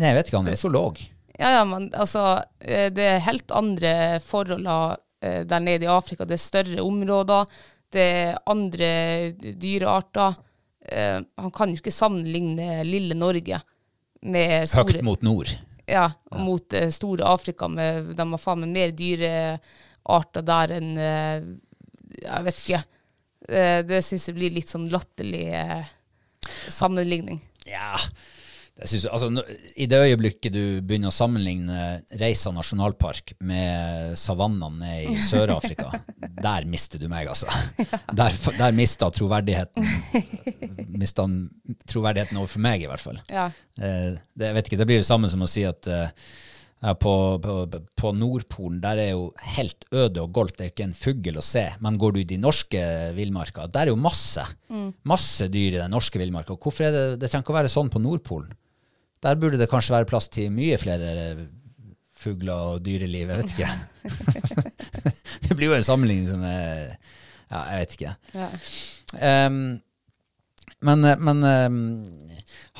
Nei, 0.00 0.08
jeg 0.08 0.16
vet 0.16 0.30
ikke, 0.30 0.40
han 0.40 0.50
er 0.50 0.58
zoolog. 0.58 0.98
Ja, 1.40 1.50
ja, 1.58 1.64
men 1.68 1.86
altså, 1.96 2.42
eh, 2.60 2.88
det 2.92 3.04
er 3.06 3.22
helt 3.24 3.52
andre 3.56 3.92
forhold 4.24 4.66
eh, 4.68 5.42
der 5.48 5.62
nede 5.64 5.86
i 5.86 5.92
Afrika. 5.92 6.26
Det 6.28 6.36
er 6.36 6.42
større 6.42 6.82
områder, 6.84 7.48
det 7.92 8.06
er 8.16 8.38
andre 8.50 8.90
dyrearter. 9.60 10.36
Eh, 10.84 11.20
Han 11.40 11.54
kan 11.54 11.72
jo 11.72 11.80
ikke 11.80 11.94
sammenligne 11.94 12.82
lille 12.88 13.16
Norge 13.16 13.60
med 14.22 14.68
store 14.68 14.84
Høgt 14.98 15.04
mot 15.06 15.22
nord. 15.24 15.54
ja, 15.88 16.10
mot 16.36 16.76
store 16.92 17.24
Afrika. 17.24 17.68
Med, 17.68 18.12
de 18.16 18.26
har 18.34 18.40
faen 18.42 18.60
meg 18.66 18.74
mer 18.74 18.92
dyrearter 18.96 20.44
der 20.44 20.76
enn 20.76 20.96
Jeg 21.00 22.44
vet 22.44 22.58
ikke. 22.64 22.82
Eh, 23.48 23.80
det 23.86 24.02
syns 24.04 24.28
jeg 24.28 24.36
blir 24.36 24.52
litt 24.54 24.70
sånn 24.70 24.88
latterlig 24.92 25.46
eh, 25.56 25.88
sammenligning. 26.68 27.40
Ja, 27.68 27.96
det 28.80 28.88
synes, 28.88 29.06
altså, 29.12 29.28
I 29.76 29.86
det 29.90 29.98
øyeblikket 30.00 30.54
du 30.54 30.80
begynner 30.80 31.10
å 31.10 31.14
sammenligne 31.14 32.00
Reisa 32.16 32.48
nasjonalpark 32.56 33.34
med 33.44 34.14
savannene 34.16 34.94
i 35.04 35.18
Sør-Afrika, 35.30 35.90
der 36.40 36.64
mister 36.70 37.02
du 37.02 37.04
meg, 37.12 37.28
altså. 37.28 37.50
Der, 38.20 38.34
der 38.58 38.72
mista 38.74 39.06
troverdigheten 39.14 39.84
Mista 40.96 41.26
troverdigheten 41.88 42.38
overfor 42.40 42.64
meg, 42.64 42.82
i 42.84 42.88
hvert 42.88 43.04
fall. 43.04 43.20
Ja. 43.28 43.50
Eh, 43.76 44.16
det, 44.16 44.48
jeg 44.48 44.56
vet 44.56 44.70
ikke, 44.70 44.80
det 44.80 44.88
blir 44.88 45.02
det 45.02 45.08
samme 45.08 45.28
som 45.30 45.44
å 45.44 45.50
si 45.50 45.66
at 45.68 45.88
eh, 45.90 46.08
ja, 46.08 46.49
på, 46.80 47.14
på, 47.44 47.54
på 48.00 48.10
Nordpolen 48.16 48.78
der 48.80 49.00
er 49.02 49.10
jo 49.10 49.26
helt 49.54 49.84
øde 49.92 50.22
og 50.22 50.32
goldt, 50.32 50.56
det 50.56 50.64
er 50.64 50.70
ikke 50.72 50.86
en 50.88 50.96
fugl 50.96 51.36
å 51.36 51.44
se. 51.44 51.66
Men 51.84 51.98
går 52.00 52.14
du 52.14 52.20
i 52.22 52.28
de 52.30 52.38
norske 52.40 52.80
villmarka, 53.16 53.66
der 53.68 53.88
er 53.88 53.92
jo 53.92 54.00
masse. 54.00 54.46
Masse 55.04 55.50
dyr 55.52 55.76
i 55.76 55.82
den 55.82 55.92
norske 55.92 56.20
villmarka. 56.20 56.56
Hvorfor 56.56 56.88
er 56.88 56.96
det, 56.96 57.04
det 57.20 57.28
trenger 57.28 57.44
ikke 57.44 57.52
å 57.52 57.58
være 57.58 57.72
sånn 57.72 57.92
på 57.92 58.00
Nordpolen? 58.00 58.54
Der 59.20 59.36
burde 59.36 59.60
det 59.60 59.68
kanskje 59.68 59.98
være 59.98 60.08
plass 60.08 60.30
til 60.32 60.48
mye 60.54 60.78
flere 60.80 61.12
eh, 61.12 61.44
fugler 62.16 62.72
og 62.72 62.84
dyreliv, 62.86 63.28
jeg 63.28 63.42
vet 63.42 63.52
ikke. 63.52 63.68
det 65.46 65.56
blir 65.56 65.68
jo 65.68 65.76
en 65.76 65.84
sammenligning 65.86 66.32
som 66.32 66.44
er 66.48 66.96
Ja, 67.50 67.64
jeg 67.74 67.80
vet 67.82 67.94
ikke. 67.98 68.16
Ja. 68.38 68.50
Um, 69.50 69.80
men 70.86 71.04
men 71.20 71.44
um, 71.44 71.80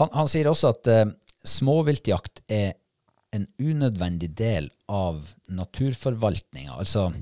han, 0.00 0.12
han 0.14 0.28
sier 0.30 0.48
også 0.48 0.70
at 0.72 0.88
uh, 0.88 1.10
småviltjakt 1.44 2.44
er 2.48 2.78
en 3.30 3.46
unødvendig 3.58 4.30
del 4.36 4.70
av 4.90 5.34
naturforvaltninga. 5.46 6.74
Altså 6.74 7.12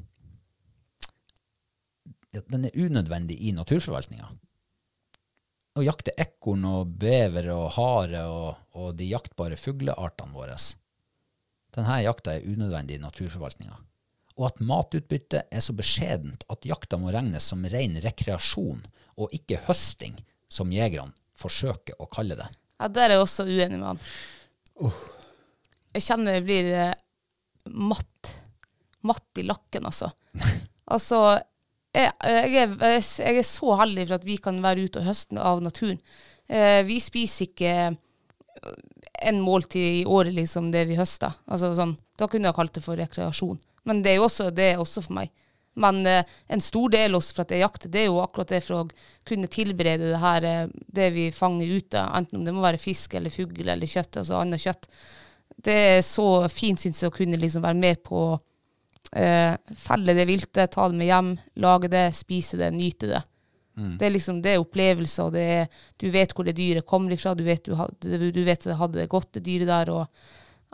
Den 2.33 2.68
er 2.68 2.77
unødvendig 2.77 3.38
i 3.40 3.53
naturforvaltninga. 3.57 4.29
Å 5.79 5.85
jakte 5.85 6.14
ekorn 6.18 6.64
og 6.68 6.94
bever 7.01 7.51
og 7.55 7.66
hare 7.77 8.25
og, 8.29 8.62
og 8.79 8.94
de 8.99 9.11
jaktbare 9.12 9.57
fugleartene 9.59 10.35
våre. 10.35 10.57
Denne 11.75 12.01
jakta 12.03 12.35
er 12.35 12.47
unødvendig 12.47 12.99
i 12.99 13.03
naturforvaltninga. 13.03 13.77
Og 14.38 14.47
at 14.49 14.61
matutbyttet 14.62 15.51
er 15.51 15.62
så 15.64 15.75
beskjedent 15.77 16.44
at 16.53 16.66
jakta 16.66 16.99
må 17.01 17.12
regnes 17.14 17.47
som 17.51 17.64
ren 17.66 17.99
rekreasjon 18.03 18.85
og 19.18 19.35
ikke 19.35 19.64
høsting, 19.66 20.14
som 20.49 20.73
jegerne 20.73 21.14
forsøker 21.38 21.99
å 21.99 22.07
kalle 22.11 22.38
det. 22.38 22.47
Ja, 22.79 22.88
der 22.88 23.09
er 23.09 23.18
jeg 23.18 23.25
også 23.25 23.47
uenig 23.49 23.79
med 23.81 23.88
han. 23.90 24.03
Jeg 25.96 26.05
kjenner 26.05 26.38
jeg 26.38 26.46
blir 26.48 26.72
eh, 26.74 26.96
matt. 27.72 28.35
Matt 29.09 29.40
i 29.40 29.46
lakken, 29.46 29.87
altså. 29.88 30.11
altså, 30.94 31.22
jeg, 31.94 32.12
jeg, 32.24 32.66
er, 32.77 32.98
jeg 32.98 33.40
er 33.40 33.46
så 33.46 33.79
heldig 33.81 34.09
for 34.09 34.18
at 34.18 34.27
vi 34.29 34.37
kan 34.42 34.61
være 34.64 34.88
ute 34.88 35.03
og 35.03 35.09
høste 35.09 35.40
av 35.40 35.62
naturen. 35.64 36.01
Eh, 36.48 36.83
vi 36.88 36.98
spiser 37.03 37.48
ikke 37.48 37.72
en 39.18 39.40
måltid 39.40 40.03
i 40.03 40.07
året, 40.07 40.35
liksom, 40.35 40.70
det 40.72 40.85
vi 40.88 40.98
høster. 40.98 41.35
Altså, 41.46 41.72
sånn, 41.77 41.96
da 42.18 42.29
kunne 42.31 42.51
jeg 42.51 42.59
kalt 42.59 42.74
det 42.77 42.85
for 42.85 42.98
rekreasjon. 42.98 43.59
Men 43.88 44.03
det 44.05 44.12
er 44.12 44.20
jo 44.20 44.27
også, 44.29 44.51
det 44.55 44.72
er 44.72 44.83
også 44.83 45.05
for 45.07 45.18
meg. 45.18 45.33
Men 45.79 46.03
eh, 46.07 46.27
en 46.51 46.62
stor 46.62 46.90
del 46.90 47.14
også 47.14 47.37
for 47.37 47.46
at 47.46 47.55
jeg 47.55 47.62
jakter, 47.62 47.92
det 47.94 48.03
er 48.03 48.09
jo 48.09 48.20
akkurat 48.22 48.51
det 48.51 48.62
for 48.66 48.81
å 48.81 48.87
kunne 49.29 49.51
tilberede 49.53 50.11
det 50.11 50.22
her, 50.22 50.46
eh, 50.46 50.74
det 50.98 51.09
vi 51.14 51.29
fanger 51.35 51.77
ute, 51.79 52.03
enten 52.18 52.40
om 52.40 52.46
det 52.46 52.55
må 52.57 52.64
være 52.64 52.83
fisk 52.83 53.14
eller 53.18 53.33
fugl 53.33 53.62
eller 53.62 53.90
kjøtt, 53.90 54.20
altså 54.22 54.40
annet 54.40 54.64
kjøtt. 54.64 54.90
Det 55.64 55.79
er 55.97 56.05
så 56.07 56.47
fint, 56.53 56.81
synes 56.81 57.03
jeg, 57.03 57.11
å 57.11 57.16
kunne 57.16 57.40
liksom 57.40 57.64
være 57.64 57.79
med 57.79 58.03
på 58.07 58.21
å 58.29 58.37
eh, 59.12 59.57
felle 59.75 60.14
det 60.14 60.29
viltet, 60.29 60.71
ta 60.75 60.87
det 60.88 60.99
med 61.01 61.11
hjem, 61.11 61.33
lage 61.64 61.90
det, 61.92 62.07
spise 62.16 62.61
det, 62.61 62.71
nyte 62.77 63.11
det. 63.11 63.25
Det 63.79 64.07
er 64.07 64.11
liksom, 64.11 64.40
det 64.42 64.55
er 64.55 64.62
opplevelser, 64.62 65.29
og 65.29 65.35
det 65.37 65.42
er, 65.55 65.83
du 66.03 66.09
vet 66.11 66.33
hvor 66.35 66.47
det 66.49 66.57
dyret 66.59 66.87
kommer 66.87 67.14
ifra, 67.14 67.35
du 67.38 67.44
vet, 67.47 67.62
du, 67.62 67.77
hadde, 67.79 68.31
du 68.35 68.40
vet 68.42 68.64
det 68.66 68.79
hadde 68.79 68.99
det 68.99 69.11
godt, 69.12 69.31
det 69.37 69.44
dyret 69.47 69.71
der, 69.71 69.92
og 69.94 70.07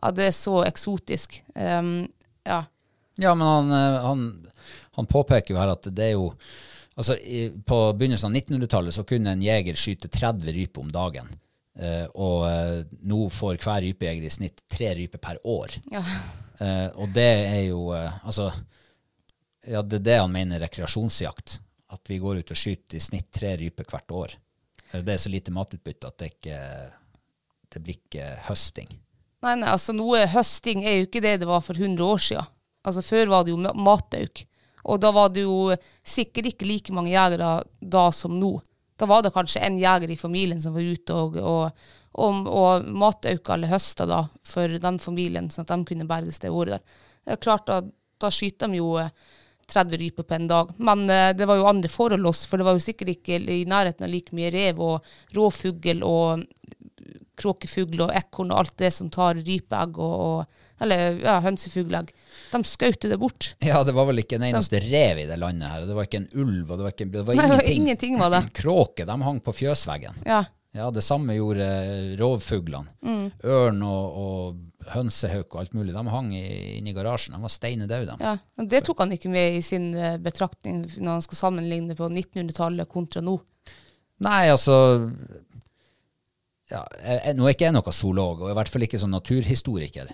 ja, 0.01 0.13
det 0.17 0.31
er 0.31 0.37
så 0.37 0.63
eksotisk. 0.65 1.37
Um, 1.53 2.07
ja. 2.49 2.63
Ja, 3.21 3.35
men 3.35 3.47
han, 3.47 3.75
eh, 3.77 3.99
han, 4.05 4.23
han 4.97 5.11
påpeker 5.11 5.55
jo 5.55 5.61
her 5.61 5.75
at 5.77 5.91
det 5.91 6.13
er 6.13 6.17
jo 6.17 6.31
Altså, 6.95 7.17
i, 7.19 7.49
På 7.67 7.89
begynnelsen 7.99 8.29
av 8.29 8.37
1900-tallet 8.39 8.95
så 8.95 9.03
kunne 9.03 9.33
en 9.35 9.41
jeger 9.43 9.75
skyte 9.75 10.07
30 10.15 10.53
ryper 10.55 10.85
om 10.85 10.93
dagen. 10.95 11.27
Eh, 11.75 12.07
og 12.15 12.45
eh, 12.47 12.85
nå 13.11 13.25
får 13.35 13.57
hver 13.65 13.83
rypejeger 13.83 14.27
i 14.29 14.31
snitt 14.31 14.63
tre 14.71 14.93
ryper 14.95 15.19
per 15.23 15.41
år. 15.51 15.75
Ja. 15.91 16.03
Eh, 16.63 16.89
og 16.95 17.11
det 17.17 17.29
er 17.51 17.63
jo 17.67 17.89
Altså, 17.97 18.51
ja, 19.67 19.81
det 19.83 19.99
er 20.03 20.05
det 20.07 20.19
han 20.21 20.33
mener 20.35 20.63
rekreasjonsjakt. 20.63 21.59
At 21.95 22.11
vi 22.11 22.19
går 22.23 22.43
ut 22.43 22.51
og 22.55 22.59
skyter 22.59 22.99
i 22.99 23.03
snitt 23.03 23.31
tre 23.35 23.57
ryper 23.61 23.87
hvert 23.91 24.11
år. 24.15 24.37
Det 24.95 25.11
er 25.15 25.19
så 25.19 25.31
lite 25.33 25.51
matutbytte 25.55 26.07
at 26.11 26.19
det 26.23 26.29
ikke 26.37 26.59
det 27.75 27.81
blir 27.83 27.97
ikke 27.99 28.27
høsting. 28.47 28.91
Nei, 29.43 29.57
nei, 29.59 29.69
altså 29.75 29.91
noe 29.97 30.21
høsting 30.31 30.85
er 30.87 31.01
jo 31.01 31.07
ikke 31.09 31.23
det 31.25 31.33
det 31.43 31.49
var 31.49 31.63
for 31.65 31.75
100 31.75 32.05
år 32.07 32.21
siden. 32.23 32.47
Altså 32.87 33.03
Før 33.03 33.33
var 33.33 33.45
det 33.47 33.51
jo 33.55 33.59
ma- 33.65 33.75
matauk. 33.75 34.45
Og 34.85 35.01
da 35.03 35.11
var 35.17 35.33
det 35.35 35.43
jo 35.47 35.75
sikkert 36.07 36.53
ikke 36.53 36.69
like 36.69 36.95
mange 36.95 37.11
jegere 37.11 37.57
da 37.81 38.05
som 38.15 38.37
nå. 38.39 38.53
Da 38.97 39.09
var 39.11 39.25
det 39.25 39.35
kanskje 39.35 39.63
en 39.67 39.79
jeger 39.81 40.11
i 40.11 40.19
familien 40.19 40.61
som 40.63 40.75
var 40.77 40.87
ute 40.87 41.15
og, 41.19 41.37
og, 41.37 41.87
og, 42.13 42.51
og 42.51 42.91
matauka 42.95 43.57
eller 43.57 43.73
høsta 43.73 44.07
da 44.07 44.25
for 44.47 44.79
den 44.81 45.01
familien, 45.03 45.51
sånn 45.51 45.67
at 45.67 45.75
de 45.75 45.89
kunne 45.91 46.09
berges 46.11 46.39
det 46.43 46.53
året 46.53 46.77
der. 46.77 47.01
Det 47.25 47.35
er 47.35 47.43
klart 47.43 47.67
da, 47.67 47.81
da 48.21 48.31
skyter 48.31 48.71
de 48.71 48.79
jo 48.79 48.93
eh, 49.01 49.11
30 49.73 49.97
ryper 49.97 50.27
på 50.29 50.37
en 50.37 50.49
dag. 50.49 50.73
Men 50.77 51.09
eh, 51.11 51.33
det 51.37 51.49
var 51.49 51.59
jo 51.59 51.69
andre 51.69 51.91
forhold 51.91 52.27
også, 52.31 52.49
for 52.51 52.61
det 52.61 52.69
var 52.69 52.77
jo 52.77 52.85
sikkert 52.85 53.15
ikke 53.17 53.41
i 53.41 53.65
nærheten 53.69 54.07
av 54.07 54.13
like 54.13 54.37
mye 54.37 54.53
rev 54.55 54.83
og 54.85 55.15
råfugl 55.37 56.05
og 56.07 56.45
kråkefugl 57.41 58.05
og 58.07 58.15
ekorn 58.15 58.53
og 58.55 58.63
alt 58.63 58.77
det 58.79 58.93
som 58.95 59.11
tar 59.13 59.41
rypeegg 59.41 59.99
og, 59.99 60.15
og 60.29 60.64
eller 60.83 61.21
ja, 61.23 61.37
hønsefuglegg. 61.45 62.11
De 62.53 62.63
skjøt 62.67 63.07
det 63.11 63.19
bort. 63.21 63.53
Ja, 63.65 63.85
det 63.87 63.95
var 63.95 64.09
vel 64.11 64.23
ikke 64.25 64.41
en 64.41 64.49
eneste 64.51 64.81
rev 64.83 65.23
i 65.23 65.29
det 65.31 65.39
landet 65.39 65.71
her. 65.71 65.87
Det 65.87 65.95
var 65.97 66.09
ikke 66.09 66.23
en 66.25 66.29
ulv, 66.35 66.67
og 66.71 66.77
det 66.81 66.85
var, 66.89 66.97
ikke, 66.97 67.07
det 67.15 67.25
var 67.29 67.39
Nei, 67.39 67.47
ingenting. 67.47 67.81
ingenting 67.85 68.19
var 68.21 68.35
det. 68.35 68.43
Kråke, 68.59 69.07
de 69.09 69.17
hang 69.29 69.41
på 69.45 69.55
fjøsveggen. 69.63 70.23
Ja. 70.27 70.43
Ja, 70.75 70.89
det 70.91 71.05
samme 71.07 71.37
gjorde 71.37 71.63
eh, 71.63 72.17
rovfuglene. 72.19 72.91
Mm. 73.07 73.29
Ørn 73.47 73.77
og, 73.87 74.17
og 74.19 74.89
hønsehauk 74.91 75.55
og 75.55 75.61
alt 75.61 75.77
mulig. 75.79 75.95
De 75.95 76.03
hang 76.11 76.33
inne 76.35 76.91
i 76.91 76.95
garasjen. 76.97 77.37
De 77.37 77.47
var 77.47 77.53
steinedaude. 77.55 78.17
de. 78.19 78.27
Ja, 78.27 78.65
Det 78.75 78.81
tok 78.89 79.05
han 79.05 79.15
ikke 79.15 79.31
med 79.31 79.61
i 79.61 79.63
sin 79.63 79.93
eh, 79.95 80.17
betraktning 80.19 80.83
når 80.99 81.21
han 81.21 81.23
skal 81.29 81.39
sammenligne 81.45 81.95
på 81.95 82.11
1900-tallet 82.11 82.91
kontra 82.91 83.23
nå. 83.23 83.37
Nei, 84.27 84.49
altså 84.51 84.75
ja, 86.73 86.81
jeg, 87.03 87.37
Nå 87.37 87.47
er 87.47 87.55
ikke 87.55 87.69
jeg 87.69 87.77
noen 87.77 87.97
zoolog, 87.97 88.45
og 88.45 88.53
i 88.53 88.57
hvert 88.57 88.71
fall 88.73 88.87
ikke 88.87 89.01
sånn 89.01 89.15
naturhistoriker. 89.15 90.11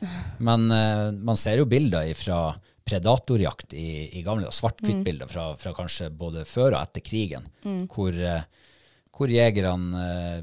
Men 0.47 0.67
uh, 0.73 1.09
man 1.15 1.39
ser 1.39 1.61
jo 1.61 1.69
bilder 1.71 2.11
fra 2.19 2.43
predatorjakt 2.91 3.77
i, 3.79 4.19
i 4.19 4.25
gamle 4.27 4.51
svart-hvitt-bilder 4.55 5.31
fra, 5.31 5.51
fra 5.61 5.75
kanskje 5.77 6.09
både 6.11 6.47
før 6.49 6.73
og 6.73 6.81
etter 6.81 7.05
krigen, 7.07 7.47
hvor, 7.93 8.17
uh, 8.17 8.43
hvor 9.15 9.31
jegerne 9.31 10.07
uh, 10.07 10.41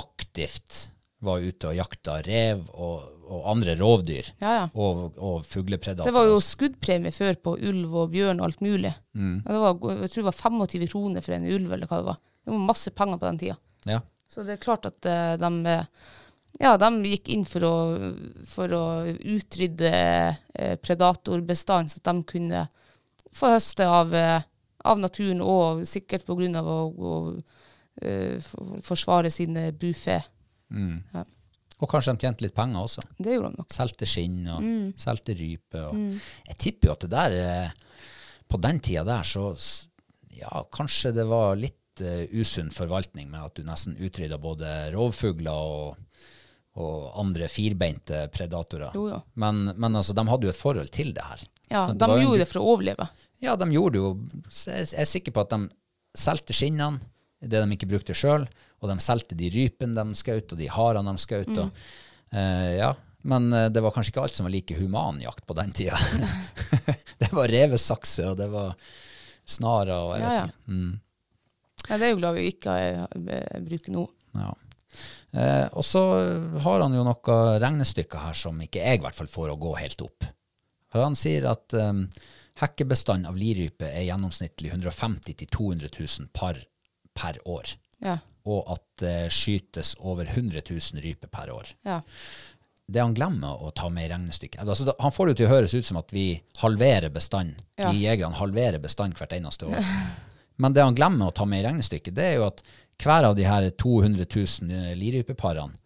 aktivt 0.00 0.90
var 1.24 1.42
ute 1.44 1.68
og 1.68 1.76
jakta 1.76 2.18
rev 2.24 2.62
og, 2.72 3.08
og 3.28 3.48
andre 3.52 3.74
rovdyr. 3.80 4.30
Ja, 4.40 4.52
ja. 4.56 4.62
Og, 4.72 5.18
og 5.20 5.42
fuglepredatorer. 5.48 6.08
Det 6.08 6.16
var 6.16 6.28
jo 6.28 6.38
skuddpremie 6.44 7.12
før 7.12 7.36
på 7.44 7.56
ulv 7.70 7.96
og 8.04 8.14
bjørn 8.14 8.40
og 8.40 8.48
alt 8.48 8.62
mulig. 8.64 8.92
Mm. 9.12 9.42
det 9.44 9.60
var, 9.64 9.76
jeg 10.00 10.12
tror 10.12 10.22
det 10.22 10.30
var 10.30 10.38
25 10.40 10.88
kroner 10.94 11.24
for 11.24 11.36
en 11.36 11.48
ulv, 11.48 11.74
eller 11.76 11.90
hva 11.90 12.00
det 12.00 12.08
var. 12.08 12.22
Det 12.40 12.54
var 12.54 12.64
masse 12.70 12.92
penger 12.96 13.20
på 13.20 13.28
den 13.28 13.42
tida. 13.44 13.58
Ja. 13.88 14.00
Så 14.30 14.46
det 14.46 14.56
er 14.56 14.62
klart 14.62 14.86
at 14.86 15.06
eh, 15.10 15.34
de, 15.40 15.50
eh, 15.66 16.10
ja, 16.62 16.76
de 16.78 16.90
gikk 17.10 17.32
inn 17.34 17.46
for 17.48 17.66
å, 17.66 17.76
for 18.46 18.74
å 18.76 18.84
utrydde 19.08 19.90
uh, 19.90 20.74
predatorbestanden, 20.82 21.90
så 21.90 22.02
at 22.02 22.10
de 22.10 22.28
kunne 22.28 22.66
få 23.32 23.50
høste 23.54 23.86
av, 23.86 24.14
eh, 24.14 24.42
av 24.84 25.00
naturen, 25.00 25.42
og 25.42 25.84
sikkert 25.88 26.28
av 26.28 26.68
å, 26.68 26.78
å 26.90 27.12
eh, 28.02 28.38
forsvare 28.82 29.30
sine 29.30 29.70
bufe. 29.72 30.20
Og 31.80 31.88
kanskje 31.88 32.12
de 32.12 32.26
tjente 32.26 32.44
litt 32.44 32.54
penger 32.56 32.84
også. 32.84 33.04
Det 33.16 33.34
gjorde 33.34 33.52
de 33.54 33.62
nok. 33.62 33.72
Solgte 33.72 34.08
skinn 34.08 34.40
og 34.52 34.64
solgte 35.00 35.36
rype. 35.38 35.84
Og 35.88 36.50
Jeg 36.50 36.58
tipper 36.60 36.90
jo 36.90 36.96
at 36.96 37.06
det 37.06 37.12
der 37.14 37.36
eh, 37.40 37.70
På 38.50 38.58
den 38.60 38.80
tida 38.84 39.04
der 39.06 39.22
så 39.24 39.54
Ja, 40.34 40.64
kanskje 40.72 41.14
det 41.16 41.24
var 41.30 41.56
litt 41.56 41.79
eh, 42.04 42.26
usunn 42.32 42.70
forvaltning 42.74 43.30
med 43.30 43.48
at 43.48 43.58
du 43.58 43.66
nesten 43.66 43.96
utrydda 44.00 44.38
både 44.40 44.70
rovfugler 44.94 45.50
og, 45.52 46.22
og 46.80 47.08
andre 47.20 47.48
firbeinte 47.50 48.26
predatorer. 48.34 48.94
Jo, 48.96 49.08
jo. 49.14 49.20
Men, 49.40 49.70
men 49.76 49.98
altså, 50.00 50.16
de 50.16 50.26
hadde 50.28 50.48
jo 50.48 50.54
et 50.54 50.60
forhold 50.60 50.92
til 50.94 51.12
det 51.16 51.26
her. 51.26 51.44
Ja, 51.70 51.84
det 51.92 52.00
de 52.02 52.22
gjorde 52.22 52.40
en 52.40 52.42
det 52.42 52.48
for 52.50 52.62
å 52.62 52.72
overleve. 52.74 53.06
Ja, 53.40 53.54
de 53.56 53.68
gjorde 53.72 53.94
det 53.94 54.00
jo 54.02 54.10
Jeg 54.66 54.88
er 54.90 55.08
sikker 55.08 55.34
på 55.36 55.44
at 55.44 55.52
de 55.54 55.68
solgte 56.18 56.56
skinnene, 56.56 56.98
det 57.40 57.60
de 57.62 57.76
ikke 57.76 57.88
brukte 57.88 58.16
sjøl, 58.16 58.48
og 58.80 58.90
de 58.90 58.96
solgte 59.00 59.36
de 59.38 59.48
rypene 59.54 59.94
de 59.96 60.18
skjøt, 60.18 60.52
og 60.52 60.58
de 60.60 60.66
harene 60.72 61.14
de 61.14 61.22
skjøt. 61.22 61.52
Mm. 61.54 61.70
Uh, 62.34 62.70
ja. 62.76 62.90
Men 63.30 63.46
uh, 63.52 63.68
det 63.72 63.82
var 63.84 63.94
kanskje 63.94 64.14
ikke 64.14 64.24
alt 64.24 64.36
som 64.36 64.48
var 64.48 64.52
like 64.52 64.76
human 64.76 65.20
jakt 65.22 65.46
på 65.48 65.56
den 65.56 65.72
tida. 65.76 65.96
det 67.22 67.30
var 67.36 67.52
revesakse, 67.52 68.32
og 68.32 68.36
det 68.40 68.50
var 68.52 68.74
snarer 69.50 69.94
og 69.96 70.12
jeg 70.14 70.22
Ja, 70.22 70.28
vet 70.28 70.36
ja. 70.36 70.44
ikke. 70.48 70.74
Mm, 70.74 70.92
Ja, 71.88 71.96
det 71.98 72.06
er 72.06 72.12
jo 72.12 72.18
glad 72.20 72.36
vi 72.36 72.48
ikke 72.52 72.74
eh, 72.76 73.04
eh, 73.36 73.60
bruker 73.66 73.94
nå. 73.96 74.04
ja. 74.38 74.50
Eh, 75.30 75.68
og 75.78 75.84
så 75.86 76.00
har 76.64 76.80
han 76.82 76.94
jo 76.96 77.04
noen 77.06 77.60
regnestykker 77.62 78.18
her 78.24 78.34
som 78.34 78.56
ikke 78.64 78.80
jeg 78.82 78.98
i 78.98 79.02
hvert 79.04 79.14
fall 79.14 79.28
får 79.30 79.52
å 79.52 79.58
gå 79.62 79.76
helt 79.78 80.02
opp. 80.02 80.26
For 80.90 81.04
han 81.04 81.14
sier 81.14 81.46
at 81.46 81.70
um, 81.78 82.00
hekkebestand 82.58 83.28
av 83.30 83.36
lirype 83.38 83.86
er 83.86 84.08
gjennomsnittlig 84.08 84.72
150 84.74 85.36
000-200 85.46 85.92
000 85.94 86.32
par 86.34 86.58
per 87.14 87.38
år. 87.46 87.70
Ja, 88.02 88.16
og 88.50 88.66
at 88.74 88.82
det 89.04 89.14
skytes 89.36 89.92
over 90.00 90.26
100 90.26 90.64
000 90.66 91.04
ryper 91.06 91.30
per 91.30 91.52
år. 91.54 91.70
ja. 91.86 92.00
Det 92.90 92.98
han 92.98 93.12
glemmer 93.14 93.60
å 93.62 93.68
ta 93.70 93.86
med 93.86 94.08
i 94.08 94.10
regnestykket 94.10 94.64
altså, 94.66 94.88
da- 94.88 94.96
Han 94.98 95.12
får 95.14 95.28
det 95.28 95.34
til 95.38 95.46
å 95.46 95.50
høres 95.52 95.74
ut 95.78 95.86
som 95.86 96.00
at 96.00 96.10
vi 96.10 96.24
halverer 96.58 97.12
bestand. 97.14 97.60
Ja. 97.78 97.92
Vi 97.94 98.00
jegerne 98.02 98.34
halverer 98.34 98.82
bestand 98.82 99.14
hvert 99.14 99.30
eneste 99.36 99.68
år. 99.70 99.78
Men 100.60 100.76
det 100.76 100.84
han 100.84 100.96
glemmer 100.96 101.30
å 101.30 101.34
ta 101.36 101.46
med 101.48 101.62
i 101.62 101.66
regnestykket, 101.66 102.16
det 102.16 102.26
er 102.26 102.38
jo 102.38 102.48
at 102.50 102.62
hver 103.00 103.30
av 103.30 103.36
de 103.38 103.46
her 103.48 103.68
200 103.80 104.26
000 104.28 104.98
lirypeparene 105.00 105.78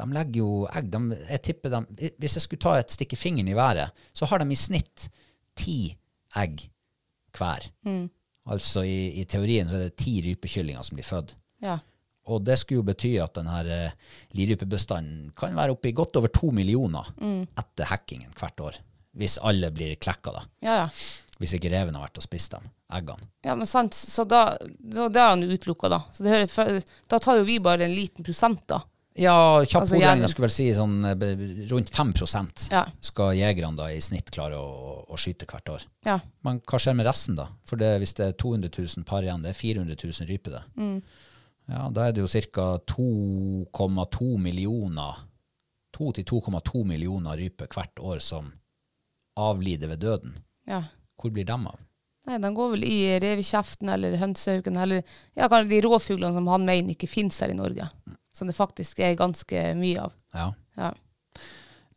de 0.00 0.06
legger 0.16 0.40
jo 0.40 0.64
egg. 0.72 0.88
De, 0.92 1.18
jeg 1.28 1.42
tipper 1.44 1.74
dem, 1.74 1.86
hvis 1.92 2.36
jeg 2.38 2.44
skulle 2.46 2.64
ta 2.64 2.76
et 2.80 2.94
stikke 2.94 3.18
fingeren 3.20 3.50
i 3.52 3.56
været, 3.58 3.96
så 4.16 4.28
har 4.30 4.40
de 4.40 4.48
i 4.48 4.58
snitt 4.58 5.08
ti 5.58 5.78
egg 6.40 6.64
hver. 7.36 7.66
Altså 8.50 8.84
i, 8.88 9.20
i 9.20 9.26
teorien 9.28 9.68
så 9.68 9.78
er 9.78 9.88
det 9.88 9.98
ti 10.00 10.16
rypekyllinger 10.24 10.86
som 10.86 10.98
blir 10.98 11.08
født. 11.08 11.36
ja. 11.66 11.78
Og 12.30 12.44
det 12.44 12.58
skulle 12.60 12.82
jo 12.82 12.86
bety 12.86 13.14
at 13.18 13.32
denne 13.34 13.54
uh, 13.64 14.16
lirypebestanden 14.36 15.30
kan 15.34 15.56
være 15.56 15.72
oppe 15.74 15.88
i 15.88 15.94
godt 15.96 16.18
over 16.20 16.30
to 16.30 16.50
millioner 16.54 17.08
etter 17.58 17.88
hekkingen 17.90 18.30
hvert 18.38 18.60
år. 18.60 18.76
Hvis 19.18 19.38
alle 19.42 19.72
blir 19.74 19.96
klekka, 19.98 20.32
da. 20.36 20.44
ja, 20.64 20.78
ja. 20.84 20.88
Hvis 21.40 21.54
ikke 21.56 21.70
reven 21.72 21.96
har 21.96 22.04
vært 22.04 22.18
og 22.20 22.24
spist 22.26 22.52
dem, 22.52 22.66
eggene. 22.92 23.24
Ja, 23.46 23.54
men 23.56 23.64
sant, 23.66 23.96
så 23.96 24.26
da, 24.28 24.42
da 24.60 25.06
det 25.08 25.22
har 25.22 25.30
han 25.32 25.44
utelukka, 25.48 25.88
da. 25.88 26.02
Så 26.12 26.26
det 26.26 26.42
for, 26.52 26.82
da 27.08 27.18
tar 27.18 27.40
jo 27.40 27.46
vi 27.48 27.56
bare 27.64 27.86
en 27.86 27.94
liten 27.96 28.26
prosent, 28.26 28.60
da. 28.68 28.82
Ja, 29.18 29.32
kjapp 29.64 29.82
Altså, 29.82 29.96
ordregning 29.96 30.30
skulle 30.30 30.46
vel 30.46 30.54
si 30.54 30.66
sånn 30.76 31.00
eh, 31.08 31.24
rundt 31.72 31.90
5 31.90 32.12
Ja. 32.70 32.84
skal 33.00 33.32
jegerne 33.34 33.76
da 33.76 33.88
i 33.90 33.98
snitt 34.04 34.30
klare 34.30 34.60
å, 34.60 35.00
å 35.08 35.18
skyte 35.18 35.48
hvert 35.50 35.72
år. 35.72 35.86
Ja. 36.06 36.18
Men 36.46 36.60
hva 36.60 36.78
skjer 36.78 36.94
med 37.00 37.08
resten, 37.08 37.40
da? 37.40 37.48
For 37.66 37.80
det, 37.80 37.96
hvis 38.04 38.14
det 38.20 38.28
er 38.28 38.36
200 38.38 38.70
000 38.76 39.08
par 39.08 39.24
igjen, 39.24 39.42
det 39.42 39.50
er 39.50 39.58
400 39.58 39.96
000 39.96 40.30
ryper, 40.30 40.60
det. 40.60 40.62
Mm. 40.76 41.02
Ja, 41.70 41.88
da 41.88 42.06
er 42.06 42.12
det 42.14 42.22
jo 42.22 42.44
ca. 42.52 42.68
2,2 42.84 44.36
millioner 44.38 45.26
2-2,2 45.96 46.84
millioner 46.86 47.36
ryper 47.36 47.68
hvert 47.74 47.98
år 48.00 48.20
som 48.24 48.52
avlider 49.48 49.92
ved 49.94 50.02
døden. 50.06 50.40
ja. 50.68 50.84
Hvor 51.20 51.32
blir 51.34 51.44
dem 51.44 51.66
av? 51.68 51.76
Nei, 52.28 52.38
de 52.40 52.50
går 52.54 52.74
vel 52.74 52.84
i 52.86 52.96
revekjeften 53.22 53.90
eller 53.92 54.18
hønsehauken 54.20 54.76
eller 54.80 55.00
ja, 55.02 55.48
kanskje 55.48 55.72
de 55.72 55.84
rovfuglene 55.86 56.32
som 56.36 56.48
han 56.52 56.66
mener 56.66 56.94
ikke 56.94 57.10
finnes 57.10 57.40
her 57.42 57.52
i 57.52 57.58
Norge. 57.58 57.88
Som 58.36 58.50
det 58.50 58.56
faktisk 58.56 59.00
er 59.02 59.18
ganske 59.18 59.62
mye 59.78 60.04
av. 60.04 60.12
Ja. 60.36 60.50
Ja. 60.78 60.90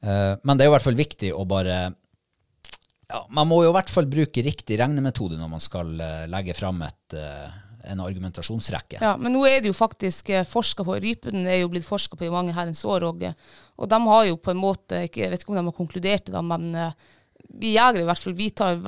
Uh, 0.04 0.34
men 0.44 0.58
det 0.58 0.64
er 0.64 0.68
jo 0.68 0.74
i 0.74 0.76
hvert 0.78 0.88
fall 0.88 1.00
viktig 1.00 1.30
å 1.32 1.46
bare 1.48 1.76
ja, 1.88 3.20
Man 3.32 3.48
må 3.48 3.62
jo 3.64 3.70
i 3.70 3.76
hvert 3.78 3.91
fall 3.94 4.10
bruke 4.12 4.44
riktig 4.44 4.76
regnemetode 4.82 5.38
når 5.39 5.52
man 5.54 5.64
skal 5.64 5.94
uh, 5.96 6.26
legge 6.28 6.56
fram 6.58 6.82
et, 6.84 7.16
uh, 7.16 7.48
en 7.88 8.02
argumentasjonsrekke. 8.04 9.00
Ja, 9.04 9.14
men 9.20 9.36
nå 9.36 9.46
er 9.48 9.62
det 9.62 9.72
jo 9.72 9.78
faktisk 9.78 10.34
forska 10.50 10.84
på. 10.88 10.98
Rypen 11.04 11.46
er 11.46 11.62
jo 11.62 11.72
blitt 11.72 11.88
forska 11.88 12.20
på 12.20 12.28
i 12.28 12.34
mange 12.34 12.56
herrens 12.56 12.84
år, 12.88 13.06
og, 13.12 13.24
og 13.76 13.91
de 13.91 14.00
har 14.08 14.30
jo 14.32 14.39
på 14.39 14.52
en 14.56 14.64
måte 14.64 15.04
Jeg 15.06 15.32
vet 15.32 15.44
ikke 15.44 15.54
om 15.54 15.60
de 15.62 15.68
har 15.68 15.78
konkludert 15.78 16.32
det, 16.32 16.44
men 16.48 16.72
vi 17.50 17.74
jegere 17.76 18.04
i 18.04 18.08
hvert 18.08 18.24
fall, 18.24 18.36
vi, 18.38 18.50
tar, 18.56 18.80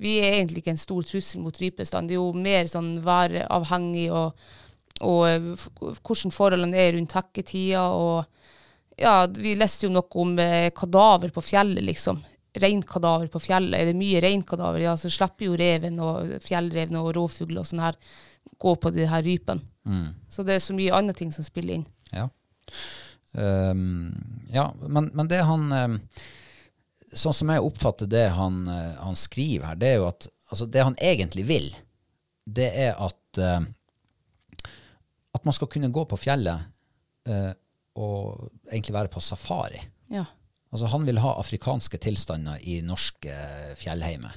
vi 0.00 0.16
er 0.22 0.38
egentlig 0.38 0.62
ikke 0.62 0.74
en 0.74 0.80
stor 0.80 1.04
trussel 1.06 1.42
mot 1.44 1.60
rypestand. 1.60 2.08
Det 2.08 2.16
er 2.16 2.20
jo 2.20 2.32
mer 2.34 2.70
sånn 2.70 2.94
væravhengig 3.04 4.08
og, 4.14 4.48
og 5.06 5.20
eh, 5.28 5.66
hvordan 6.02 6.34
forholdene 6.34 6.80
er 6.80 6.96
rundt 6.96 7.14
hekketida. 7.18 7.84
Og 7.94 8.98
ja, 8.98 9.20
vi 9.38 9.54
leste 9.58 9.86
jo 9.86 9.94
noe 9.94 10.22
om 10.22 10.34
eh, 10.42 10.70
kadaver 10.76 11.32
på 11.34 11.44
fjellet, 11.44 11.84
liksom. 11.86 12.20
Reinkadaver 12.58 13.28
på 13.30 13.42
fjellet. 13.42 13.76
Er 13.78 13.92
det 13.92 13.98
mye 13.98 14.22
reinkadaver, 14.24 14.82
ja, 14.82 14.96
så 14.98 15.12
slipper 15.12 15.50
jo 15.50 15.58
reven 15.58 16.00
og 16.02 16.38
fjellreven 16.42 16.98
og 16.98 17.12
rovfugler 17.16 17.62
og 17.62 17.70
sånn 17.70 17.84
her 17.86 18.00
gå 18.58 18.74
på 18.82 18.90
de 18.94 19.06
her 19.06 19.22
rypene. 19.22 19.62
Så 20.28 20.42
det 20.44 20.58
er 20.58 20.64
så 20.64 20.74
mye 20.76 20.96
andre 20.96 21.14
ting 21.16 21.30
som 21.32 21.46
spiller 21.46 21.78
inn. 21.78 21.86
Ja, 22.12 22.26
um, 23.32 24.10
ja 24.52 24.66
men, 24.84 25.10
men 25.16 25.30
det 25.30 25.38
han 25.48 25.72
ehm, 25.72 25.96
Sånn 27.16 27.36
som 27.36 27.50
jeg 27.52 27.64
oppfatter 27.64 28.08
det 28.10 28.26
han, 28.36 28.62
eh, 28.68 28.96
han 29.00 29.16
skriver 29.16 29.70
her, 29.70 29.78
det 29.80 29.92
er 29.92 30.00
jo 30.02 30.08
at 30.10 30.28
altså 30.52 30.66
det 30.68 30.84
han 30.84 30.96
egentlig 31.00 31.46
vil, 31.48 31.68
det 32.48 32.68
er 32.86 32.96
at 32.96 33.40
uh, 33.40 33.60
at 35.36 35.44
man 35.44 35.54
skal 35.54 35.68
kunne 35.70 35.90
gå 35.92 36.04
på 36.08 36.18
fjellet 36.18 36.64
uh, 37.28 37.52
og 37.98 38.48
egentlig 38.70 38.94
være 38.96 39.12
på 39.12 39.22
safari. 39.22 39.80
Ja. 40.12 40.24
Altså 40.72 40.88
Han 40.92 41.06
vil 41.08 41.20
ha 41.22 41.34
afrikanske 41.40 41.98
tilstander 42.04 42.60
i 42.60 42.80
norske 42.84 43.34
fjellheimer. 43.78 44.34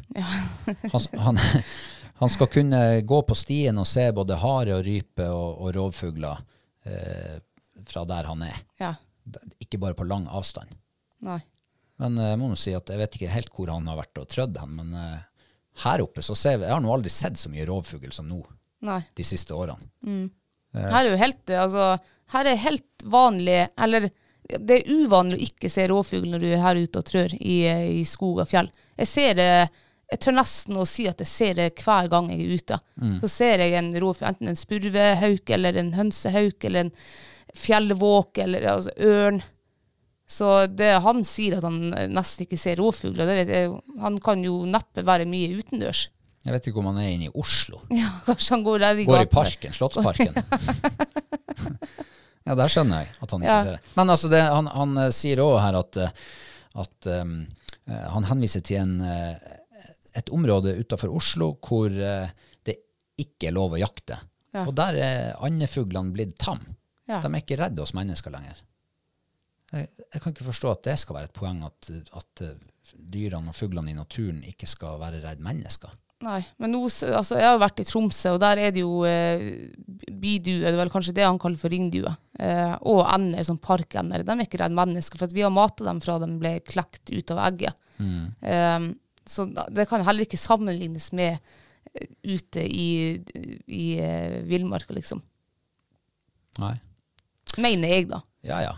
han, 0.93 1.07
han, 1.19 1.39
han 2.21 2.31
skal 2.31 2.49
kunne 2.51 2.81
gå 3.07 3.21
på 3.27 3.35
stien 3.35 3.79
og 3.81 3.87
se 3.89 4.07
både 4.15 4.39
hare 4.39 4.77
og 4.77 4.85
rype 4.87 5.27
og, 5.27 5.59
og 5.59 5.73
rovfugler 5.75 6.43
eh, 6.87 7.41
fra 7.87 8.05
der 8.07 8.29
han 8.31 8.45
er. 8.47 8.61
Ja. 8.79 8.93
Ikke 9.59 9.81
bare 9.81 9.97
på 9.97 10.07
lang 10.07 10.29
avstand. 10.31 10.71
Nei. 11.27 11.41
Men 12.01 12.17
eh, 12.17 12.31
jeg 12.33 12.39
må 12.41 12.51
jo 12.51 12.59
si 12.59 12.73
at 12.77 12.89
jeg 12.91 13.01
vet 13.01 13.17
ikke 13.17 13.33
helt 13.35 13.51
hvor 13.55 13.73
han 13.73 13.89
har 13.91 13.99
vært 14.01 14.23
og 14.23 14.29
trødd 14.31 14.57
hen, 14.61 14.73
men 14.79 14.95
eh, 14.97 15.19
her 15.85 16.03
oppe 16.03 16.23
så 16.25 16.35
ser 16.35 16.59
vi 16.59 16.67
Jeg 16.67 16.75
har 16.75 16.83
nå 16.83 16.91
aldri 16.93 17.11
sett 17.13 17.39
så 17.39 17.51
mye 17.51 17.67
rovfugl 17.69 18.11
som 18.13 18.27
nå 18.27 18.41
Nei. 18.87 18.99
de 19.15 19.23
siste 19.25 19.55
årene. 19.55 19.87
Her 20.75 20.97
er 21.03 21.11
jo 21.11 21.19
helt 21.19 21.53
altså, 21.55 21.85
Her 22.31 22.47
er 22.47 22.59
helt 22.63 23.03
vanlig 23.11 23.57
Eller 23.75 24.07
det 24.51 24.77
er 24.77 24.89
uvanlig 24.89 25.37
å 25.37 25.45
ikke 25.45 25.69
se 25.71 25.85
rovfugl 25.87 26.25
når 26.31 26.43
du 26.43 26.47
er 26.49 26.63
her 26.63 26.79
ute 26.81 26.99
og 26.99 27.07
trør 27.07 27.33
i, 27.37 27.57
i 28.01 28.03
skog 28.07 28.41
og 28.41 28.49
fjell. 28.49 28.67
Jeg 28.99 29.07
ser 29.07 29.35
det 29.37 29.51
jeg 30.11 30.19
tør 30.25 30.35
nesten 30.35 30.75
å 30.75 30.83
si 30.89 31.05
at 31.07 31.21
jeg 31.23 31.29
ser 31.31 31.53
det 31.55 31.69
hver 31.79 32.09
gang 32.11 32.27
jeg 32.33 32.41
er 32.43 32.57
ute. 32.59 32.79
Så 33.21 33.29
ser 33.31 33.63
jeg 33.63 33.77
en 33.79 33.93
rovfugl, 33.95 34.27
enten 34.27 34.51
en 34.51 34.59
spurvehauk 34.59 35.53
eller 35.55 35.77
en 35.79 35.93
hønsehauk 35.95 36.65
eller 36.67 36.87
en 36.87 36.91
fjellvåk 37.55 38.41
eller 38.43 38.67
altså, 38.73 38.91
ørn. 39.07 39.39
Så 40.31 40.47
det, 40.71 40.93
han 41.03 41.23
sier 41.27 41.57
at 41.57 41.65
han 41.67 41.91
nesten 42.15 42.45
ikke 42.45 42.59
ser 42.59 42.79
rovfugler. 42.79 43.27
Det 43.27 43.37
vet 43.41 43.49
jeg. 43.51 43.71
Han 43.99 44.19
kan 44.23 44.43
jo 44.45 44.61
neppe 44.69 45.03
være 45.07 45.25
mye 45.27 45.57
utendørs. 45.59 46.05
Jeg 46.41 46.55
vet 46.55 46.69
ikke 46.71 46.79
om 46.81 46.87
han 46.89 47.01
er 47.03 47.09
inne 47.13 47.27
i 47.27 47.33
Oslo. 47.37 47.81
Ja, 48.01 48.07
kanskje 48.25 48.55
han 48.55 48.63
går 48.65 48.79
der 48.81 49.01
i 49.03 49.07
Går 49.09 49.25
i 49.25 49.29
parken, 49.29 49.75
Slottsparken. 49.75 50.39
ja, 52.47 52.55
der 52.55 52.71
skjønner 52.71 53.03
jeg 53.03 53.11
at 53.21 53.35
han 53.35 53.43
ikke 53.43 53.57
Ja. 53.57 53.59
ser 53.65 53.75
det. 53.77 53.91
Men 53.99 54.13
altså, 54.15 54.31
det, 54.31 54.41
han, 54.47 54.71
han 54.73 54.97
eh, 55.03 55.11
sier 55.15 55.43
òg 55.43 55.57
her 55.61 55.77
at, 55.81 55.99
eh, 56.01 56.25
at 56.85 57.11
um, 57.21 57.35
han 57.91 58.27
henviser 58.31 58.63
til 58.65 58.79
en, 58.81 58.95
et 60.15 60.29
område 60.31 60.77
utafor 60.79 61.11
Oslo 61.17 61.51
hvor 61.59 61.91
det 61.91 62.75
ikke 63.19 63.49
er 63.49 63.55
lov 63.57 63.75
å 63.75 63.79
jakte. 63.81 64.15
Ja. 64.55 64.63
Og 64.67 64.73
der 64.77 64.97
er 65.01 65.31
andefuglene 65.43 66.13
blitt 66.15 66.37
tam. 66.39 66.61
Ja. 67.09 67.19
De 67.19 67.27
er 67.27 67.41
ikke 67.41 67.57
redde 67.59 67.83
oss 67.83 67.91
mennesker 67.97 68.31
lenger. 68.31 68.61
Jeg, 69.71 69.87
jeg 70.03 70.21
kan 70.21 70.33
ikke 70.33 70.49
forstå 70.49 70.71
at 70.73 70.85
det 70.89 70.97
skal 70.99 71.17
være 71.17 71.29
et 71.29 71.35
poeng 71.37 71.61
at, 71.63 71.91
at 72.19 72.43
eh, 72.43 72.55
dyrene 72.91 73.53
og 73.53 73.55
fuglene 73.55 73.93
i 73.93 73.97
naturen 73.97 74.41
ikke 74.47 74.67
skal 74.69 74.99
være 75.01 75.21
redd 75.23 75.43
mennesker. 75.43 75.93
Nei, 76.21 76.41
men 76.61 76.69
nå, 76.69 76.83
altså, 76.85 77.37
jeg 77.39 77.47
har 77.47 77.55
jo 77.55 77.61
vært 77.63 77.79
i 77.81 77.85
Tromsø, 77.87 78.35
og 78.35 78.41
der 78.43 78.59
er 78.61 78.73
det 78.75 78.83
jo 78.83 78.99
eh, 79.09 79.41
bydue, 79.81 80.59
det 80.61 80.69
er 80.69 80.77
vel 80.77 80.91
kanskje 80.93 81.15
det 81.17 81.25
han 81.25 81.39
kaller 81.41 81.57
for 81.57 81.73
ringdue, 81.73 82.11
eh, 82.37 82.75
og 82.91 83.01
ender, 83.09 83.41
sånn 83.47 83.61
parkender. 83.61 84.25
De 84.25 84.35
er 84.35 84.43
ikke 84.45 84.61
redd 84.61 84.75
mennesker, 84.77 85.17
for 85.17 85.33
vi 85.33 85.45
har 85.45 85.53
matet 85.53 85.87
dem 85.87 86.01
fra 86.03 86.19
de 86.21 86.29
ble 86.41 86.53
klekt 86.67 87.09
ut 87.09 87.33
av 87.33 87.41
egget. 87.47 87.81
Eh, 87.97 88.85
så 89.31 89.47
det 89.49 89.87
kan 89.89 90.05
heller 90.05 90.27
ikke 90.27 90.39
sammenlignes 90.41 91.09
med 91.17 91.39
eh, 91.39 92.07
ute 92.29 92.67
i, 92.69 93.17
i 93.65 93.85
eh, 93.97 94.39
villmarka, 94.45 94.93
liksom. 94.97 95.23
Nei. 96.61 96.75
Mener 97.61 97.95
jeg, 97.97 98.11
da. 98.13 98.21
Ja, 98.45 98.61
ja. 98.67 98.77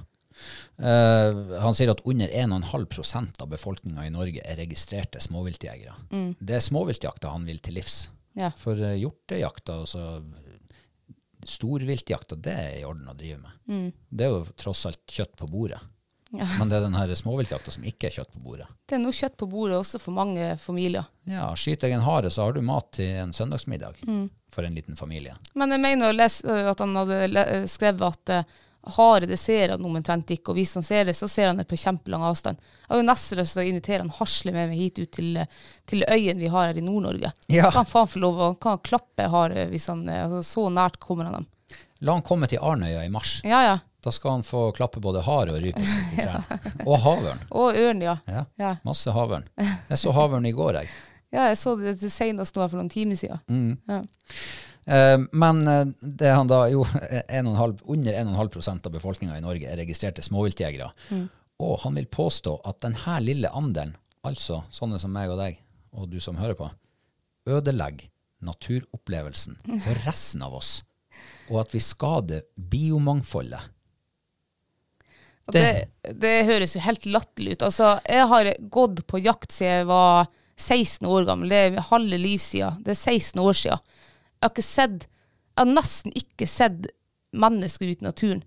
Eh, 0.77 1.59
han 1.61 1.75
sier 1.77 1.91
at 1.93 2.01
under 2.09 2.27
1,5% 2.27 3.41
av 3.41 3.51
befolkninga 3.51 4.07
i 4.07 4.13
Norge 4.13 4.41
er 4.41 4.57
registrerte 4.57 5.21
småviltjegere. 5.21 5.95
Det 6.39 6.57
er 6.57 6.65
småviltjakta 6.65 7.33
han 7.33 7.45
vil 7.49 7.61
til 7.63 7.77
livs. 7.77 8.07
Ja. 8.33 8.49
For 8.57 8.79
uh, 8.79 8.95
hjortejakta, 8.97 9.83
altså 9.83 10.23
storviltjakta, 11.45 12.39
det 12.39 12.53
er 12.53 12.77
i 12.79 12.85
orden 12.87 13.11
å 13.11 13.17
drive 13.17 13.43
med. 13.43 13.91
Det 14.09 14.25
er 14.25 14.31
jo 14.33 14.45
tross 14.57 14.87
alt 14.89 15.03
kjøtt 15.11 15.35
på 15.37 15.49
bordet. 15.51 15.81
Men 16.33 16.69
det 16.69 16.79
er 16.79 16.85
den 16.87 16.95
her 16.97 17.11
småviltjakta 17.13 17.71
som 17.75 17.83
ikke 17.85 18.07
er 18.09 18.15
kjøtt 18.15 18.31
på 18.33 18.41
bordet. 18.41 18.65
Det 18.89 18.97
er 18.97 19.01
noe 19.03 19.13
kjøtt 19.13 19.35
på 19.37 19.47
bordet 19.51 19.77
også 19.77 19.99
for 20.01 20.15
mange 20.17 20.55
familier. 20.57 21.05
Ja, 21.29 21.51
Skyter 21.59 21.91
jeg 21.91 21.99
en 21.99 22.07
hare, 22.07 22.31
så 22.33 22.47
har 22.47 22.55
du 22.55 22.63
mat 22.65 22.89
til 22.97 23.11
en 23.21 23.35
søndagsmiddag 23.35 23.99
for 24.53 24.65
en 24.65 24.73
liten 24.73 24.97
familie. 24.97 25.35
Men 25.53 25.75
jeg 25.75 25.83
mener 25.83 26.09
å 26.09 26.15
lese 26.15 26.47
øh, 26.49 26.71
at 26.71 26.81
han 26.81 26.97
hadde 26.97 27.67
skrevet 27.69 28.07
at 28.07 28.33
hare, 28.83 29.25
det 29.25 29.37
ser 29.37 29.69
han 29.69 29.85
omtrent 29.85 30.31
ikke, 30.35 30.51
og 30.51 30.57
hvis 30.59 30.73
han 30.75 30.83
ser 30.83 31.05
det, 31.07 31.15
så 31.15 31.27
ser 31.31 31.47
han 31.49 31.59
det 31.59 31.65
på 31.69 31.77
kjempelang 31.79 32.25
avstand. 32.27 32.59
Jeg 32.81 32.91
har 32.91 32.99
jo 32.99 33.05
nesten 33.07 33.39
lyst 33.39 33.55
til 33.55 33.63
å 33.63 33.69
invitere 33.69 34.03
han 34.03 34.11
Hasle 34.17 34.51
med 34.55 34.71
meg 34.71 34.81
hit 34.81 34.99
ut 34.99 35.11
til, 35.15 35.39
til 35.89 36.03
øyen 36.03 36.41
vi 36.41 36.51
har 36.51 36.67
her 36.67 36.79
i 36.79 36.83
Nord-Norge. 36.83 37.31
Ja. 37.47 37.69
Skal 37.69 37.83
han 37.83 37.89
faen 37.89 38.11
få 38.11 38.23
lov 38.23 38.41
å 38.43 38.49
kan 38.59 38.81
klappe 38.83 39.29
hare 39.31 39.69
hvis 39.71 39.87
han 39.91 40.03
uh, 40.09 40.25
altså, 40.25 40.43
Så 40.47 40.67
nært 40.73 40.99
kommer 41.03 41.29
han 41.29 41.39
dem. 41.39 41.47
La 42.03 42.17
han 42.17 42.25
komme 42.27 42.49
til 42.51 42.59
Arnøya 42.61 43.05
i 43.05 43.11
mars. 43.13 43.37
Ja, 43.47 43.63
ja. 43.63 43.79
Da 44.03 44.11
skal 44.11 44.37
han 44.37 44.43
få 44.43 44.65
klappe 44.75 44.99
både 44.99 45.23
hare 45.23 45.55
og 45.55 45.63
rype 45.63 45.79
i 45.79 46.19
trærne. 46.19 46.59
Og 46.89 46.99
havørn. 47.05 47.39
Og 47.55 47.79
ørn, 47.79 48.03
ja. 48.03 48.17
Ja, 48.59 48.75
masse 48.83 49.13
havørn. 49.15 49.47
Jeg 49.55 50.01
så 50.01 50.11
havørn 50.11 50.49
i 50.49 50.55
går, 50.55 50.83
jeg. 50.83 50.91
Ja, 51.33 51.47
jeg 51.49 51.57
så 51.57 51.71
det 51.79 51.95
til 51.97 52.11
senest 52.13 52.53
nå 52.53 52.67
for 52.67 52.77
noen 52.77 52.91
timer 52.93 53.17
siden. 53.17 53.79
Ja. 53.89 54.03
Eh, 54.85 55.17
men 55.31 55.63
det 55.65 56.23
det 56.23 56.31
han 56.33 56.49
da, 56.49 56.65
jo, 56.71 56.85
en 57.27 57.49
og 57.49 57.53
en 57.53 57.61
halv, 57.61 57.83
under 57.95 58.19
1,5% 58.23 58.89
av 58.89 58.95
befolkninga 58.95 59.37
i 59.37 59.43
Norge 59.45 59.69
er 59.69 59.79
registrerte 59.79 60.25
småviltjegere. 60.25 60.91
Og 61.63 61.75
han 61.83 61.99
vil 61.99 62.09
påstå 62.11 62.57
at 62.67 62.81
denne 62.83 63.19
lille 63.23 63.51
andelen, 63.53 63.95
altså 64.23 64.63
sånne 64.73 64.99
som 65.01 65.13
meg 65.13 65.31
og 65.31 65.39
deg, 65.41 65.59
og 65.93 66.09
du 66.09 66.19
som 66.23 66.39
hører 66.39 66.57
på, 66.57 66.69
ødelegger 67.49 68.09
naturopplevelsen 68.43 69.59
for 69.85 70.03
resten 70.07 70.43
av 70.45 70.57
oss. 70.57 70.81
Og 71.51 71.61
at 71.61 71.73
vi 71.75 71.81
skader 71.83 72.45
biomangfoldet. 72.55 73.71
Det, 75.51 75.59
det, 75.59 76.13
det 76.23 76.37
høres 76.47 76.77
jo 76.77 76.81
helt 76.85 77.05
latterlig 77.05 77.57
ut. 77.57 77.65
Altså, 77.67 77.97
jeg 78.07 78.27
har 78.31 78.49
gått 78.71 79.01
på 79.11 79.19
jakt 79.19 79.51
siden 79.51 79.81
jeg 79.81 79.89
var 79.89 80.29
16 80.55 81.09
år 81.09 81.27
gammel. 81.27 81.51
Det 81.51 81.59
er 81.65 81.87
halve 81.89 82.19
livssida. 82.21 82.71
Det 82.79 82.93
er 82.95 83.01
16 83.01 83.41
år 83.43 83.59
siden. 83.59 83.92
Jeg 84.43 84.49
har 84.49 84.51
ikke 84.51 84.65
sett 84.67 85.05
Jeg 85.07 85.61
har 85.61 85.69
nesten 85.69 86.15
ikke 86.17 86.47
sett 86.49 86.89
mennesker 87.33 87.87
ute 87.87 88.03
i 88.03 88.09
naturen. 88.09 88.41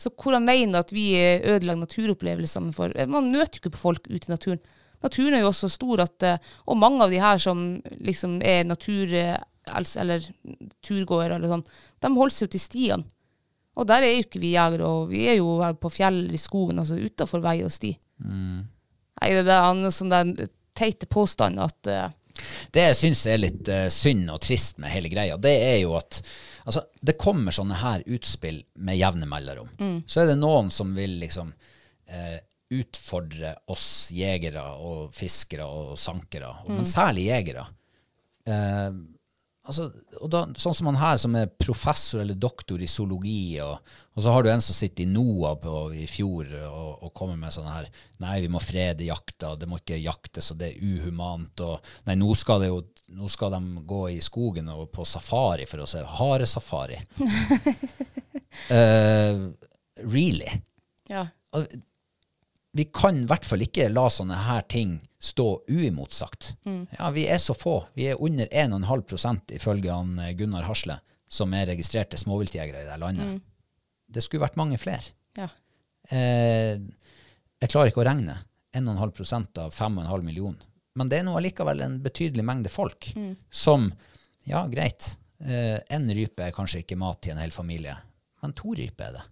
Så 0.00 0.12
hvordan 0.14 0.46
mener 0.46 0.80
at 0.80 0.92
vi 0.94 1.12
ødelegger 1.18 1.82
naturopplevelsene 1.82 2.72
for 2.72 2.94
Man 3.08 3.32
møter 3.32 3.58
jo 3.58 3.64
ikke 3.64 3.74
på 3.74 3.82
folk 3.82 4.06
ute 4.08 4.30
i 4.30 4.32
naturen. 4.32 4.60
Naturen 5.02 5.34
er 5.34 5.42
jo 5.42 5.50
også 5.50 5.68
stor 5.72 6.02
at 6.04 6.24
eh, 6.28 6.38
Og 6.66 6.76
mange 6.76 7.04
av 7.04 7.10
de 7.12 7.20
her 7.20 7.40
som 7.40 7.80
liksom 8.00 8.40
er 8.42 8.64
natur... 8.68 9.08
Eller 9.70 10.24
turgåere 10.82 11.36
eller 11.36 11.50
sånn, 11.52 11.62
de 12.00 12.08
holder 12.16 12.32
seg 12.34 12.46
jo 12.46 12.50
til 12.54 12.62
stiene. 12.62 13.04
Og 13.78 13.86
der 13.86 14.02
er 14.02 14.14
jo 14.16 14.22
ikke 14.24 14.40
vi 14.42 14.54
jegere, 14.54 14.88
og 14.88 15.12
vi 15.12 15.26
er 15.30 15.36
jo 15.38 15.58
på 15.78 15.90
fjell 15.92 16.24
i 16.32 16.40
skogen, 16.40 16.80
altså 16.80 16.96
utafor 16.98 17.42
vei 17.44 17.60
og 17.62 17.70
sti. 17.70 17.92
Nei, 19.20 19.28
det 19.46 19.52
er 19.52 19.92
sånn 19.94 20.10
den 20.10 20.32
teite 20.74 21.06
påstand 21.12 21.60
at 21.62 21.90
eh, 21.92 22.08
Det 22.72 22.86
jeg 22.88 22.98
syns 22.98 23.24
er 23.30 23.42
litt 23.42 23.70
uh, 23.72 23.86
synd 23.92 24.30
og 24.32 24.40
trist 24.44 24.80
med 24.82 24.92
hele 24.92 25.12
greia, 25.12 25.38
det 25.40 25.56
er 25.64 25.78
jo 25.82 25.96
at 25.98 26.20
altså, 26.64 26.84
det 27.00 27.18
kommer 27.20 27.54
sånne 27.54 27.80
her 27.80 28.04
utspill 28.06 28.62
med 28.80 29.00
jevne 29.00 29.28
mellomrom. 29.30 29.72
Så 30.06 30.22
er 30.22 30.32
det 30.32 30.38
noen 30.40 30.70
som 30.74 30.94
vil 30.96 31.18
liksom 31.22 31.52
uh, 31.52 32.38
utfordre 32.70 33.54
oss 33.72 34.10
jegere 34.14 34.62
og 34.78 35.10
fiskere 35.14 35.66
og 35.66 35.98
sankere, 35.98 36.52
mm. 36.66 36.74
men 36.76 36.86
særlig 36.86 37.26
jegere. 37.26 37.64
Eh, 38.46 38.90
altså, 39.68 39.88
og 40.20 40.30
da, 40.32 40.42
sånn 40.58 40.76
som 40.76 40.88
han 40.90 40.98
her, 41.00 41.18
som 41.20 41.34
er 41.38 41.50
professor 41.60 42.22
eller 42.22 42.38
doktor 42.40 42.80
i 42.82 42.88
zoologi, 42.90 43.60
og, 43.64 43.92
og 44.14 44.24
så 44.24 44.34
har 44.34 44.44
du 44.44 44.50
en 44.52 44.64
som 44.64 44.76
sitter 44.76 45.04
i 45.04 45.10
NOA 45.10 45.52
i 45.96 46.06
fjor 46.10 46.54
og, 46.66 46.90
og 47.06 47.12
kommer 47.16 47.38
med 47.40 47.54
sånn 47.54 47.70
her 47.70 47.90
Nei, 48.22 48.40
vi 48.44 48.50
må 48.52 48.60
frede 48.62 49.08
jakta, 49.08 49.54
det 49.56 49.68
må 49.70 49.80
ikke 49.80 50.00
jaktes, 50.00 50.50
og 50.52 50.60
det 50.60 50.70
er 50.70 50.80
uhumant. 50.84 51.62
Og 51.64 51.92
nei, 52.08 52.16
nå 52.20 52.34
skal, 52.36 52.60
det 52.62 52.68
jo, 52.68 52.82
nå 53.16 53.30
skal 53.32 53.54
de 53.56 53.84
gå 53.88 54.02
i 54.12 54.20
skogen 54.24 54.68
og 54.74 54.90
på 54.92 55.06
safari 55.08 55.64
for 55.68 55.84
å 55.84 55.88
se 55.88 56.02
haresafari. 56.18 56.98
uh, 58.68 59.46
really? 60.14 60.50
Ja. 61.08 61.24
Vi 62.76 62.84
kan 62.94 63.22
i 63.22 63.28
hvert 63.28 63.48
fall 63.48 63.64
ikke 63.64 63.88
la 63.90 64.04
sånne 64.12 64.36
her 64.46 64.68
ting 64.68 64.98
stå 65.20 65.46
uimotsagt. 65.68 66.54
Ja, 66.96 67.10
vi 67.12 67.26
er 67.28 67.38
så 67.38 67.52
få. 67.54 67.74
Vi 67.94 68.06
er 68.08 68.20
under 68.22 68.46
1,5% 68.48 69.52
ifølge 69.58 69.92
han 69.92 70.14
eh, 70.18 70.32
Gunnar 70.38 70.64
Hasle, 70.64 70.96
som 71.28 71.52
er 71.54 71.68
registrerte 71.74 72.16
småviltjegere 72.20 72.82
i 72.82 72.88
det 72.88 72.96
landet. 73.02 73.26
landet. 73.26 73.42
Det 74.10 74.22
skulle 74.24 74.46
vært 74.46 74.56
mange 74.60 74.78
flere. 74.80 75.12
ja. 75.38 75.48
Eh, 76.10 76.78
jeg 77.60 77.68
klarer 77.68 77.90
ikke 77.92 78.00
å 78.00 78.06
regne. 78.08 78.38
1,5% 78.72 79.58
av 79.60 79.74
5,5 79.76 80.22
millioner. 80.24 80.62
Men 80.96 81.10
det 81.10 81.18
er 81.20 81.26
nå 81.26 81.34
allikevel 81.36 81.82
en 81.84 81.98
betydelig 82.02 82.44
mengde 82.46 82.70
folk 82.72 83.10
som 83.50 83.90
Ja, 84.48 84.64
greit. 84.66 85.18
Én 85.44 86.08
rype 86.16 86.46
er 86.46 86.54
kanskje 86.56 86.80
ikke 86.80 86.96
mat 86.98 87.20
til 87.20 87.34
en 87.34 87.42
hel 87.42 87.52
familie, 87.52 87.92
men 88.42 88.54
to 88.56 88.72
ryper 88.74 89.10
er 89.10 89.12
det. 89.18 89.22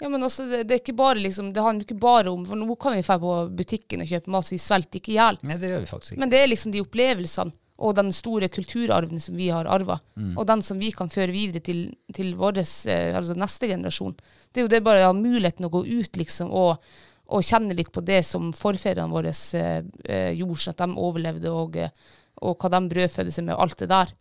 Ja, 0.00 0.10
men 0.12 0.26
også, 0.26 0.44
det, 0.50 0.64
det 0.68 0.92
bare 0.96 1.22
liksom, 1.22 1.54
det 1.56 1.62
handler 1.64 1.86
ikke 1.86 1.96
bare 1.96 2.28
om 2.28 2.42
For 2.44 2.58
nå 2.60 2.74
kan 2.76 2.92
vi 2.92 3.04
dra 3.06 3.16
på 3.20 3.36
butikken 3.56 4.04
og 4.04 4.10
kjøpe 4.10 4.32
mat, 4.34 4.44
så 4.44 4.52
vi 4.52 4.60
svelter 4.60 5.00
ikke 5.00 5.14
i 5.14 5.16
hjel. 5.16 5.38
Nei, 5.48 5.56
det 5.62 5.70
gjør 5.70 5.86
vi 5.86 5.88
faktisk 5.88 6.12
ikke. 6.12 6.20
Men 6.20 6.32
det 6.34 6.42
er 6.42 6.50
liksom 6.50 6.74
de 6.74 6.82
opplevelsene 6.84 7.56
og 7.76 7.92
den 7.96 8.08
store 8.14 8.48
kulturarven 8.48 9.20
som 9.20 9.36
vi 9.36 9.50
har 9.52 9.68
arva, 9.68 9.98
og 10.40 10.46
den 10.48 10.62
som 10.64 10.78
vi 10.80 10.88
kan 10.96 11.10
føre 11.12 11.28
videre 11.34 11.60
til, 11.60 11.82
til 12.16 12.30
vår 12.38 12.62
eh, 12.62 13.12
altså 13.16 13.36
neste 13.36 13.68
generasjon. 13.68 14.14
Det 14.48 14.62
er 14.62 14.64
jo 14.64 14.70
det 14.72 14.80
bare 14.84 15.02
å 15.04 15.10
ha 15.10 15.16
muligheten 15.16 15.68
å 15.68 15.72
gå 15.74 15.82
ut 15.84 16.16
liksom 16.16 16.54
og, 16.56 16.80
og 17.28 17.44
kjenne 17.44 17.76
litt 17.76 17.90
på 17.92 18.00
det 18.00 18.22
som 18.24 18.52
forfedrene 18.56 19.12
våre 19.12 19.34
eh, 19.60 19.82
eh, 20.08 20.30
gjorde, 20.38 20.62
sånn 20.62 20.76
at 20.76 20.84
de 20.86 21.04
overlevde, 21.08 21.52
og, 21.52 21.76
eh, 21.76 21.92
og 22.40 22.56
hva 22.64 22.72
de 22.72 22.80
brødfødde 22.94 23.34
seg 23.36 23.44
med, 23.44 23.56
og 23.58 23.66
alt 23.66 23.78
det 23.84 23.90
der. 23.92 24.14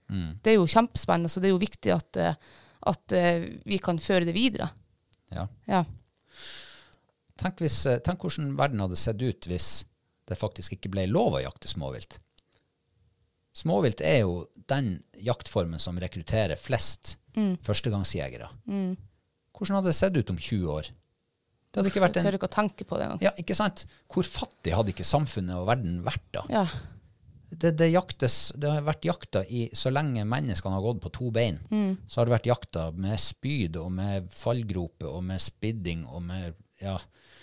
Det 0.43 0.51
er 0.51 0.57
jo 0.59 0.71
kjempespennende, 0.75 1.31
så 1.31 1.39
det 1.39 1.49
er 1.49 1.55
jo 1.55 1.63
viktig 1.63 1.95
at, 1.95 2.19
at 2.91 3.15
vi 3.63 3.79
kan 3.83 3.99
føre 3.99 4.27
det 4.27 4.35
videre. 4.35 4.69
Ja. 5.35 5.47
Ja. 5.69 5.83
Tenk, 7.39 7.59
hvis, 7.59 7.81
eh, 7.89 7.99
tenk 8.03 8.23
hvordan 8.23 8.53
verden 8.57 8.83
hadde 8.83 8.97
sett 8.99 9.21
ut 9.21 9.47
hvis 9.51 9.69
det 10.25 10.37
faktisk 10.39 10.77
ikke 10.77 10.93
ble 10.93 11.05
lov 11.11 11.35
å 11.37 11.43
jakte 11.43 11.69
småvilt. 11.69 12.17
Småvilt 13.55 14.01
er 14.03 14.23
jo 14.23 14.45
den 14.67 14.97
jaktformen 15.23 15.79
som 15.79 15.99
rekrutterer 16.01 16.59
flest 16.59 17.17
førstegangsjegere. 17.35 18.49
Hvordan 19.55 19.77
hadde 19.77 19.91
det 19.91 19.97
sett 19.97 20.15
ut 20.17 20.31
om 20.31 20.39
20 20.39 20.71
år? 20.71 20.89
Det 21.71 21.81
hadde 21.81 21.91
ikke 21.91 22.03
vært 22.03 22.15
en... 22.15 22.23
Jeg 22.23 22.31
tør 22.31 22.37
ikke 22.39 22.47
å 22.47 22.55
tenke 22.55 22.87
på 22.87 22.97
det 22.97 23.05
engang. 23.05 23.23
Ja, 23.23 23.31
ikke 23.39 23.55
sant? 23.57 23.83
Hvor 24.11 24.27
fattig 24.27 24.71
hadde 24.75 24.93
ikke 24.93 25.07
samfunnet 25.07 25.57
og 25.59 25.67
verden 25.67 25.97
vært 26.05 26.23
da? 26.35 26.43
Ja. 26.51 26.63
Det, 27.61 27.71
det 27.79 27.87
jaktes 27.91 28.53
Det 28.59 28.69
har 28.71 28.85
vært 28.85 29.05
jakta 29.07 29.41
i 29.47 29.65
Så 29.75 29.91
lenge 29.93 30.25
menneskene 30.27 30.75
har 30.77 30.83
gått 30.83 31.01
på 31.03 31.11
to 31.15 31.29
bein, 31.35 31.59
så 32.07 32.19
har 32.19 32.27
det 32.27 32.35
vært 32.35 32.49
jakta 32.49 32.85
med 32.91 33.21
spyd 33.21 33.79
og 33.81 33.91
med 33.95 34.29
fallgroper 34.35 35.11
og 35.11 35.23
med 35.29 35.43
spidding 35.43 36.05
og 36.09 36.23
med 36.27 36.57
Ja, 36.83 36.97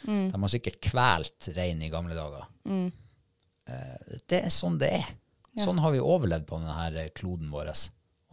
de 0.05 0.35
har 0.35 0.51
sikkert 0.53 0.81
kvelt 0.83 1.49
rein 1.57 1.81
i 1.83 1.91
gamle 1.93 2.17
dager. 2.17 2.49
Mm. 2.69 2.91
det 4.29 4.41
er 4.45 4.53
sånn 4.53 4.77
det 4.81 4.91
er. 4.99 5.07
Sånn 5.63 5.81
har 5.85 5.93
vi 5.95 6.03
overlevd 6.03 6.47
på 6.49 6.59
denne 6.61 7.07
kloden 7.17 7.53
vår. 7.53 7.71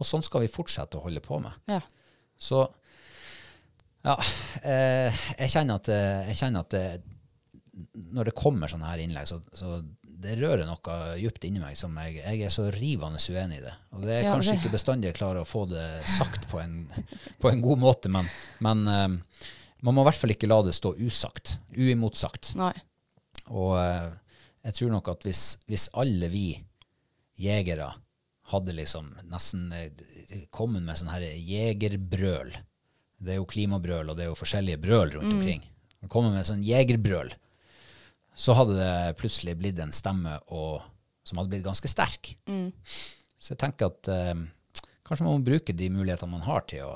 Og 0.00 0.08
sånn 0.08 0.24
skal 0.24 0.44
vi 0.44 0.52
fortsette 0.52 0.98
å 0.98 1.04
holde 1.04 1.22
på 1.24 1.38
med. 1.42 1.56
Ja. 1.70 1.80
Så 2.40 2.64
ja, 4.00 4.16
eh, 4.64 5.22
jeg 5.36 5.52
kjenner 5.52 5.80
at, 5.80 5.90
jeg 6.30 6.36
kjenner 6.38 6.64
at 6.64 6.72
det, 6.72 6.84
når 8.16 8.30
det 8.30 8.36
kommer 8.38 8.70
sånne 8.70 8.88
her 8.88 9.02
innlegg, 9.04 9.28
så, 9.28 9.40
så 9.52 9.78
det 10.20 10.36
rører 10.40 10.66
noe 10.68 10.96
djupt 11.20 11.44
inni 11.48 11.62
meg 11.62 11.78
som 11.80 11.94
jeg, 12.02 12.18
jeg 12.20 12.42
er 12.44 12.52
så 12.52 12.66
rivende 12.74 13.20
uenig 13.20 13.60
i 13.60 13.64
det. 13.64 13.72
Og 13.96 14.04
det 14.04 14.14
er 14.18 14.22
Ja, 14.26 14.34
kanskje 14.34 14.52
det- 14.52 14.60
ikke 14.60 14.74
bestandig 14.74 15.10
jeg 15.10 15.18
klarer 15.20 15.40
å 15.42 15.48
få 15.48 15.64
det 15.70 15.86
sagt 16.06 16.48
på 16.50 16.60
en, 16.60 16.74
på 17.40 17.50
en 17.50 17.62
god 17.64 17.80
måte, 17.80 18.12
men, 18.12 18.28
men 18.60 18.84
eh, 18.88 19.08
man 19.80 19.96
må 19.96 20.02
i 20.04 20.10
hvert 20.10 20.20
fall 20.20 20.34
ikke 20.34 20.50
la 20.50 20.60
det 20.66 20.74
stå 20.76 20.92
usagt, 21.00 21.58
uimotsagt. 21.72 22.54
Nei. 22.60 22.74
Og 23.48 23.72
uh, 23.80 24.10
jeg 24.62 24.76
tror 24.76 24.90
nok 24.92 25.08
at 25.08 25.24
hvis, 25.26 25.44
hvis 25.66 25.88
alle 25.98 26.28
vi 26.30 26.44
jegere 27.40 27.88
hadde 28.52 28.74
liksom 28.76 29.08
nesten 29.30 29.70
eh, 29.72 30.44
kommet 30.52 30.84
med 30.84 30.98
sånn 31.00 31.10
her 31.12 31.24
jegerbrøl 31.24 32.52
Det 33.20 33.34
er 33.34 33.38
jo 33.40 33.46
klimabrøl, 33.48 34.10
og 34.10 34.16
det 34.18 34.24
er 34.26 34.30
jo 34.30 34.36
forskjellige 34.38 34.80
brøl 34.80 35.10
rundt 35.16 35.32
omkring. 35.34 35.64
Kommet 36.08 36.32
med 36.32 36.46
sånn 36.48 36.62
jegerbrøl, 36.64 37.28
så 38.40 38.54
hadde 38.56 38.78
det 38.78 39.16
plutselig 39.20 39.52
blitt 39.60 39.80
en 39.84 39.92
stemme 39.92 40.38
og, 40.56 40.80
som 41.26 41.40
hadde 41.40 41.52
blitt 41.52 41.66
ganske 41.66 41.90
sterk. 41.92 42.32
Så 43.40 43.52
jeg 43.52 43.60
tenker 43.60 43.90
at 43.90 44.08
eh, 44.12 44.40
kanskje 45.06 45.26
man 45.26 45.36
må 45.38 45.44
bruke 45.50 45.74
de 45.76 45.90
mulighetene 45.92 46.32
man 46.38 46.46
har 46.46 46.64
til 46.70 46.86
å 46.88 46.94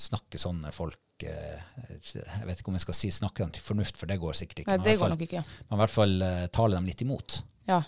snakke 0.00 0.40
sånne 0.40 0.72
folk 0.74 1.24
eh, 1.28 1.62
Jeg 2.00 2.46
vet 2.48 2.60
ikke 2.62 2.72
om 2.72 2.78
jeg 2.78 2.84
skal 2.86 2.96
si 2.98 3.10
snakke 3.14 3.44
dem 3.44 3.54
til 3.54 3.62
fornuft, 3.64 3.98
for 4.00 4.10
det 4.10 4.18
går 4.22 4.38
sikkert 4.38 4.62
ikke. 4.64 4.76
Nei, 4.76 4.84
det 4.86 4.94
går 4.96 5.04
fall- 5.06 5.14
nok 5.16 5.24
ikke. 5.28 5.42
men 5.68 5.76
i 5.78 5.80
hvert 5.84 5.94
fall 5.96 6.14
eh, 6.26 6.44
tale 6.58 6.78
dem 6.80 6.88
litt 6.90 7.02
imot. 7.06 7.40
Ja. 7.70 7.82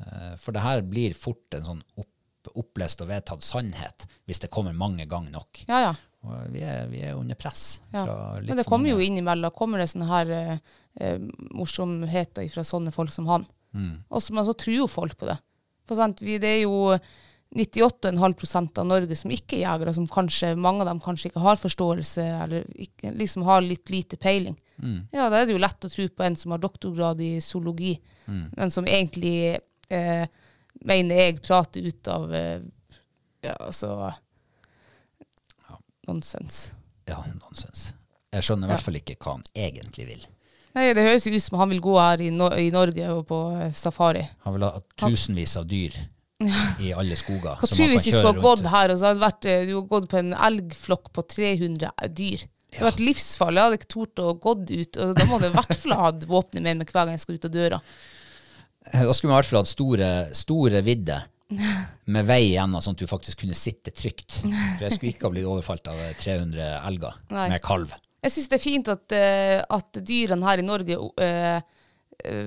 Eh, 0.00 0.34
for 0.40 0.56
det 0.56 0.62
her 0.64 0.84
blir 0.86 1.16
fort 1.18 1.56
en 1.58 1.66
sånn 1.66 1.82
opp, 2.00 2.12
opplest 2.56 3.00
og 3.02 3.08
vedtatt 3.10 3.42
sannhet 3.42 4.04
hvis 4.28 4.38
det 4.44 4.52
kommer 4.54 4.72
mange 4.76 5.04
ganger 5.10 5.34
nok. 5.34 5.64
Ja, 5.66 5.80
ja. 5.88 5.94
Vi 6.52 6.62
er, 6.62 6.86
vi 6.90 7.02
er 7.06 7.14
under 7.18 7.34
press. 7.38 7.80
ja. 7.92 8.06
Men 8.42 8.56
det 8.60 8.66
kommer 8.68 8.90
jo 8.90 8.98
innimellom 9.02 9.52
kommer 9.56 9.78
det 9.82 9.88
sånne 9.92 10.08
her 10.10 10.30
eh, 10.36 10.56
eh, 11.00 11.18
morsomheter 11.54 12.48
fra 12.52 12.64
sånne 12.66 12.92
folk 12.94 13.12
som 13.14 13.26
han. 13.30 13.46
Mm. 13.76 14.02
Og 14.08 14.22
så, 14.22 14.32
men 14.34 14.46
så 14.48 14.54
tror 14.56 14.76
jo 14.76 14.86
folk 14.90 15.16
på 15.20 15.28
det. 15.28 15.36
For 15.86 15.98
sant, 15.98 16.20
vi, 16.24 16.38
det 16.42 16.48
er 16.56 16.62
jo 16.64 16.96
98,5% 17.56 18.78
av 18.82 18.86
Norge 18.88 19.16
som 19.16 19.30
ikke 19.32 19.58
er 19.60 19.62
jegere, 19.64 19.92
som 19.94 20.06
kanskje, 20.10 20.54
mange 20.58 20.82
av 20.84 20.90
dem 20.90 21.00
kanskje 21.04 21.30
ikke 21.30 21.42
har 21.44 21.60
forståelse, 21.60 22.24
eller 22.44 22.66
ikke, 22.86 23.12
liksom 23.16 23.44
har 23.46 23.62
litt 23.64 23.90
lite 23.92 24.18
peiling. 24.20 24.56
Mm. 24.82 24.98
Ja, 25.14 25.28
da 25.32 25.40
er 25.40 25.46
det 25.48 25.54
jo 25.56 25.62
lett 25.62 25.86
å 25.86 25.90
tro 25.92 26.08
på 26.10 26.26
en 26.26 26.36
som 26.36 26.52
har 26.56 26.62
doktorgrad 26.64 27.22
i 27.24 27.36
zoologi, 27.44 27.96
Mm. 28.26 28.48
men 28.56 28.70
som 28.74 28.88
egentlig 28.90 29.56
eh, 29.94 30.24
mener 30.82 31.14
jeg 31.20 31.36
prater 31.46 31.84
ut 31.86 32.08
av 32.10 32.24
eh, 32.34 32.56
ja, 33.46 33.52
altså 33.62 34.08
nonsens. 36.08 36.70
Ja, 37.08 37.20
nonsens. 37.36 37.92
Jeg 38.34 38.44
skjønner 38.46 38.68
i 38.68 38.74
hvert 38.74 38.84
fall 38.84 38.98
ikke 38.98 39.16
hva 39.20 39.36
han 39.36 39.46
egentlig 39.54 40.08
vil. 40.08 40.24
Nei, 40.76 40.90
det 40.92 41.06
høres 41.06 41.24
ut 41.24 41.38
som 41.40 41.56
han 41.62 41.70
vil 41.72 41.80
gå 41.84 41.94
her 41.96 42.20
i, 42.20 42.32
no 42.34 42.50
i 42.52 42.68
Norge 42.74 43.06
og 43.14 43.22
på 43.30 43.38
eh, 43.56 43.70
safari. 43.76 44.26
Han 44.44 44.56
vil 44.58 44.66
ha 44.66 44.74
tusenvis 45.00 45.54
av 45.56 45.68
dyr 45.70 45.94
i 46.84 46.90
alle 46.92 47.16
skoger. 47.16 47.56
Hva 47.62 47.70
tror 47.70 47.80
du 47.80 47.94
hvis 47.94 48.10
vi 48.10 48.12
skulle 48.12 48.34
ha 48.34 48.44
gått 48.44 48.66
her, 48.68 48.92
og 48.92 49.00
så 49.00 49.08
hadde 49.08 49.20
det 49.20 49.24
vært, 49.24 49.48
eh, 49.48 49.62
du 49.64 49.72
hadde 49.78 49.92
gått 49.94 50.10
på 50.12 50.20
en 50.20 50.34
elgflokk 50.50 51.08
på 51.16 51.24
300 51.32 51.94
dyr? 52.18 52.44
Det 52.66 52.82
hadde 52.82 52.90
vært 52.90 53.06
livsfarlig. 53.06 53.56
Jeg 53.56 53.70
hadde 53.70 53.78
ikke 53.80 53.94
tort 53.94 54.20
å 54.20 54.34
gått 54.42 54.68
ut. 54.74 54.98
Og 55.00 55.14
da 55.16 55.24
må 55.30 55.38
du 55.40 55.46
i 55.48 55.54
hvert 55.54 55.78
fall 55.80 55.96
ha 55.96 56.10
hatt 56.10 56.26
våpenet 56.28 56.66
med 56.66 56.82
meg 56.82 56.92
hver 56.92 57.06
gang 57.06 57.14
jeg 57.16 57.24
skal 57.24 57.38
ut 57.38 57.48
av 57.48 57.54
døra. 57.54 57.78
Da 58.86 59.14
skulle 59.16 59.30
vi 59.30 59.32
i 59.32 59.38
hvert 59.38 59.48
fall 59.48 59.62
hatt 59.62 59.70
store, 59.70 60.10
store 60.36 60.82
vidder 60.84 61.24
med 62.14 62.26
vei 62.26 62.42
igjennom, 62.48 62.82
sånn 62.82 62.96
at 62.96 63.02
du 63.04 63.10
faktisk 63.10 63.44
kunne 63.44 63.56
sitte 63.58 63.92
trygt. 63.94 64.40
For 64.42 64.86
jeg 64.86 64.96
skulle 64.96 65.12
ikke 65.14 65.28
ha 65.28 65.32
blitt 65.34 65.48
overfalt 65.48 65.88
av 65.92 66.00
300 66.20 66.68
elger 66.88 67.18
Nei. 67.30 67.48
med 67.54 67.62
kalv. 67.64 67.94
Jeg 68.26 68.34
syns 68.34 68.50
det 68.50 68.58
er 68.58 68.64
fint 68.64 68.90
at, 68.90 69.14
eh, 69.14 69.60
at 69.62 70.00
dyrene 70.02 70.46
her 70.48 70.58
i 70.62 70.66
Norge 70.66 70.96
uh, 70.98 71.58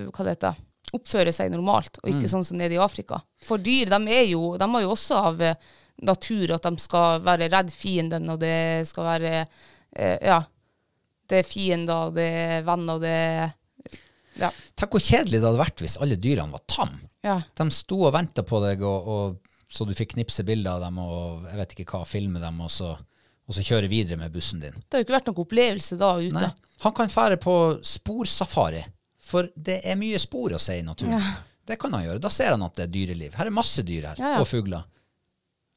hva 0.09 0.25
det 0.25 0.33
heter, 0.33 0.57
oppfører 0.97 1.31
seg 1.35 1.51
normalt, 1.53 2.01
og 2.01 2.09
ikke 2.09 2.27
sånn 2.31 2.43
som 2.43 2.57
nede 2.59 2.75
i 2.75 2.81
Afrika. 2.81 3.19
For 3.45 3.61
dyr 3.61 3.91
de 3.93 3.99
er 4.11 4.25
jo, 4.31 4.55
de 4.59 4.67
har 4.73 4.83
jo 4.83 4.95
også 4.95 5.19
av 5.29 5.43
natur 5.99 6.55
at 6.55 6.65
de 6.65 6.81
skal 6.81 7.21
være 7.23 7.47
redd 7.53 7.71
fienden, 7.71 8.27
og 8.33 8.41
det 8.43 8.87
skal 8.89 9.11
være 9.13 9.35
uh, 9.45 10.17
Ja. 10.19 10.41
Det 11.29 11.43
er 11.43 11.45
fiender, 11.45 12.07
og 12.07 12.15
det 12.15 12.23
er 12.25 12.63
venner, 12.65 12.95
og 12.97 13.03
det 13.03 13.09
er 13.13 13.51
Ja. 14.39 14.49
Tenk 14.79 14.95
hvor 14.95 15.03
kjedelig 15.03 15.39
det 15.41 15.45
hadde 15.47 15.59
vært 15.61 15.83
hvis 15.83 15.97
alle 16.01 16.15
dyrene 16.19 16.55
var 16.55 16.63
tam. 16.71 16.95
ja. 17.25 17.37
De 17.59 17.69
sto 17.75 18.01
og 18.07 18.13
venta 18.15 18.43
på 18.47 18.61
deg, 18.63 18.81
og, 18.87 19.07
og, 19.13 19.53
så 19.69 19.85
du 19.85 19.93
fikk 19.97 20.15
knipse 20.15 20.43
bilder 20.47 20.77
av 20.79 20.85
dem 20.87 20.97
og 21.03 21.45
jeg 21.49 21.59
vet 21.59 21.75
ikke 21.77 21.91
hva, 21.93 22.05
filme 22.07 22.39
dem, 22.41 22.61
og 22.65 22.71
så, 22.73 22.93
og 22.95 23.53
så 23.57 23.65
kjøre 23.65 23.89
videre 23.91 24.17
med 24.21 24.31
bussen 24.33 24.61
din. 24.63 24.73
Det 24.87 24.95
har 24.97 25.03
jo 25.03 25.07
ikke 25.09 25.17
vært 25.17 25.29
noen 25.29 25.43
opplevelse 25.43 25.97
da 25.99 26.13
ute. 26.21 26.33
Nei. 26.39 26.49
Han 26.85 26.95
kan 26.95 27.11
fære 27.11 27.37
på 27.43 27.55
sporsafari, 27.85 28.81
for 29.29 29.49
det 29.55 29.81
er 29.85 29.99
mye 29.99 30.19
spor 30.21 30.55
å 30.55 30.61
se 30.61 30.79
i 30.79 30.85
naturen. 30.85 31.21
Det 31.69 31.77
kan 31.77 31.93
han 31.93 32.05
gjøre. 32.07 32.21
Da 32.23 32.31
ser 32.33 32.55
han 32.55 32.63
at 32.65 32.79
det 32.79 32.87
er 32.87 32.93
dyreliv. 32.95 33.35
Her 33.37 33.49
er 33.51 33.53
masse 33.53 33.83
dyr 33.85 34.07
her, 34.09 34.17
Ja, 34.21 34.31
ja. 34.35 34.39
og 34.41 34.47
fugler. 34.49 34.87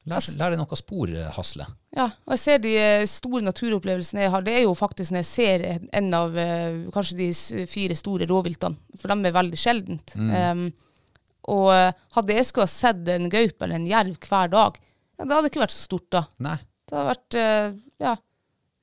Lær, 0.05 0.25
lær 0.35 0.51
deg 0.51 0.59
noe 0.59 0.75
spor, 0.75 1.07
eh, 1.15 1.29
Hasle. 1.31 1.65
Ja, 1.95 2.09
og 2.25 2.33
jeg 2.35 2.41
ser 2.41 2.57
de 2.63 2.73
eh, 2.75 3.05
store 3.07 3.39
naturopplevelsene 3.45 4.25
jeg 4.25 4.31
har, 4.33 4.41
det 4.43 4.55
er 4.57 4.63
jo 4.65 4.73
faktisk 4.75 5.13
når 5.15 5.21
jeg 5.23 5.29
ser 5.29 5.63
en- 5.95 6.13
av 6.17 6.35
eh, 6.37 6.81
kanskje 6.91 7.17
de 7.21 7.29
fire 7.71 7.95
store 7.95 8.27
rovviltene, 8.27 8.75
for 8.99 9.07
de 9.13 9.29
er 9.29 9.37
veldig 9.37 9.59
sjeldent. 9.61 10.15
Um, 10.19 10.65
og 11.53 11.69
eh, 11.75 11.93
hadde 12.17 12.35
jeg 12.35 12.45
skulle 12.49 12.67
ha 12.67 12.73
sett 12.73 13.07
en 13.15 13.29
gaupe 13.31 13.63
eller 13.63 13.75
en 13.79 13.87
jerv 13.87 14.17
hver 14.27 14.51
dag, 14.51 14.77
ja, 15.19 15.23
det 15.25 15.35
hadde 15.37 15.49
ikke 15.53 15.63
vært 15.63 15.75
så 15.77 15.85
stort 15.87 16.09
da. 16.11 16.25
Nei. 16.43 16.57
Det 16.89 16.97
hadde 16.99 17.09
vært, 17.13 17.37
ja, 18.03 18.15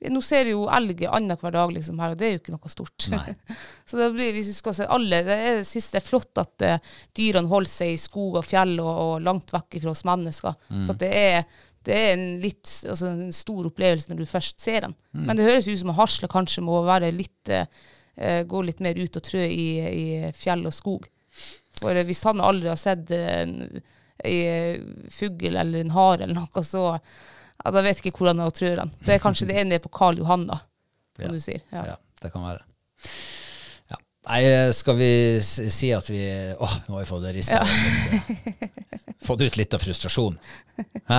nå 0.09 0.21
ser 0.25 0.49
jeg 0.49 0.55
jo 0.55 0.63
elg 0.73 1.03
annenhver 1.05 1.53
dag 1.53 1.73
liksom 1.75 1.99
her, 2.01 2.15
og 2.15 2.21
det 2.21 2.27
er 2.27 2.31
jo 2.33 2.41
ikke 2.41 2.55
noe 2.55 2.73
stort. 2.73 3.07
Så 3.89 3.99
det 3.99 4.07
blir, 4.15 4.33
hvis 4.33 4.49
vi 4.49 4.57
skal 4.57 4.77
se 4.79 4.87
alle, 4.89 5.21
det 5.27 5.37
jeg 5.37 5.67
synes 5.69 5.89
det 5.93 6.01
er 6.01 6.07
flott 6.07 6.41
at 6.41 6.65
uh, 6.65 6.95
dyrene 7.17 7.51
holder 7.51 7.73
seg 7.73 7.93
i 7.93 8.01
skog 8.01 8.39
og 8.41 8.47
fjell 8.49 8.79
og, 8.81 8.91
og 8.91 9.13
langt 9.27 9.53
vekk 9.53 9.77
fra 9.83 9.93
oss 9.93 10.07
mennesker. 10.09 10.57
Så 10.81 10.95
at 10.95 11.03
det 11.03 11.11
er, 11.19 11.61
det 11.85 11.99
er 11.99 12.13
en 12.15 12.27
litt 12.41 12.73
altså 12.89 13.11
en 13.13 13.35
stor 13.35 13.69
opplevelse 13.69 14.13
når 14.13 14.23
du 14.23 14.31
først 14.31 14.65
ser 14.65 14.87
den. 14.87 14.97
Men 15.13 15.37
det 15.37 15.49
høres 15.49 15.69
ut 15.69 15.83
som 15.83 15.93
at 15.93 16.01
Hasle 16.01 16.31
kanskje 16.33 16.65
må 16.65 16.81
litt, 17.13 17.53
eh, 17.53 18.43
gå 18.49 18.63
litt 18.65 18.81
mer 18.85 18.97
ut 18.97 19.21
og 19.21 19.27
trø 19.27 19.43
i, 19.45 19.69
i 19.85 20.07
fjell 20.37 20.65
og 20.71 20.77
skog. 20.77 21.11
For 21.77 21.93
uh, 21.93 22.07
hvis 22.09 22.25
han 22.25 22.41
aldri 22.45 22.73
har 22.73 22.81
sett 22.81 23.13
en, 23.17 23.59
en 24.25 24.89
fugl 25.13 25.61
eller 25.61 25.85
en 25.85 25.93
hare 25.93 26.25
eller 26.25 26.41
noe, 26.41 26.65
så 26.65 26.95
ja, 27.65 27.71
da 27.75 27.83
vet 27.85 27.99
jeg 28.01 28.07
ikke 28.11 28.19
hvordan 28.25 28.41
jeg 28.45 28.55
trør 28.59 28.77
den. 28.85 28.93
Det 29.05 29.15
er 29.15 29.23
kanskje 29.23 29.47
det 29.51 29.57
ene 29.61 29.79
på 29.83 29.91
Karl 29.93 30.19
Johan, 30.19 30.47
da, 30.49 30.61
som 31.17 31.27
Ja. 31.27 31.33
du 31.33 31.41
sier. 31.41 31.61
Ja. 31.73 31.85
Ja, 31.93 31.97
det 32.23 32.33
kan 32.33 32.43
være. 32.43 32.63
Ja. 33.91 33.97
Nei, 34.29 34.41
skal 34.77 34.97
vi 34.97 35.11
si 35.43 35.91
at 35.97 36.09
vi 36.11 36.21
Åh, 36.55 36.75
nå 36.89 36.95
har 36.95 37.03
vi 37.05 37.09
fått 37.09 37.25
rista 37.35 37.63
Fått 39.27 39.43
ut 39.45 39.57
litt 39.61 39.75
av 39.77 39.83
frustrasjon. 39.83 40.37
Hæ? 41.09 41.19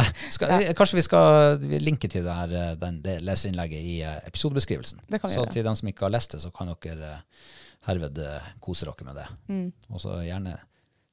Kanskje 0.78 0.98
vi 0.98 1.04
skal 1.06 1.60
linke 1.84 2.10
til 2.10 2.24
det, 2.26 2.34
her, 2.34 2.54
eh, 2.58 2.72
den, 2.82 2.98
det 3.06 3.20
leserinnlegget 3.22 3.82
i 3.86 3.96
eh, 4.02 4.18
episodebeskrivelsen. 4.26 5.04
Det 5.08 5.20
kan 5.22 5.30
vi 5.30 5.36
så 5.36 5.44
gjøre. 5.44 5.54
til 5.54 5.68
dem 5.68 5.78
som 5.78 5.92
ikke 5.92 6.08
har 6.08 6.14
lest 6.16 6.34
det, 6.34 6.42
så 6.42 6.50
kan 6.56 6.72
dere 6.82 7.12
eh, 7.20 7.52
herved 7.86 8.18
kose 8.60 8.90
dere 8.90 9.06
med 9.06 9.20
det. 9.22 9.28
Mm. 9.54 9.68
Og 9.94 10.02
så 10.02 10.18
gjerne 10.26 10.56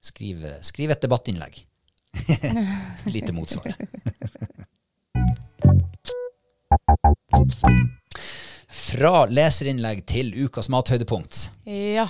skrive, 0.01 0.55
skrive 0.65 0.97
et 0.97 1.05
debattinnlegg. 1.05 1.61
Lite 3.15 3.37
motsvar. 3.37 3.69
Fra 8.69 9.13
leserinnlegg 9.33 10.05
til 10.09 10.33
ukas 10.47 10.69
mathøydepunkt. 10.73 11.49
ja. 11.69 12.09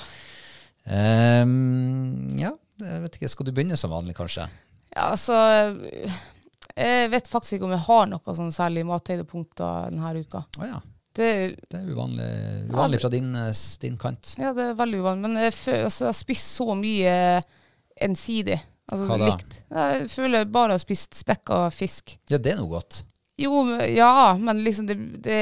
Um, 0.89 2.39
ja, 2.41 2.55
jeg 2.81 3.01
vet 3.03 3.17
ikke. 3.19 3.29
Skal 3.29 3.45
du 3.45 3.51
begynne 3.53 3.77
som 3.77 3.93
vanlig, 3.93 4.15
kanskje? 4.17 4.47
Ja, 4.95 5.11
altså 5.11 5.35
Jeg 6.79 7.11
vet 7.13 7.29
faktisk 7.29 7.59
ikke 7.59 7.67
om 7.69 7.75
jeg 7.75 7.85
har 7.85 8.07
noe 8.09 8.35
sånn 8.39 8.49
særlig 8.55 8.87
mathøydepunkter 8.89 9.91
denne 9.93 10.13
uka. 10.23 10.41
Oh, 10.57 10.65
ja. 10.65 10.79
Det, 11.19 11.29
Det 11.69 11.77
er 11.81 11.91
uvanlig, 11.93 12.31
uvanlig 12.71 13.01
fra 13.03 13.11
din, 13.13 13.29
eh, 13.37 13.53
din 13.83 13.99
kant. 14.01 14.33
ja, 14.39 14.55
det 14.57 14.71
er 14.71 14.75
veldig 14.79 15.01
uvanlig. 15.03 15.23
Men 15.27 15.37
jeg, 15.43 15.53
altså, 15.85 16.05
jeg 16.07 16.09
har 16.13 16.17
spist 16.23 16.57
så 16.57 16.75
mye 16.79 17.15
ensidig. 18.09 18.59
Altså, 18.89 19.05
Hva 19.11 19.19
da? 19.19 19.29
Likt. 19.29 19.61
Jeg 19.75 20.09
føler 20.15 20.49
bare 20.49 20.73
jeg 20.73 20.79
har 20.79 20.85
spist 20.87 21.19
spekka 21.21 21.61
fisk. 21.75 22.17
Ja, 22.33 22.39
det 22.39 22.55
er 22.55 22.63
noe 22.63 22.71
godt. 22.79 23.03
Jo, 23.39 23.63
ja, 23.87 24.35
men 24.41 24.65
liksom 24.65 24.89
det, 24.89 24.97
det 25.23 25.39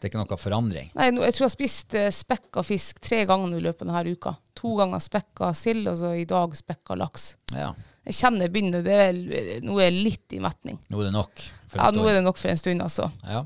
Det 0.00 0.04
er 0.04 0.10
ikke 0.10 0.20
noe 0.20 0.36
forandring. 0.40 0.90
Nei, 0.96 1.06
jeg 1.08 1.36
tror 1.36 1.44
jeg 1.44 1.48
har 1.48 1.54
spist 1.54 1.96
eh, 1.96 2.10
spekka 2.12 2.64
fisk 2.64 3.00
tre 3.04 3.22
ganger 3.28 3.56
i 3.56 3.62
løpet 3.64 3.86
av 3.86 3.88
denne 3.88 4.12
uka. 4.16 4.34
To 4.60 4.74
ganger 4.76 5.00
spekka 5.00 5.48
sild, 5.56 5.88
og 5.88 5.96
så 6.02 6.12
i 6.20 6.26
dag 6.28 6.56
spekka 6.56 6.98
laks. 7.00 7.30
Ja. 7.56 7.72
Jeg 8.04 8.16
kjenner 8.16 8.52
begynner, 8.52 8.84
det 8.84 9.00
er, 9.06 9.64
nå 9.64 9.78
er 9.78 9.88
jeg 9.88 10.04
litt 10.04 10.36
i 10.36 10.40
metning. 10.42 10.78
Nå 10.92 11.00
er 11.00 11.08
det 11.08 11.16
nok. 11.16 11.44
for 11.68 11.80
en 11.80 11.84
Ja, 11.84 11.96
nå 11.96 12.06
er 12.08 12.18
det 12.18 12.24
nok 12.28 12.40
for 12.40 12.52
en 12.52 12.60
stund, 12.60 12.84
altså. 12.84 13.08
Ja. 13.24 13.44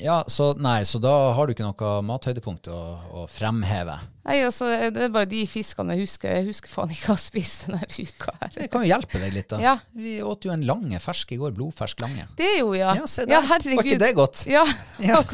Ja, 0.00 0.24
så 0.26 0.52
nei, 0.58 0.82
så 0.88 0.98
da 1.02 1.12
har 1.36 1.46
du 1.46 1.52
ikke 1.54 1.66
noe 1.66 1.90
mathøydepunkt 2.06 2.68
å, 2.72 2.78
å 3.22 3.26
fremheve. 3.30 3.98
Nei, 4.26 4.38
altså, 4.46 4.66
det 4.94 5.04
er 5.04 5.12
bare 5.14 5.28
de 5.30 5.42
fiskene 5.46 5.94
jeg 5.96 6.06
husker. 6.06 6.32
Jeg 6.38 6.46
husker 6.48 6.70
faen 6.72 6.90
ikke 6.94 7.12
hva 7.12 7.16
jeg 7.18 7.24
spiste 7.26 7.70
denne 7.70 7.86
uka 7.86 8.34
her. 8.40 8.50
Det 8.56 8.68
kan 8.72 8.82
jo 8.82 8.90
hjelpe 8.90 9.20
deg 9.22 9.36
litt, 9.36 9.48
da. 9.52 9.60
Ja. 9.62 9.74
Vi 9.94 10.16
åt 10.26 10.46
jo 10.48 10.54
en 10.54 10.64
lange 10.66 10.98
fersk 11.02 11.34
i 11.36 11.38
går. 11.42 11.54
Blodfersk 11.58 12.02
lange. 12.02 12.26
Det 12.38 12.48
er 12.54 12.58
jo, 12.62 12.72
ja. 12.78 12.96
Ja, 12.98 13.06
se 13.10 13.26
der. 13.28 13.46
Var 13.46 13.68
ikke 13.84 14.00
det 14.02 14.12
godt? 14.18 14.46
Ja. 14.50 14.64
Ja. 15.02 15.22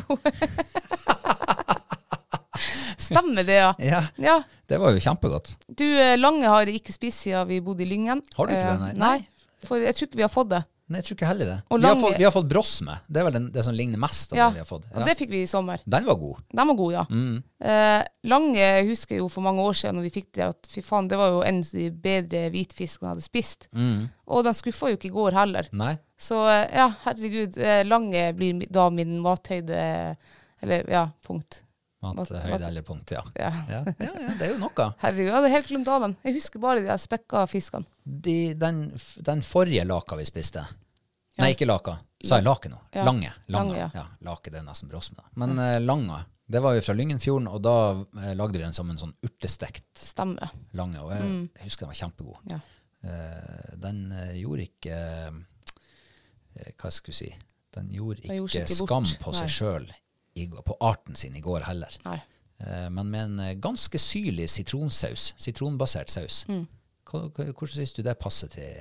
Stemmer 2.99 3.45
det, 3.47 3.59
ja. 3.63 3.75
Ja, 3.79 4.03
Ja, 4.19 4.37
det 4.69 4.79
var 4.83 4.93
jo 4.93 5.01
kjempegodt. 5.01 5.55
Du, 5.69 5.85
eh, 5.87 6.17
Lange 6.19 6.49
har 6.51 6.67
jeg 6.69 6.81
ikke 6.83 6.93
spist 6.93 7.25
siden 7.25 7.49
vi 7.49 7.61
bodde 7.65 7.85
i 7.85 7.89
Lyngen. 7.89 8.23
Har 8.37 8.49
du 8.49 8.53
ikke 8.53 8.67
Eh, 8.67 8.73
det, 8.73 8.81
nei? 8.83 8.93
Nei. 8.99 9.65
For 9.65 9.81
jeg 9.83 9.95
tror 9.97 10.09
ikke 10.09 10.21
vi 10.21 10.27
har 10.27 10.33
fått 10.33 10.51
det. 10.53 10.63
Nei, 10.89 11.03
jeg 11.03 11.05
tror 11.05 11.17
ikke 11.19 11.27
heller 11.29 11.49
det. 11.51 11.57
Vi 11.69 11.85
har, 11.85 11.97
fått, 12.01 12.15
vi 12.17 12.25
har 12.25 12.33
fått 12.33 12.47
brosme. 12.49 12.95
Det 13.07 13.21
er 13.21 13.27
vel 13.27 13.35
den, 13.37 13.49
det 13.53 13.65
som 13.67 13.75
ligner 13.77 14.01
mest 14.01 14.33
av 14.33 14.39
Ja, 14.39 14.47
den 14.49 14.55
vi 14.57 14.63
har 14.63 14.69
fått. 14.71 14.87
og 14.95 15.05
det 15.05 15.15
fikk 15.19 15.31
vi 15.35 15.43
i 15.45 15.49
sommer. 15.51 15.83
Den 15.85 16.07
var 16.09 16.17
god. 16.17 16.39
Den 16.57 16.71
var 16.73 16.79
god, 16.79 16.93
ja. 16.95 17.03
Mm. 17.11 17.43
Eh, 17.61 18.03
Lange 18.33 18.69
husker 18.89 19.17
jeg 19.19 19.21
jo 19.21 19.29
for 19.29 19.45
mange 19.45 19.61
år 19.69 19.77
siden 19.77 19.99
når 20.01 20.07
vi 20.09 20.15
fikk 20.17 20.31
det, 20.39 20.47
at 20.49 20.71
fy 20.73 20.81
faen, 20.87 21.11
det 21.13 21.19
var 21.21 21.35
jo 21.35 21.43
en 21.45 21.61
av 21.61 21.71
de 21.77 21.91
bedre 22.09 22.47
hvitfiskene 22.55 23.07
jeg 23.11 23.15
hadde 23.19 23.27
spist. 23.29 23.69
Mm. 23.77 24.09
Og 24.33 24.45
den 24.49 24.57
skuffa 24.57 24.89
jo 24.95 24.97
ikke 24.97 25.11
i 25.13 25.17
går 25.19 25.37
heller. 25.43 25.69
Nei. 25.77 25.93
Så 26.19 26.41
eh, 26.49 26.65
ja, 26.81 26.89
herregud. 27.05 27.59
eh, 27.61 27.85
Lange 27.85 28.33
blir 28.35 28.65
da 28.73 28.89
min 28.91 29.19
mathøyde 29.23 30.17
Eller 30.65 30.89
ja, 30.91 31.05
punkt. 31.27 31.61
Mat, 32.01 32.31
Mat- 32.31 32.61
eller 32.63 32.83
punkt, 32.87 33.11
ja. 33.11 33.23
Ja. 33.35 33.49
Ja, 33.69 33.81
ja, 33.99 34.11
ja, 34.23 34.35
det 34.39 34.47
er 34.47 34.53
jo 34.53 34.59
noe. 34.63 34.85
Herregud, 35.03 35.25
jeg 35.27 35.35
hadde 35.35 35.49
helt 35.51 35.67
glemt 35.73 35.89
av 35.91 36.05
dem. 36.05 36.17
Jeg 36.25 36.37
husker 36.37 36.63
bare 36.63 36.85
de 36.87 36.99
spekka 37.03 37.43
fiskene. 37.51 37.89
De, 38.05 38.37
den, 38.55 38.85
den 39.27 39.43
forrige 39.43 39.85
laka 39.89 40.19
vi 40.21 40.27
spiste 40.29 40.63
Nei, 41.39 41.53
ikke 41.55 41.67
laka. 41.69 41.93
Sa 42.27 42.41
jeg 42.41 42.47
lake 42.49 42.71
nå? 42.71 42.79
Lange. 43.07 43.31
Lange. 43.55 43.85
Lange. 43.95 44.07
Lake, 44.27 44.51
det 44.51 44.59
er 44.59 44.65
nesten 44.67 44.89
brosme. 44.91 45.23
Men 45.39 45.53
eh, 45.63 45.77
langa, 45.79 46.25
det 46.51 46.59
var 46.65 46.75
jo 46.75 46.81
fra 46.83 46.97
Lyngenfjorden, 46.99 47.47
og 47.47 47.61
da 47.63 47.75
eh, 48.25 48.33
lagde 48.35 48.59
vi 48.59 48.65
den 48.65 48.75
som 48.75 48.91
en 48.91 48.99
sånn 48.99 49.13
urtestekt 49.23 49.87
Stemme. 50.03 50.49
lange. 50.75 50.99
Og 51.05 51.13
jeg, 51.15 51.29
jeg 51.61 51.69
husker 51.69 51.87
den 51.87 51.93
var 51.93 52.01
kjempegod. 52.01 52.41
Ja. 52.51 52.59
Eh, 53.07 53.77
den 53.79 54.01
eh, 54.11 54.33
gjorde 54.41 54.67
ikke 54.67 54.97
eh, 56.59 56.73
Hva 56.75 56.91
skal 56.91 57.13
jeg 57.15 57.19
si 57.21 57.29
Den 57.77 57.93
gjorde 57.95 58.25
Den 58.25 58.41
gjorde 58.41 58.51
ikke 58.59 58.65
ikke 58.67 58.79
skam 58.81 59.07
bort. 59.07 59.21
på 59.23 59.35
seg 59.39 59.47
Nei. 59.87 60.01
Sjøl, 60.47 60.63
på 60.67 60.77
arten 60.81 61.17
sin, 61.19 61.37
i 61.37 61.41
går 61.45 61.67
heller. 61.69 61.97
Nei. 62.07 62.19
Eh, 62.61 62.89
men 62.91 63.11
med 63.11 63.25
en 63.25 63.41
eh, 63.41 63.55
ganske 63.63 63.99
syrlig 64.03 64.49
sitronsaus, 64.51 65.33
sitronbasert 65.39 66.11
saus. 66.11 66.45
Mm. 66.49 66.65
Hvordan 67.09 67.69
syns 67.75 67.95
du 67.97 68.03
det 68.05 68.19
passer 68.21 68.49
til, 68.53 68.81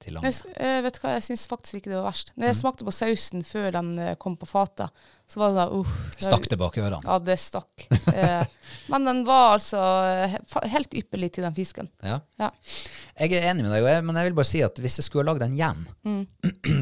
til 0.00 0.12
Jeg, 0.12 0.14
lange? 0.14 0.30
s- 0.32 0.44
eh, 0.54 0.80
vet 0.84 0.98
hva, 1.02 1.14
jeg 1.16 1.24
syns 1.26 1.46
faktisk 1.50 1.80
ikke 1.80 1.90
det 1.90 1.96
var 1.98 2.10
verst. 2.12 2.30
Når 2.36 2.46
jeg 2.46 2.54
Mm. 2.56 2.60
smakte 2.60 2.84
på 2.86 2.92
sausen 2.94 3.42
før 3.44 3.70
den 3.72 3.88
kom 4.22 4.36
på 4.36 4.46
fatet, 4.46 4.90
så 5.30 5.38
var 5.40 5.48
det 5.50 5.56
da 5.56 5.66
uh, 5.70 5.86
Stakk 6.18 6.46
det 6.50 6.58
bak 6.58 6.76
ørene? 6.78 7.00
Ja, 7.04 7.18
det 7.18 7.38
stakk. 7.38 7.86
Men 8.90 9.04
den 9.06 9.24
var 9.26 9.56
altså 9.58 9.80
helt 10.70 10.94
ypperlig 10.94 11.32
til 11.36 11.44
den 11.46 11.54
fisken. 11.54 11.88
Ja. 12.02 12.20
Ja. 12.40 12.50
Jeg 13.20 13.32
er 13.38 13.50
enig 13.52 13.62
med 13.66 13.72
deg, 13.76 14.04
men 14.04 14.16
jeg 14.18 14.24
vil 14.30 14.34
bare 14.40 14.50
si 14.50 14.62
at 14.66 14.78
hvis 14.82 14.98
jeg 15.00 15.04
skulle 15.06 15.24
ha 15.26 15.32
lagd 15.32 15.40
den 15.44 15.54
igjen, 15.58 15.86
Mm. 16.04 16.26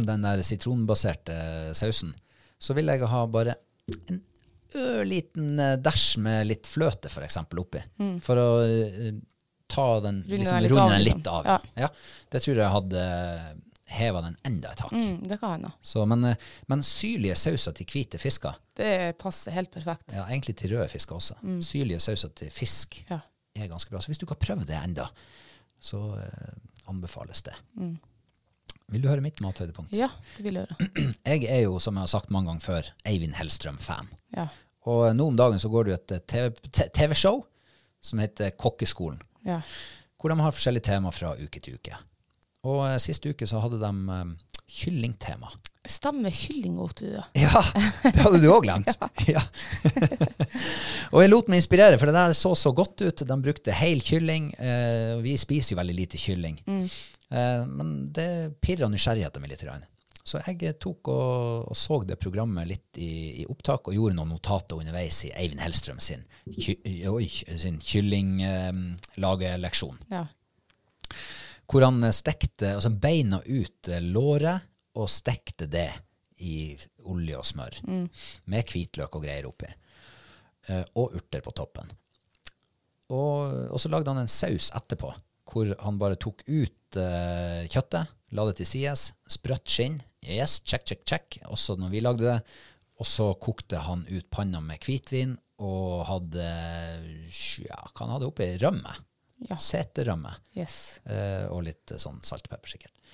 den 0.08 0.22
der 0.24 0.42
sitronbaserte 0.42 1.74
sausen, 1.76 2.14
så 2.58 2.74
ville 2.74 2.92
jeg 2.96 3.08
ha 3.08 3.26
bare 3.26 3.54
en 4.08 4.20
ørliten 4.78 5.58
eh, 5.64 5.76
dæsj 5.80 6.18
med 6.24 6.46
litt 6.50 6.66
fløte, 6.68 7.08
for 7.12 7.24
eksempel, 7.26 7.62
oppi. 7.64 7.80
For 8.24 8.40
å 8.40 8.48
eh, 8.66 9.14
ta 9.68 9.86
den, 10.04 10.22
Runde 10.24 10.36
liksom, 10.42 10.54
den 10.58 10.62
litt 10.66 10.72
runde 10.72 10.82
av, 10.84 10.90
den 10.94 11.02
liksom. 11.04 11.18
litt 11.22 11.30
av. 11.32 11.48
Ja. 11.48 11.58
Ja. 11.86 11.88
Det 12.32 12.42
tror 12.44 12.60
jeg 12.62 12.74
hadde 12.74 13.06
heva 13.88 14.20
den 14.20 14.34
enda 14.44 14.72
et 14.74 14.80
hakk. 14.84 14.92
Mm, 14.92 15.22
det 15.28 15.38
kan 15.40 15.54
hende. 15.56 15.70
Så, 15.80 16.04
men, 16.08 16.24
eh, 16.28 16.36
men 16.68 16.82
syrlige 16.84 17.36
sauser 17.40 17.72
til 17.76 17.88
hvite 17.88 18.20
fisker, 18.20 18.56
Det 18.76 18.92
passer 19.18 19.56
helt 19.56 19.72
perfekt. 19.72 20.12
ja, 20.12 20.26
egentlig 20.28 20.56
til 20.60 20.74
røde 20.76 20.88
fisker 20.92 21.16
også, 21.16 21.38
syrlige 21.64 22.00
sauser 22.04 22.28
til 22.36 22.50
fisk 22.52 23.00
Ja. 23.08 23.20
er 23.56 23.68
ganske 23.72 23.90
bra. 23.90 23.98
Så 24.04 24.12
hvis 24.12 24.20
du 24.20 24.26
ikke 24.26 24.36
har 24.36 24.44
prøvd 24.44 24.66
det 24.68 24.76
enda, 24.82 25.08
så 25.80 26.02
eh, 26.20 26.52
anbefales 26.88 27.42
det. 27.48 27.54
Vil 28.88 29.04
du 29.04 29.10
høre 29.10 29.24
mitt 29.24 29.42
mathøydepunkt? 29.44 29.92
Ja, 29.96 30.08
det 30.38 30.46
vil 30.46 30.56
jeg 30.56 30.64
høre. 30.64 30.88
Jeg 31.28 31.44
er 31.44 31.60
jo, 31.66 31.76
som 31.82 31.98
jeg 31.98 32.06
har 32.06 32.10
sagt 32.10 32.32
mange 32.32 32.48
ganger 32.48 32.64
før, 32.64 32.90
Eivind 33.08 33.36
Hellstrøm-fan. 33.36 34.08
Ja. 34.36 34.46
Og 34.88 35.10
nå 35.16 35.26
om 35.28 35.36
dagen 35.36 35.60
så 35.60 35.68
går 35.68 35.84
det 35.84 35.92
jo 35.92 35.98
et 35.98 36.14
eh, 36.16 36.24
TV 36.32 36.88
TV-show 36.96 37.42
som 38.00 38.22
heter 38.22 38.54
Kokkeskolen, 38.56 39.18
ja. 39.44 39.58
hvor 40.16 40.32
de 40.32 40.38
har 40.40 40.54
forskjellige 40.54 40.86
tema 40.88 41.12
fra 41.12 41.34
uke 41.36 41.60
til 41.60 41.76
uke. 41.76 41.98
Og 42.68 42.84
eh, 42.86 43.00
siste 43.02 43.34
uke 43.34 43.48
så 43.48 43.60
hadde 43.60 43.80
de 43.82 43.90
um, 43.90 44.32
kyllingtema. 44.78 45.50
Stemmer 45.88 46.32
kylling 46.34 46.78
åt 46.82 47.00
du, 47.00 47.10
ja. 47.12 47.24
Ja, 47.44 47.62
det 48.04 48.20
hadde 48.20 48.40
du 48.42 48.48
òg 48.52 48.64
glemt. 48.66 48.88
ja. 49.34 49.42
og 51.12 51.22
jeg 51.22 51.32
lot 51.32 51.48
meg 51.48 51.62
inspirere, 51.62 52.00
for 52.00 52.08
det 52.08 52.16
der 52.16 52.34
så 52.36 52.54
så 52.58 52.72
godt 52.76 53.04
ut. 53.04 53.24
De 53.28 53.38
brukte 53.44 53.76
hel 53.76 54.02
kylling. 54.04 54.50
Eh, 54.56 55.14
vi 55.24 55.36
spiser 55.40 55.74
jo 55.74 55.80
veldig 55.80 55.96
lite 55.96 56.20
kylling. 56.20 56.60
Eh, 56.68 56.98
men 57.28 57.88
det 58.16 58.56
pirra 58.64 58.88
nysgjerrigheten 58.88 59.42
min 59.42 59.50
litt. 59.52 59.66
Så 60.28 60.42
jeg 60.42 60.58
eh, 60.68 60.74
tok 60.80 61.08
og, 61.12 61.68
og 61.72 61.76
så 61.78 61.98
det 62.08 62.16
programmet 62.20 62.68
litt 62.68 62.98
i, 63.00 63.42
i 63.42 63.44
opptak, 63.48 63.88
og 63.88 63.94
gjorde 63.96 64.16
noen 64.18 64.32
notater 64.34 64.76
underveis 64.80 65.18
i 65.28 65.30
Eivind 65.32 65.62
Hellstrøm 65.64 66.00
sin, 66.04 66.22
ky, 66.52 66.72
sin 67.56 67.78
kyllinglageleksjon. 67.80 69.98
ja. 70.12 70.24
Hvor 71.68 71.84
han 71.84 72.04
eh, 72.04 72.12
stekte, 72.16 72.74
altså 72.76 72.90
beina 72.96 73.38
ut 73.44 73.88
eh, 73.92 74.02
låret 74.04 74.60
og 74.98 75.08
stekte 75.12 75.66
det 75.70 75.92
i 76.44 76.76
olje 77.08 77.36
og 77.38 77.46
smør. 77.46 77.74
Med 78.48 78.72
hvitløk 78.72 79.16
og 79.18 79.24
greier 79.24 79.46
oppi. 79.48 79.68
Eh, 80.68 80.84
og 81.00 81.06
urter 81.18 81.40
på 81.44 81.50
toppen. 81.56 81.88
Og, 83.08 83.32
og 83.72 83.78
så 83.80 83.88
lagde 83.88 84.10
han 84.12 84.22
en 84.22 84.28
saus 84.28 84.70
etterpå, 84.76 85.08
hvor 85.48 85.72
han 85.82 85.98
bare 86.00 86.18
tok 86.20 86.44
ut 86.46 86.98
uh, 87.00 87.64
kjøttet, 87.68 88.14
la 88.36 88.44
det 88.48 88.58
til 88.60 88.68
sides, 88.68 89.10
sprøtt 89.30 89.68
skinn. 89.70 89.98
Yes, 90.24 90.58
check, 90.66 90.84
check, 90.88 91.04
check. 91.08 91.38
Også 91.48 91.78
når 91.78 91.92
vi 91.94 92.04
lagde 92.04 92.26
det. 92.26 92.38
Og 92.98 93.06
så 93.06 93.30
kokte 93.38 93.78
han 93.86 94.02
ut 94.10 94.26
panna 94.30 94.60
med 94.60 94.82
hvitvin 94.82 95.36
og 95.62 96.04
hadde 96.08 96.46
ja, 97.62 97.78
hva 97.78 98.02
han 98.02 98.14
hadde 98.16 98.28
oppi? 98.30 98.48
Rømme. 98.62 98.94
Ja. 99.46 99.58
Seterømme. 99.62 100.34
Yes. 100.58 100.98
Uh, 101.06 101.46
og 101.54 101.62
litt 101.68 101.94
eh, 101.94 102.00
sånn 102.02 102.18
salt 102.26 102.48
og 102.48 102.56
pepper 102.56 102.72
sikkert. 102.74 103.12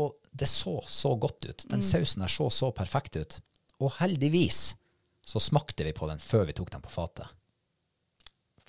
Og 0.00 0.16
det 0.32 0.48
så 0.48 0.78
så 0.88 1.12
godt 1.20 1.44
ut. 1.44 1.66
Den 1.68 1.84
sausen 1.84 2.24
der 2.24 2.32
så 2.32 2.48
så 2.48 2.70
perfekt 2.72 3.18
ut. 3.20 3.38
Og 3.84 3.92
heldigvis 3.98 4.72
så 5.22 5.40
smakte 5.40 5.84
vi 5.84 5.92
på 5.96 6.08
den 6.08 6.22
før 6.22 6.46
vi 6.48 6.56
tok 6.56 6.72
den 6.72 6.84
på 6.84 6.92
fatet. 6.92 7.28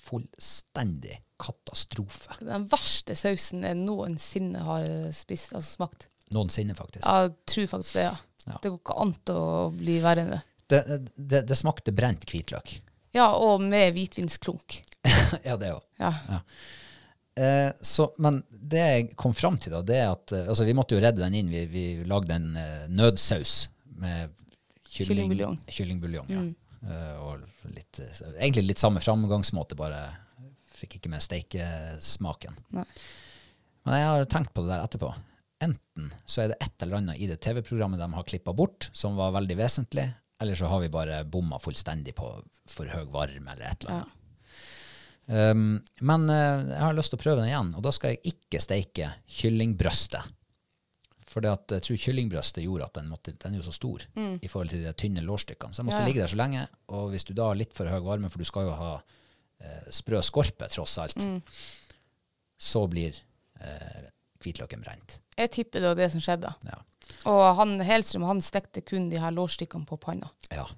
Fullstendig 0.04 1.18
katastrofe. 1.40 2.36
Den 2.44 2.68
verste 2.70 3.16
sausen 3.18 3.64
jeg 3.66 3.78
noensinne 3.80 4.62
har 4.64 4.86
spist, 5.16 5.54
altså 5.56 5.80
smakt. 5.80 6.08
Noensinne, 6.34 6.76
faktisk. 6.78 7.04
Jeg 7.06 7.34
tror 7.50 7.68
faktisk 7.74 7.98
det, 7.98 8.06
ja. 8.10 8.14
Ja. 8.44 8.58
Det 8.60 8.70
går 8.70 8.80
ikke 8.80 8.96
an 9.00 9.14
å 9.32 9.44
bli 9.72 9.98
verre 10.04 10.24
enn 10.24 10.34
det. 10.34 10.40
Det, 10.68 10.80
det, 11.16 11.42
det 11.48 11.56
smakte 11.56 11.94
brent 11.96 12.24
hvitløk. 12.28 12.78
Ja, 13.14 13.30
og 13.38 13.62
med 13.62 13.94
hvitvinsklunk. 13.96 14.80
ja, 15.46 15.56
det 15.60 15.74
òg. 15.76 15.84
Ja. 16.00 16.12
Eh, 17.34 17.70
så, 17.84 18.08
men 18.22 18.42
det 18.48 18.82
jeg 18.82 19.06
kom 19.18 19.34
fram 19.36 19.56
til, 19.60 19.74
da, 19.74 19.82
det 19.86 20.00
er 20.00 20.12
at 20.12 20.34
eh, 20.34 20.48
altså, 20.48 20.66
vi 20.66 20.74
måtte 20.76 20.96
jo 20.96 21.02
redde 21.04 21.22
den 21.22 21.36
inn. 21.38 21.52
Vi, 21.52 21.64
vi 21.70 21.84
lagde 22.10 22.36
en 22.36 22.50
eh, 22.58 22.84
nødsaus 22.90 23.54
med 24.00 24.34
kylling, 24.84 25.08
Kyllingbuljong. 25.08 25.56
kyllingbuljong, 25.78 26.34
ja. 26.34 26.44
Eh, 26.44 26.52
og 27.20 27.44
litt, 27.74 28.00
eh, 28.00 28.24
egentlig 28.38 28.66
litt 28.68 28.82
samme 28.82 29.00
framgangsmåte, 29.00 29.76
bare 29.78 30.02
fikk 30.74 30.98
ikke 30.98 31.12
med 31.12 31.22
steikesmaken. 31.24 32.58
Nei. 32.76 32.84
Men 33.84 34.00
jeg 34.00 34.10
har 34.10 34.26
tenkt 34.32 34.52
på 34.56 34.64
det 34.64 34.72
der 34.72 34.84
etterpå. 34.84 35.12
Enten 35.64 36.10
så 36.26 36.42
er 36.42 36.52
det 36.52 36.60
et 36.64 36.82
eller 36.82 36.98
annet 36.98 37.20
i 37.20 37.28
det 37.30 37.38
TV-programmet 37.44 38.00
de 38.00 38.10
har 38.16 38.26
klippa 38.28 38.52
bort, 38.56 38.90
som 38.92 39.16
var 39.16 39.34
veldig 39.36 39.56
vesentlig, 39.60 40.08
eller 40.40 40.58
så 40.58 40.68
har 40.68 40.82
vi 40.82 40.92
bare 40.92 41.22
bomma 41.24 41.60
fullstendig 41.62 42.16
på 42.18 42.28
for 42.68 42.90
høy 42.90 43.04
varme 43.12 43.52
eller 43.52 43.70
et 43.70 43.84
eller 43.84 44.00
annet. 44.00 44.20
Um, 45.24 45.78
men 46.04 46.26
eh, 46.28 46.64
jeg 46.68 46.82
har 46.82 46.96
lyst 46.96 47.14
til 47.14 47.16
å 47.16 47.22
prøve 47.22 47.40
den 47.40 47.48
igjen, 47.48 47.70
og 47.78 47.84
da 47.86 47.92
skal 47.94 48.12
jeg 48.12 48.34
ikke 48.34 48.60
steike 48.60 49.12
kyllingbrøstet. 49.38 50.34
For 51.34 51.42
jeg 51.42 51.82
tror 51.82 51.98
kyllingbrøstet 51.98 52.62
gjorde 52.62 52.86
at 52.86 52.94
den, 53.00 53.08
måtte, 53.10 53.32
den 53.42 53.56
er 53.56 53.58
jo 53.58 53.66
så 53.66 53.72
stor 53.74 54.04
i 54.14 54.46
forhold 54.50 54.70
til 54.70 54.84
de 54.86 54.92
tynne 54.94 55.24
lårstykkene. 55.26 55.74
Så 55.74 55.82
den 55.82 55.88
måtte 55.90 56.04
Ja, 56.04 56.06
ligge 56.06 56.22
der 56.22 56.30
så 56.30 56.38
lenge. 56.38 56.68
Og 56.94 57.08
hvis 57.10 57.26
du 57.26 57.32
da 57.34 57.48
har 57.50 57.58
litt 57.58 57.74
for 57.74 57.90
høy 57.90 57.98
varme, 58.06 58.30
for 58.30 58.38
du 58.38 58.46
skal 58.46 58.68
jo 58.68 58.76
ha 58.78 58.92
eh, 59.58 59.88
sprø 59.90 60.20
skorpe 60.22 60.68
tross 60.70 60.94
alt, 61.02 61.18
så 62.58 62.84
blir 62.92 63.18
eh, 63.60 64.06
hvitløken 64.44 64.84
brent. 64.86 65.18
Jeg 65.36 65.50
tipper 65.56 65.82
det 65.82 65.90
var 65.90 65.98
det 65.98 66.10
som 66.14 66.22
skjedde. 66.22 66.54
Ja. 66.70 66.78
Og 67.28 67.42
han 67.58 67.74
Helstrøm 67.84 68.24
han 68.30 68.40
stekte 68.44 68.80
kun 68.86 69.10
de 69.10 69.18
her 69.20 69.34
lårstykkene 69.34 69.88
på 69.90 69.98
panna. 70.06 70.30
ja. 70.54 70.68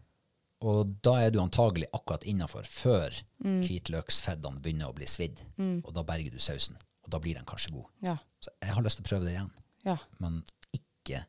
Og 0.64 0.88
da 1.04 1.18
er 1.20 1.30
du 1.34 1.36
antagelig 1.42 1.84
akkurat 1.92 2.22
innafor 2.24 2.64
før 2.64 3.12
hvitløksfeddene 3.44 4.62
begynner 4.64 4.88
å 4.88 4.94
bli 4.96 5.04
svidd. 5.10 5.42
Og 5.84 5.90
da 5.94 6.02
berger 6.08 6.32
du 6.32 6.40
sausen. 6.40 6.78
og 7.04 7.10
da 7.12 7.20
blir 7.22 7.36
den 7.36 7.44
kanskje 7.46 7.70
god. 7.74 7.84
Ja. 8.02 8.16
Så 8.42 8.50
jeg 8.64 8.72
har 8.74 8.82
lyst 8.82 8.96
til 8.98 9.04
å 9.04 9.08
prøve 9.10 9.28
det 9.28 9.34
igjen. 9.36 9.50
Ja. 9.86 9.96
Men 10.22 10.42
ikke 10.74 11.22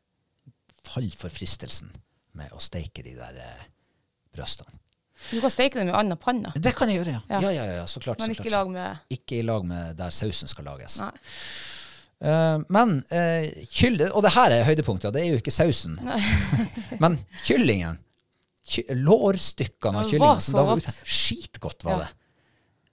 fall 0.88 1.08
for 1.16 1.32
fristelsen 1.32 1.92
med 2.38 2.52
å 2.54 2.60
steike 2.62 3.04
de 3.06 3.14
der 3.18 3.40
eh, 3.44 3.64
brøstene. 4.34 4.78
Du 5.32 5.40
kan 5.42 5.50
steike 5.50 5.80
dem 5.80 5.90
i 5.90 5.94
annen 5.98 6.18
panne, 6.20 6.52
Det 6.54 6.72
kan 6.78 6.90
jeg 6.90 7.00
gjøre, 7.00 7.16
ja. 7.16 7.22
Ja. 7.26 7.40
Ja, 7.48 7.50
ja, 7.56 7.78
ja, 7.80 7.86
så 7.90 8.00
klart. 8.00 8.20
men 8.20 8.30
så 8.30 8.36
ikke 8.36 8.44
klart. 8.44 8.52
i 8.52 8.54
lag 8.54 8.70
med 8.70 9.16
Ikke 9.16 9.38
i 9.40 9.42
lag 9.42 9.64
med 9.66 9.96
der 9.98 10.14
sausen 10.14 10.50
skal 10.50 10.68
lages. 10.70 11.00
Nei. 11.02 11.10
Uh, 12.18 12.62
men 12.74 12.96
uh, 13.14 13.64
kylle, 13.70 14.08
og 14.10 14.24
det 14.26 14.32
her 14.34 14.54
er 14.54 14.64
høydepunktet, 14.66 15.14
det 15.14 15.24
er 15.24 15.32
jo 15.32 15.40
ikke 15.42 15.54
sausen. 15.54 15.98
men 17.02 17.18
kyllingen, 17.46 17.98
ky 18.68 18.84
lårstykkene 18.94 20.02
av 20.02 20.10
kyllingen 20.10 20.42
som 20.42 20.58
da 20.58 20.64
var 20.70 20.82
ute, 20.82 20.94
skitgodt 21.02 21.86
var 21.86 22.04
det. 22.04 22.08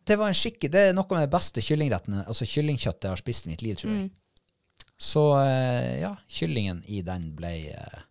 Det 0.05 0.17
var 0.21 0.29
en 0.29 0.37
skikke, 0.37 0.69
det 0.69 0.83
er 0.89 0.93
noe 0.97 1.09
med 1.09 1.25
de 1.25 1.33
beste 1.33 1.63
kyllingrettene, 1.65 2.25
altså 2.29 2.45
kyllingkjøttet 2.49 3.07
jeg 3.07 3.15
har 3.15 3.21
spist 3.21 3.47
i 3.47 3.53
mitt 3.53 3.65
liv, 3.65 3.77
tror 3.79 3.95
Mm. 3.95 4.05
Så 4.97 5.23
eh, 5.41 6.01
ja, 6.01 6.15
kyllingen 6.27 6.83
i 6.87 7.01
den 7.03 7.33
ble 7.35 7.51
uh, 7.75 8.03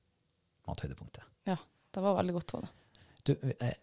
mathøydepunktet. 0.69 1.25
Ja, 1.49 1.57
det 1.95 2.03
var 2.05 2.19
veldig 2.19 2.35
godt. 2.37 2.57
Var 2.57 2.67
det. 2.67 2.73
Du, 3.25 3.33
jeg, 3.41 3.77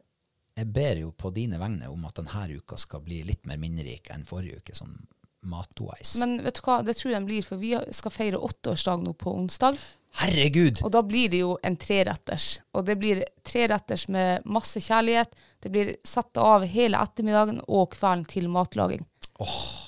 jeg 0.59 0.69
ber 0.75 1.01
jo 1.01 1.13
på 1.17 1.31
dine 1.33 1.57
vegne 1.61 1.89
om 1.89 2.05
at 2.05 2.19
denne 2.19 2.59
uka 2.59 2.77
skal 2.77 3.01
bli 3.05 3.23
litt 3.25 3.47
mer 3.49 3.57
minnerik 3.61 4.11
enn 4.13 4.27
forrige 4.27 4.61
uke, 4.61 4.77
sånn 4.77 4.99
matwise. 5.41 6.19
Men 6.21 6.37
vet 6.45 6.59
du 6.59 6.65
hva, 6.67 6.81
det 6.85 6.95
tror 6.99 7.11
jeg 7.11 7.17
den 7.17 7.29
blir, 7.29 7.45
for 7.45 7.61
vi 7.61 7.73
skal 7.95 8.13
feire 8.13 8.41
åtteårsdag 8.45 9.01
nå 9.07 9.15
på 9.17 9.33
onsdag. 9.33 9.79
Herregud! 10.21 10.83
Og 10.85 10.91
da 10.93 11.01
blir 11.07 11.31
det 11.31 11.41
jo 11.41 11.55
en 11.65 11.77
treretters. 11.79 12.59
Og 12.75 12.85
det 12.85 12.97
blir 13.01 13.23
treretters 13.47 14.07
med 14.11 14.45
masse 14.45 14.83
kjærlighet. 14.83 15.33
Det 15.63 15.71
blir 15.73 15.95
satt 16.05 16.37
av 16.37 16.67
hele 16.69 16.99
ettermiddagen 17.01 17.63
og 17.67 17.95
kvelden 17.95 18.27
til 18.29 18.51
matlaging. 18.51 19.05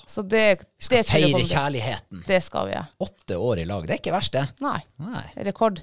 Så 0.08 0.22
det, 0.28 0.60
Vi 0.80 0.86
skal 0.86 0.97
det 1.01 1.08
feire 1.10 1.43
kjærligheten. 1.47 2.24
Det 2.28 2.41
skal 2.43 2.68
vi. 2.68 2.74
ja. 2.76 2.84
Åtte 2.99 3.38
år 3.39 3.60
i 3.64 3.66
lag. 3.70 3.86
Det 3.88 3.95
er 3.95 4.01
ikke 4.01 4.14
verst, 4.16 4.34
det. 4.36 4.45
Nei, 4.64 4.80
Nei. 4.99 5.24
rekord. 5.47 5.80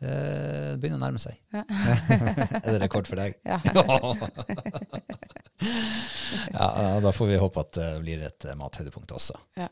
Eh, 0.00 0.08
Det 0.72 0.78
begynner 0.80 0.98
å 1.00 1.04
nærme 1.08 1.18
seg. 1.20 1.34
er 1.52 2.70
det 2.72 2.80
rekord 2.84 3.06
for 3.10 3.16
deg? 3.20 3.34
Ja. 3.44 3.58
ja, 6.54 6.66
ja, 6.82 7.00
da 7.02 7.12
får 7.12 7.26
vi 7.32 7.38
håpe 7.42 7.60
at 7.66 7.72
det 7.80 7.88
blir 8.04 8.22
et 8.28 8.44
eh, 8.48 8.54
mathøydepunkt 8.58 9.12
også. 9.16 9.34
Ja. 9.58 9.68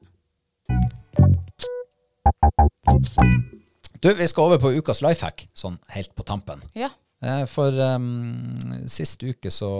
Du, 4.00 4.10
vi 4.14 4.26
skal 4.28 4.44
over 4.50 4.58
på 4.60 4.72
ukas 4.76 5.00
lifehack, 5.04 5.46
sånn 5.56 5.78
helt 5.94 6.12
på 6.18 6.24
tampen. 6.26 6.60
Ja. 6.76 6.90
Eh, 7.24 7.44
For 7.48 7.72
um, 7.96 8.52
sist 8.90 9.22
uke 9.24 9.50
så 9.50 9.70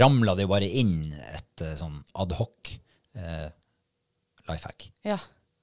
ramla 0.00 0.34
det 0.36 0.44
jo 0.44 0.52
bare 0.52 0.68
inn 0.68 1.12
et 1.32 1.64
sånn 1.80 2.02
adhoc 2.20 2.74
eh, 3.16 3.48
lifehack. 4.48 4.90
Ja. 5.06 5.18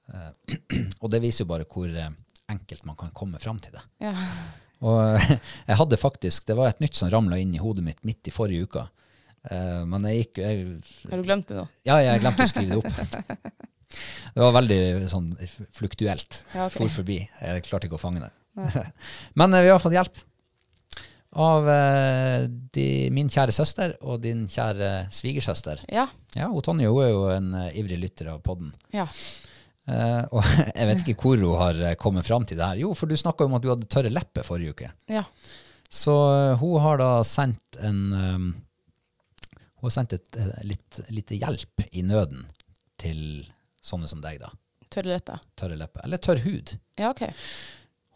Og 1.02 1.10
det 1.12 1.20
viser 1.24 1.44
jo 1.44 1.50
bare 1.50 1.68
hvor 1.68 1.88
eh, 1.88 2.14
enkelt 2.48 2.86
man 2.88 2.96
kan 2.96 3.12
komme 3.16 3.40
fram 3.42 3.60
til 3.62 3.76
det. 3.76 3.84
ja. 4.04 4.14
Og 4.86 5.00
eh, 5.16 5.32
jeg 5.66 5.78
hadde 5.80 5.98
faktisk, 5.98 6.44
det 6.46 6.54
var 6.58 6.70
et 6.70 6.82
nytt 6.82 6.94
som 6.94 7.10
ramla 7.10 7.38
inn 7.42 7.54
i 7.56 7.62
hodet 7.62 7.82
mitt 7.82 7.98
midt 8.06 8.30
i 8.30 8.34
forrige 8.34 8.68
uka. 8.68 8.84
Eh, 9.50 9.82
men 9.88 10.06
jeg 10.06 10.20
gikk 10.22 10.40
jeg, 10.44 10.66
Har 11.10 11.20
du 11.20 11.26
glemt 11.26 11.50
det 11.50 11.58
nå? 11.58 11.64
Ja, 11.88 11.98
jeg 12.04 12.22
glemte 12.22 12.46
å 12.46 12.50
skrive 12.50 12.76
det 12.76 12.82
opp. 12.82 13.56
Det 13.88 14.42
var 14.44 14.52
veldig 14.52 15.08
sånn 15.08 15.30
fluktuelt. 15.74 16.42
Ja, 16.52 16.66
okay. 16.66 16.76
For 16.76 16.92
forbi. 17.00 17.16
Jeg 17.24 17.62
klarte 17.64 17.88
ikke 17.88 17.96
å 17.96 18.02
fange 18.02 18.20
det. 18.20 18.28
Men 19.40 19.56
eh, 19.56 19.64
vi 19.64 19.72
har 19.72 19.80
fått 19.82 19.96
hjelp 19.96 20.20
av 21.36 21.68
eh, 21.68 22.46
de, 22.48 22.86
min 23.12 23.28
kjære 23.28 23.52
søster 23.52 23.94
og 24.00 24.22
din 24.24 24.46
kjære 24.48 25.08
svigersøster. 25.12 25.84
Ja. 25.92 26.06
Ja, 26.36 26.48
og 26.48 26.62
Tonje 26.64 26.88
hun 26.88 27.04
er 27.04 27.12
jo 27.12 27.22
en 27.32 27.52
uh, 27.56 27.68
ivrig 27.76 27.98
lytter 28.00 28.32
av 28.32 28.42
podden. 28.44 28.72
Ja. 28.94 29.06
Uh, 29.88 30.24
og 30.32 30.44
jeg 30.78 30.88
vet 30.90 31.04
ikke 31.04 31.28
hvor 31.28 31.40
hun 31.42 31.60
har 31.60 31.98
kommet 32.00 32.28
fram 32.28 32.46
til 32.48 32.60
det 32.60 32.64
her. 32.64 32.82
Jo, 32.84 32.94
for 32.96 33.10
du 33.10 33.16
snakka 33.18 33.48
om 33.48 33.58
at 33.58 33.64
du 33.64 33.70
hadde 33.72 33.90
tørre 33.90 34.12
lepper 34.12 34.46
forrige 34.46 34.76
uke. 34.76 34.92
ja. 35.12 35.24
Så 35.88 36.12
uh, 36.12 36.58
hun 36.60 36.82
har 36.84 36.98
da 37.00 37.12
sendt 37.24 37.78
en 37.80 38.00
um, 38.12 38.48
Hun 39.78 39.86
har 39.86 39.92
sendt 39.94 40.12
et 40.18 40.36
litt 40.68 40.98
lite 41.08 41.38
hjelp 41.38 41.80
i 41.96 42.02
nøden 42.04 42.42
til 43.00 43.46
sånne 43.80 44.10
som 44.10 44.20
deg, 44.20 44.42
da. 44.42 44.50
Tørre 44.92 45.14
lepper. 45.14 45.40
Tørre 45.56 45.78
lepper. 45.80 46.02
Eller 46.04 46.20
tørr 46.20 46.42
hud. 46.44 46.74
Ja, 46.98 47.12
OK. 47.14 47.22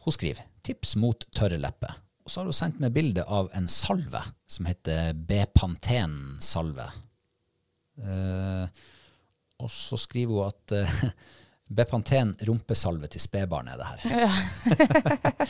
Hun 0.04 0.16
skriver 0.18 0.44
'tips 0.60 0.96
mot 1.00 1.24
tørre 1.32 1.56
lepper'. 1.62 1.96
Og 2.22 2.30
så 2.30 2.40
har 2.40 2.48
hun 2.48 2.56
sendt 2.56 2.80
meg 2.82 2.94
bilde 2.94 3.24
av 3.26 3.50
en 3.56 3.68
salve 3.70 4.22
som 4.46 4.66
heter 4.68 5.12
Bepanten-salve. 5.28 6.86
Uh, 8.02 8.64
og 9.62 9.70
så 9.70 9.98
skriver 10.00 10.32
hun 10.38 10.48
at 10.48 10.74
uh, 10.80 11.06
Bepanten 11.72 12.34
rumpesalve 12.46 13.08
til 13.10 13.22
spedbarn 13.22 13.70
er 13.72 13.80
det 13.80 13.88
her. 13.88 13.98
Ja. 14.26 14.32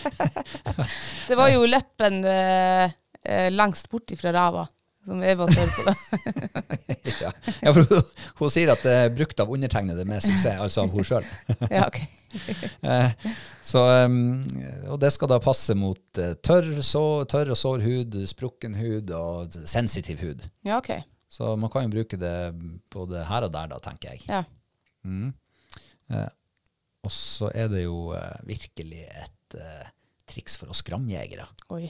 Det 1.28 1.38
var 1.38 1.50
jo 1.50 1.64
leppen 1.66 2.22
uh, 2.24 2.88
langst 3.50 3.90
bort 3.90 4.10
ifra 4.14 4.30
fra 4.30 4.38
ræva 4.38 4.64
som 5.06 5.22
Eva 5.26 5.46
tør 5.50 5.70
på 5.74 5.84
det. 5.88 5.94
ja. 7.24 7.30
ja, 7.62 7.72
for 7.72 7.82
hun, 7.82 8.10
hun 8.38 8.52
sier 8.54 8.70
at 8.74 8.84
det 8.86 8.96
er 9.00 9.14
brukt 9.14 9.40
av 9.42 9.50
undertegnede 9.50 10.04
med 10.06 10.22
suksess, 10.22 10.60
altså 10.62 10.84
av 10.84 10.92
hun 10.94 11.06
sjøl. 11.06 11.26
Ja, 11.66 11.88
OK. 11.88 12.04
Så, 13.72 13.82
um, 14.06 14.40
og 14.90 14.98
det 15.02 15.12
skal 15.14 15.30
da 15.30 15.38
passe 15.42 15.76
mot 15.78 16.18
eh, 16.18 16.32
tørr, 16.42 16.80
så, 16.82 17.02
tørr 17.30 17.52
og 17.54 17.58
sår 17.58 17.84
hud, 17.84 18.16
sprukken 18.26 18.74
hud 18.74 19.12
og 19.14 19.54
sensitiv 19.70 20.22
hud. 20.24 20.42
Ja, 20.66 20.80
OK. 20.80 20.90
Så 21.32 21.54
man 21.56 21.70
kan 21.72 21.86
jo 21.86 21.94
bruke 21.94 22.18
det 22.20 22.34
både 22.92 23.22
her 23.28 23.46
og 23.46 23.54
der, 23.54 23.70
da, 23.70 23.78
tenker 23.84 24.12
jeg. 24.12 24.24
Ja. 24.26 24.42
Eh, 26.12 26.30
og 27.02 27.12
så 27.14 27.50
er 27.54 27.70
det 27.72 27.86
jo 27.86 28.12
eh, 28.16 28.40
virkelig 28.46 29.06
et 29.08 29.58
eh, 29.58 29.90
triks 30.28 30.58
for 30.60 30.72
oss 30.72 30.84
gramjegere. 30.86 31.46
Oi. 31.74 31.86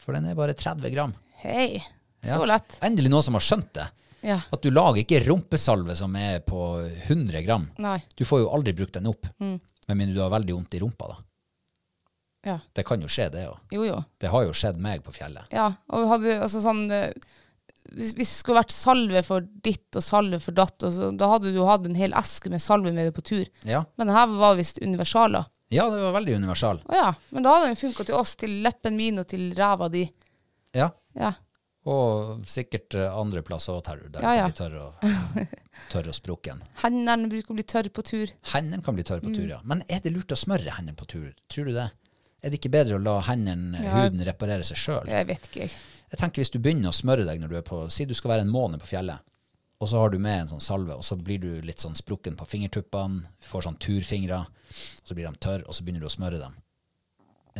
For 0.00 0.16
den 0.16 0.30
er 0.30 0.38
bare 0.38 0.56
30 0.56 0.94
gram. 0.94 1.14
Hei. 1.42 1.82
Så 2.26 2.42
lett. 2.48 2.78
Endelig 2.84 3.12
noen 3.12 3.24
som 3.24 3.36
har 3.36 3.44
skjønt 3.44 3.72
det. 3.76 3.86
Ja. 4.26 4.36
At 4.52 4.64
du 4.64 4.68
lager 4.72 5.00
ikke 5.00 5.22
rumpesalve 5.24 5.94
som 5.96 6.16
er 6.20 6.42
på 6.44 6.60
100 7.06 7.44
gram. 7.46 7.68
Nei. 7.80 7.98
Du 8.16 8.26
får 8.28 8.42
jo 8.42 8.50
aldri 8.52 8.74
brukt 8.76 8.98
den 8.98 9.08
opp. 9.08 9.28
Mm. 9.40 9.56
Med 9.90 9.98
mindre 9.98 10.16
du 10.20 10.22
har 10.22 10.32
veldig 10.32 10.54
vondt 10.54 10.78
i 10.78 10.80
rumpa, 10.84 11.10
da. 11.10 11.18
Ja. 12.46 12.56
Det 12.72 12.86
kan 12.88 13.02
jo 13.04 13.08
skje, 13.10 13.26
det 13.34 13.42
òg. 13.50 13.58
Jo, 13.74 13.82
jo. 13.84 13.98
Det 14.22 14.30
har 14.32 14.46
jo 14.46 14.54
skjedd 14.56 14.78
meg 14.80 15.02
på 15.04 15.12
fjellet. 15.12 15.50
Ja, 15.52 15.66
og 15.92 16.06
hadde 16.14 16.38
altså 16.40 16.62
sånn 16.64 16.86
eh, 16.94 17.10
Hvis 17.90 18.14
hvis 18.16 18.30
det 18.30 18.38
skulle 18.38 18.60
vært 18.62 18.72
salve 18.72 19.20
for 19.26 19.44
ditt 19.66 19.98
og 19.98 20.04
salve 20.04 20.38
for 20.40 20.56
datt, 20.56 20.86
så, 20.94 21.10
da 21.16 21.28
hadde 21.34 21.50
du 21.52 21.58
hatt 21.66 21.84
en 21.88 21.98
hel 21.98 22.14
eske 22.16 22.52
med 22.52 22.62
salve 22.62 22.92
med 22.94 23.08
deg 23.10 23.16
på 23.16 23.24
tur. 23.32 23.44
Ja. 23.68 23.82
Men 23.98 24.08
det 24.08 24.14
her 24.16 24.32
var 24.40 24.56
visst 24.60 24.78
universaler. 24.80 25.44
ja, 25.74 25.84
det 25.90 26.00
var 26.02 26.14
veldig 26.16 26.38
universal. 26.40 26.80
Å 26.86 26.96
ja, 26.96 27.10
men 27.34 27.44
da 27.44 27.56
hadde 27.56 27.72
den 27.72 27.80
funka 27.82 28.06
til 28.08 28.16
oss, 28.18 28.36
til 28.40 28.56
leppen 28.64 28.96
min 28.96 29.18
og 29.22 29.26
til 29.30 29.50
ræva 29.58 29.90
di. 29.92 30.06
Ja. 30.76 30.90
Ja. 31.18 31.32
Og 31.88 32.42
sikkert 32.44 32.94
eh, 32.94 33.08
andre 33.16 33.40
plasser 33.42 33.72
òg, 33.72 33.86
der 34.12 34.20
Ja, 34.22 34.32
ja. 34.36 34.48
blir 34.50 34.56
tørr 34.58 34.74
og, 34.82 35.46
tørr 35.92 36.08
og 36.12 36.14
sprukken. 36.14 36.60
Hendene 36.82 37.30
bruker 37.32 37.54
å 37.54 37.56
bli 37.56 37.64
tørre 37.64 37.88
på 37.88 38.04
tur. 38.04 38.28
Hendene 38.52 38.82
kan 38.84 38.94
bli 38.98 39.04
tørre 39.08 39.22
på 39.24 39.32
tur, 39.34 39.46
Mm. 39.46 39.54
ja. 39.54 39.60
Men 39.64 39.82
er 39.88 40.00
det 40.04 40.12
lurt 40.12 40.28
å 40.34 40.36
smøre 40.36 40.74
hendene 40.76 40.96
på 40.96 41.06
tur? 41.08 41.30
Tror 41.48 41.64
du 41.70 41.72
det? 41.72 41.90
Er 42.42 42.50
det 42.52 42.60
ikke 42.60 42.70
bedre 42.72 42.98
å 42.98 43.02
la 43.02 43.20
hendene, 43.22 43.80
Ja. 43.82 43.94
huden, 43.96 44.20
reparere 44.24 44.64
seg 44.64 44.76
sjøl? 44.76 45.08
Jeg 45.08 45.26
vet 45.26 45.48
ikke, 45.48 45.60
jeg. 45.64 45.70
Jeg 46.10 46.18
tenker 46.20 46.42
hvis 46.42 46.50
du 46.52 46.58
begynner 46.58 46.88
å 46.92 46.96
smøre 46.96 47.24
deg 47.24 47.40
når 47.40 47.48
du 47.48 47.56
er 47.56 47.62
på 47.62 47.90
Si 47.90 48.04
du 48.04 48.14
skal 48.14 48.30
være 48.32 48.40
en 48.44 48.52
måned 48.52 48.80
på 48.80 48.86
fjellet, 48.92 49.20
og 49.80 49.88
så 49.88 49.96
har 50.02 50.10
du 50.10 50.18
med 50.18 50.40
en 50.42 50.48
sånn 50.48 50.60
salve, 50.60 50.92
og 50.92 51.02
så 51.04 51.16
blir 51.16 51.38
du 51.40 51.60
litt 51.62 51.78
sånn 51.80 51.94
sprukken 51.96 52.36
på 52.36 52.44
fingertuppene, 52.46 53.22
får 53.40 53.62
sånn 53.64 53.78
turfingre, 53.80 54.46
så 55.04 55.14
blir 55.14 55.24
de 55.30 55.36
tørre, 55.38 55.64
og 55.66 55.72
så 55.72 55.82
begynner 55.82 56.00
du 56.00 56.06
å 56.06 56.12
smøre 56.12 56.38
dem. 56.38 56.52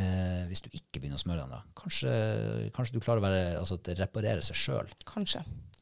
Eh, 0.01 0.42
hvis 0.48 0.62
du 0.64 0.70
ikke 0.72 1.01
begynner 1.01 1.18
å 1.18 1.22
smøre 1.22 1.44
den, 1.44 1.53
da, 1.53 1.61
kanskje, 1.76 2.11
kanskje 2.76 2.96
du 2.96 3.03
klarer 3.05 3.20
å 3.20 3.24
være 3.26 3.40
Altså 3.61 3.76
at 3.76 3.88
det 3.88 3.98
reparerer 4.01 4.44
seg 4.46 4.57
sjøl. 4.59 4.92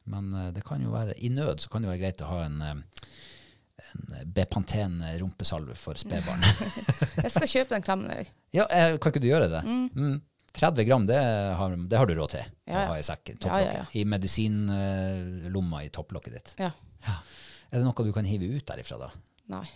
Men 0.09 0.31
eh, 0.33 0.49
det 0.55 0.63
kan 0.67 0.81
jo 0.83 0.93
være 0.95 1.15
i 1.23 1.31
nød 1.33 1.61
så 1.63 1.71
kan 1.71 1.85
det 1.85 1.91
være 1.91 2.01
greit 2.03 2.23
å 2.25 2.31
ha 2.31 2.39
en, 2.47 2.57
eh, 2.65 3.11
en 3.89 4.31
Bepanten 4.35 4.97
rumpesalve 5.21 5.77
for 5.79 5.99
spedbarn. 5.99 6.43
Jeg 7.23 7.31
skal 7.35 7.51
kjøpe 7.53 7.75
den 7.77 7.85
klemmen. 7.85 8.09
der. 8.11 8.33
ja, 8.55 8.65
eh, 8.73 8.97
kan 8.97 9.13
ikke 9.13 9.23
du 9.23 9.29
gjøre 9.29 9.51
det? 9.53 9.63
Mm. 9.67 10.17
30 10.59 10.87
gram, 10.87 11.05
det 11.05 11.19
har, 11.59 11.75
det 11.77 11.97
har 12.01 12.09
du 12.09 12.15
råd 12.17 12.31
til 12.33 12.41
Ja, 12.65 12.79
å 12.81 12.85
ha 12.89 12.95
i 12.97 13.05
sekken. 13.05 13.37
Ja, 13.45 13.59
ja. 13.61 13.83
I 13.93 14.01
medisinlomma 14.09 15.83
i 15.85 15.91
topplokket 15.93 16.33
ditt. 16.35 16.55
Ja. 16.57 16.71
Er 17.69 17.77
det 17.77 17.85
noe 17.85 18.05
du 18.07 18.09
kan 18.15 18.25
hive 18.25 18.49
ut 18.49 18.65
derifra, 18.67 18.97
da? 18.97 19.11
Nei. 19.53 19.67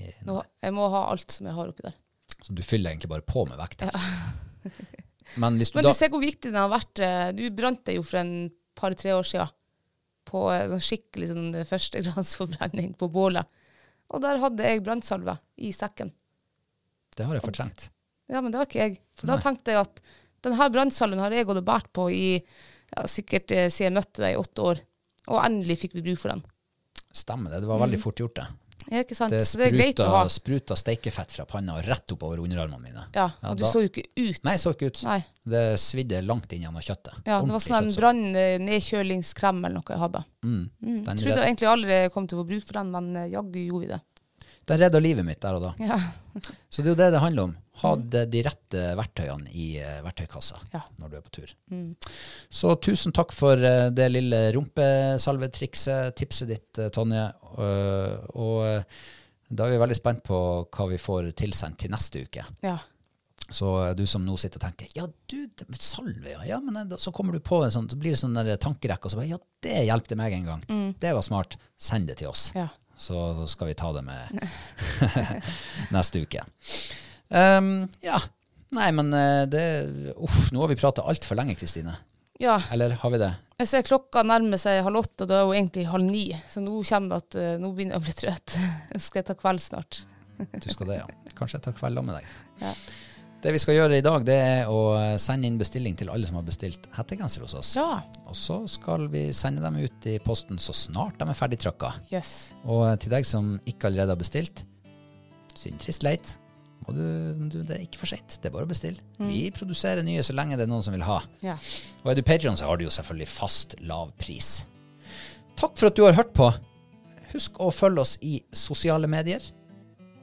Eh, 0.00 0.16
Nå, 0.26 0.40
jeg 0.64 0.74
må 0.74 0.88
ha 0.90 1.04
alt 1.12 1.30
som 1.30 1.46
jeg 1.46 1.54
har 1.56 1.70
oppi 1.70 1.84
der. 1.84 1.96
Så 2.44 2.52
du 2.52 2.60
fyller 2.64 2.92
egentlig 2.92 3.08
bare 3.08 3.24
på 3.24 3.46
med 3.48 3.56
vekt 3.60 3.86
Ja. 3.86 3.92
Men 5.40 5.56
du 5.58 5.64
Men 5.74 5.86
du 5.88 5.92
ser 5.96 6.10
hvor 6.12 6.20
viktig 6.22 6.50
den 6.52 6.60
har 6.60 6.68
vært. 6.70 7.00
eh, 7.00 7.30
Du 7.32 7.42
brant 7.56 7.80
deg 7.88 7.96
jo 7.96 8.02
for 8.04 8.20
en 8.20 8.50
par-tre 8.76 9.14
år 9.16 9.24
siden 9.24 9.48
på 10.28 10.42
eh, 10.52 10.66
sånn 10.68 10.82
skikkelig 10.84 11.30
sånn 11.32 11.48
eh, 11.56 11.64
førstegradsforbrenning 11.68 12.92
på 13.00 13.08
bålet. 13.12 13.48
Og 14.12 14.20
der 14.22 14.38
hadde 14.42 14.68
jeg 14.68 14.82
brannsalve 14.84 15.38
i 15.64 15.72
sekken. 15.74 16.12
Det 17.16 17.24
har 17.26 17.34
jeg 17.38 17.44
fortrengt. 17.46 17.88
Ja, 18.28 18.40
men 18.44 18.52
det 18.52 18.60
var 18.60 18.68
ikke 18.68 18.82
jeg. 18.84 18.98
For 19.16 19.30
da 19.32 19.38
tenkte 19.40 19.72
jeg 19.74 19.80
at 19.80 20.00
denne 20.44 20.68
brannsalven 20.76 21.20
har 21.22 21.32
jeg 21.34 21.46
gått 21.48 21.60
og 21.62 21.66
båret 21.66 21.90
på 21.96 22.06
i 22.12 22.26
ja, 22.36 23.06
sikkert 23.10 23.48
siden 23.72 23.88
jeg 23.88 23.96
møtte 23.96 24.22
deg 24.24 24.36
i 24.36 24.40
åtte 24.40 24.68
år. 24.70 24.82
Og 25.32 25.40
endelig 25.40 25.78
fikk 25.80 25.96
vi 25.96 26.04
bruk 26.04 26.20
for 26.20 26.34
den. 26.34 26.44
Stemmer 27.14 27.54
det. 27.54 27.62
Det 27.64 27.70
var 27.70 27.80
veldig 27.80 28.00
fort 28.02 28.20
gjort, 28.20 28.36
det. 28.36 28.46
Ja, 28.90 29.02
ikke 29.02 29.16
sant? 29.16 29.30
Det 29.32 29.40
spruta, 29.46 30.06
det 30.24 30.32
spruta, 30.34 30.76
steikefett 30.76 31.32
fra 31.32 31.44
panna 31.48 31.78
og 31.78 31.84
rett 31.88 32.12
oppover 32.12 32.38
underarmene 32.42 32.82
mine. 32.82 33.04
Ja, 33.14 33.30
Ja, 33.42 33.50
og 33.50 33.56
du 33.56 33.64
da- 33.64 33.70
så 33.72 33.82
jo 33.82 33.88
ikke 33.88 34.04
ut. 34.16 34.40
Nei, 34.44 34.56
så 34.60 34.74
ikke 34.74 34.86
ut. 34.92 35.02
Nei. 35.04 35.24
Det 35.46 35.78
svidde 35.80 36.20
langt 36.26 36.52
inn 36.52 36.62
gjennom 36.62 36.80
kjøttet. 36.84 37.14
Ja, 37.26 37.40
det 37.40 37.50
var 37.52 37.60
sånn 37.60 37.76
en 37.76 37.84
kjøttsås. 37.90 37.98
brann 38.00 38.36
eh, 38.36 38.58
eller 39.64 39.74
noe 39.74 39.88
jeg 39.88 39.98
hadde. 39.98 40.24
Mm. 40.44 40.70
Mm. 40.82 41.04
Den, 41.04 41.16
Trodde 41.18 41.36
jeg 41.42 41.56
egentlig 41.56 41.68
aldri 41.68 42.10
kom 42.12 42.26
til 42.26 42.38
å 42.38 42.44
få 42.44 42.48
bruk 42.48 42.64
for 42.64 42.72
den, 42.72 42.90
men 42.90 43.16
eh, 43.16 43.28
jaggu 43.30 43.60
gjorde 43.68 43.80
vi 43.80 43.92
det. 43.94 44.00
Den 44.66 44.78
redda 44.80 45.00
livet 45.00 45.24
mitt 45.26 45.40
der 45.42 45.54
og 45.58 45.62
da. 45.62 45.72
Ja. 45.78 45.98
Så 46.70 46.82
det 46.82 46.88
er 46.88 46.94
jo 46.94 46.98
det 47.02 47.10
det 47.14 47.20
handler 47.22 47.42
om. 47.50 47.56
Ha 47.82 47.90
de 47.96 48.40
rette 48.46 48.82
verktøyene 48.96 49.50
i 49.50 49.66
eh, 49.82 50.00
verktøykassa 50.04 50.60
Mm. 50.62 50.68
Ja. 50.72 50.80
Mm. 50.88 50.94
når 51.02 51.10
du 51.10 51.16
er 51.16 51.24
på 51.26 51.34
tur. 51.34 51.50
Så 52.50 52.74
tusen 52.80 53.12
takk 53.12 53.32
for 53.34 53.58
eh, 53.58 53.90
det 53.90 54.08
lille 54.12 54.52
rumpesalvetrikset, 54.56 56.14
tipset 56.16 56.48
ditt, 56.48 56.78
eh, 56.78 56.88
Tonje. 56.94 57.26
Og 58.34 58.84
da 59.54 59.66
er 59.66 59.74
vi 59.74 59.82
veldig 59.84 59.96
spent 59.98 60.22
på 60.26 60.38
hva 60.72 60.88
vi 60.90 60.98
får 60.98 61.32
tilsendt 61.38 61.78
til 61.84 61.90
neste 61.94 62.24
uke. 62.26 62.44
ja. 62.64 62.78
Så 63.52 63.68
du 63.94 64.06
som 64.08 64.22
nå 64.24 64.38
sitter 64.40 64.56
og 64.56 64.62
tenker 64.64 64.86
ja, 64.96 65.04
du, 65.28 65.50
salve, 65.78 66.30
ja. 66.32 66.38
ja 66.48 66.56
men 66.64 66.88
da- 66.88 66.96
så 66.96 67.12
kommer 67.12 67.34
du 67.36 67.40
på 67.44 67.58
en 67.62 67.70
sånn, 67.70 67.90
så 67.92 67.98
blir 68.00 68.14
det 68.14 68.18
sånn 68.22 68.32
tankerekke, 68.58 69.04
og 69.04 69.12
så 69.12 69.18
bare 69.18 69.28
ja, 69.34 69.38
det 69.60 69.82
hjelpte 69.84 70.16
meg 70.16 70.32
en 70.32 70.46
gang. 70.48 70.62
Det 70.98 71.10
var 71.12 71.20
smart. 71.22 71.58
Send 71.76 72.08
det 72.08 72.16
til 72.22 72.28
oss. 72.32 72.46
ja. 72.56 72.70
Så 72.96 73.46
skal 73.50 73.70
vi 73.72 73.76
ta 73.78 73.90
det 73.96 74.04
med 74.06 74.44
neste 75.94 76.22
uke. 76.24 76.44
Um, 77.28 77.88
ja. 78.04 78.20
Nei, 78.74 78.90
men 78.94 79.12
eh, 79.14 79.44
det 79.50 79.62
Uff, 80.16 80.50
nå 80.54 80.62
har 80.64 80.70
vi 80.72 80.78
prata 80.78 81.04
altfor 81.06 81.38
lenge, 81.38 81.56
Kristine. 81.58 81.96
Ja, 82.42 82.56
Eller 82.74 82.96
har 82.98 83.10
vi 83.14 83.20
det? 83.22 83.32
jeg 83.62 83.68
ser 83.70 83.84
klokka 83.86 84.24
nærmer 84.26 84.58
seg 84.58 84.80
halv 84.82 84.98
åtte, 85.04 85.22
og 85.22 85.28
det 85.30 85.36
er 85.36 85.44
jo 85.46 85.52
egentlig 85.54 85.84
halv 85.86 86.08
ni. 86.08 86.24
Så 86.50 86.58
nå 86.64 86.80
kjenner 86.82 87.14
jeg 87.20 87.22
at 87.26 87.36
eh, 87.38 87.52
nå 87.62 87.70
begynner 87.74 87.94
jeg 87.94 88.02
å 88.02 88.06
bli 88.08 88.14
trøtt. 88.18 88.56
Så 88.98 89.04
skal 89.06 89.22
jeg 89.22 89.28
ta 89.30 89.36
kveld 89.38 89.62
snart. 89.62 90.00
Du 90.58 90.66
skal 90.72 90.90
det, 90.90 90.96
ja. 90.98 91.06
Kanskje 91.38 91.60
jeg 91.60 91.66
tar 91.68 91.76
kveld 91.78 92.02
med 92.02 92.18
deg. 92.18 92.32
Ja. 92.64 92.72
Det 93.44 93.52
vi 93.52 93.58
skal 93.60 93.76
gjøre 93.76 93.98
i 93.98 94.04
dag, 94.04 94.22
det 94.24 94.34
er 94.40 94.70
å 94.72 94.94
sende 95.20 95.44
inn 95.50 95.58
bestilling 95.60 95.92
til 96.00 96.08
alle 96.08 96.24
som 96.24 96.38
har 96.38 96.46
bestilt 96.46 96.86
hettegenser 96.96 97.42
hos 97.44 97.52
oss. 97.58 97.74
Ja. 97.76 97.98
Og 98.24 98.36
så 98.40 98.62
skal 98.72 99.04
vi 99.12 99.26
sende 99.36 99.60
dem 99.60 99.76
ut 99.82 100.06
i 100.08 100.14
posten 100.24 100.56
så 100.56 100.72
snart 100.72 101.18
de 101.20 101.26
er 101.28 101.36
ferdig 101.36 101.58
trykka. 101.60 101.90
Yes. 102.08 102.54
Og 102.64 102.86
til 103.04 103.12
deg 103.12 103.28
som 103.28 103.58
ikke 103.68 103.90
allerede 103.90 104.16
har 104.16 104.22
bestilt, 104.22 104.64
synd 105.52 105.76
trist 105.84 106.06
leit. 106.06 106.38
Du, 106.88 107.04
du, 107.52 107.58
det 107.68 107.76
er 107.76 107.84
ikke 107.84 108.00
for 108.00 108.14
seint. 108.14 108.38
Det 108.40 108.48
er 108.48 108.56
bare 108.56 108.64
å 108.64 108.70
bestille. 108.72 109.04
Vi 109.20 109.44
produserer 109.56 110.00
nye 110.04 110.24
så 110.24 110.36
lenge 110.36 110.56
det 110.56 110.64
er 110.64 110.72
noen 110.72 110.84
som 110.84 110.96
vil 110.96 111.04
ha. 111.04 111.18
Ja. 111.44 111.58
Og 112.00 112.14
er 112.14 112.16
du 112.16 112.24
Patreon, 112.24 112.56
så 112.56 112.70
har 112.70 112.80
du 112.80 112.86
jo 112.86 112.96
selvfølgelig 112.96 113.28
fast 113.28 113.76
lav 113.84 114.16
pris. 114.20 114.54
Takk 115.60 115.76
for 115.76 115.92
at 115.92 116.00
du 116.00 116.06
har 116.08 116.16
hørt 116.16 116.32
på. 116.36 116.48
Husk 117.36 117.60
å 117.60 117.68
følge 117.76 118.08
oss 118.08 118.16
i 118.24 118.38
sosiale 118.56 119.08
medier, 119.10 119.44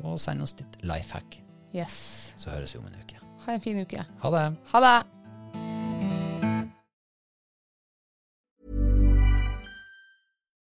og 0.01 0.17
send 0.21 0.41
oss 0.41 0.57
ditt 0.57 0.81
life 0.89 1.13
hack. 1.13 1.37
Yes. 1.69 2.30
Så 2.41 2.49
høres 2.49 2.73
vi 2.73 2.79
om 2.79 2.85
en 2.89 2.95
uke. 2.97 3.19
Ha 3.45 3.53
en 3.53 3.61
fin 3.61 3.79
uke. 3.81 4.03
Ha 4.21 4.29
det. 4.33 4.45
Ha 4.73 4.79
det. 4.81 4.99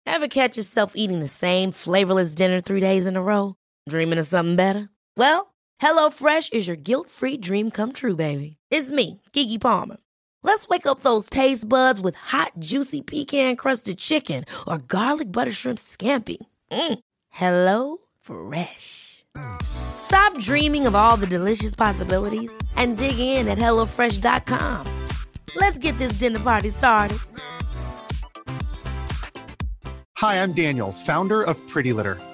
Ever 0.07 0.29
catch 0.29 0.57
yourself 0.57 0.95
eating 0.97 1.21
the 1.21 1.29
same 1.29 1.71
flavorless 1.71 2.35
dinner 2.35 2.61
three 2.61 2.81
days 2.81 3.07
in 3.07 3.17
a 3.17 3.23
row? 3.23 3.55
Dreaming 3.89 4.19
of 4.19 4.27
something 4.27 4.57
better? 4.57 4.89
Well, 5.17 5.55
HelloFresh 5.81 6.53
is 6.53 6.67
your 6.67 6.77
guilt 6.77 7.09
free 7.11 7.37
dream 7.37 7.71
come 7.71 7.93
true, 7.93 8.17
baby. 8.17 8.57
It's 8.71 8.91
me, 8.91 9.21
Gigi 9.33 9.59
Palmer. 9.59 9.99
Let's 10.43 10.67
wake 10.69 10.87
up 10.87 11.01
those 11.01 11.29
taste 11.29 11.69
buds 11.69 12.01
with 12.01 12.17
hot, 12.17 12.53
juicy 12.59 13.03
pecan 13.03 13.57
crusted 13.57 13.99
chicken 13.99 14.45
or 14.67 14.79
garlic 14.79 15.31
butter 15.31 15.53
shrimp 15.53 15.79
scampi. 15.79 16.39
Mm. 16.73 16.99
Hello 17.29 17.99
Fresh. 18.21 19.18
Stop 19.63 20.39
dreaming 20.39 20.87
of 20.87 20.95
all 20.95 21.17
the 21.17 21.27
delicious 21.27 21.75
possibilities 21.75 22.53
and 22.77 22.97
dig 22.97 23.19
in 23.19 23.49
at 23.49 23.59
HelloFresh.com. 23.59 25.07
Let's 25.57 25.79
get 25.79 25.97
this 25.99 26.15
dinner 26.15 26.41
party 26.41 26.71
started. 26.71 27.19
Hi, 30.19 30.43
I'm 30.43 30.53
Daniel, 30.53 30.93
founder 30.93 31.43
of 31.43 31.57
Pretty 31.69 31.93
Litter. 31.93 32.19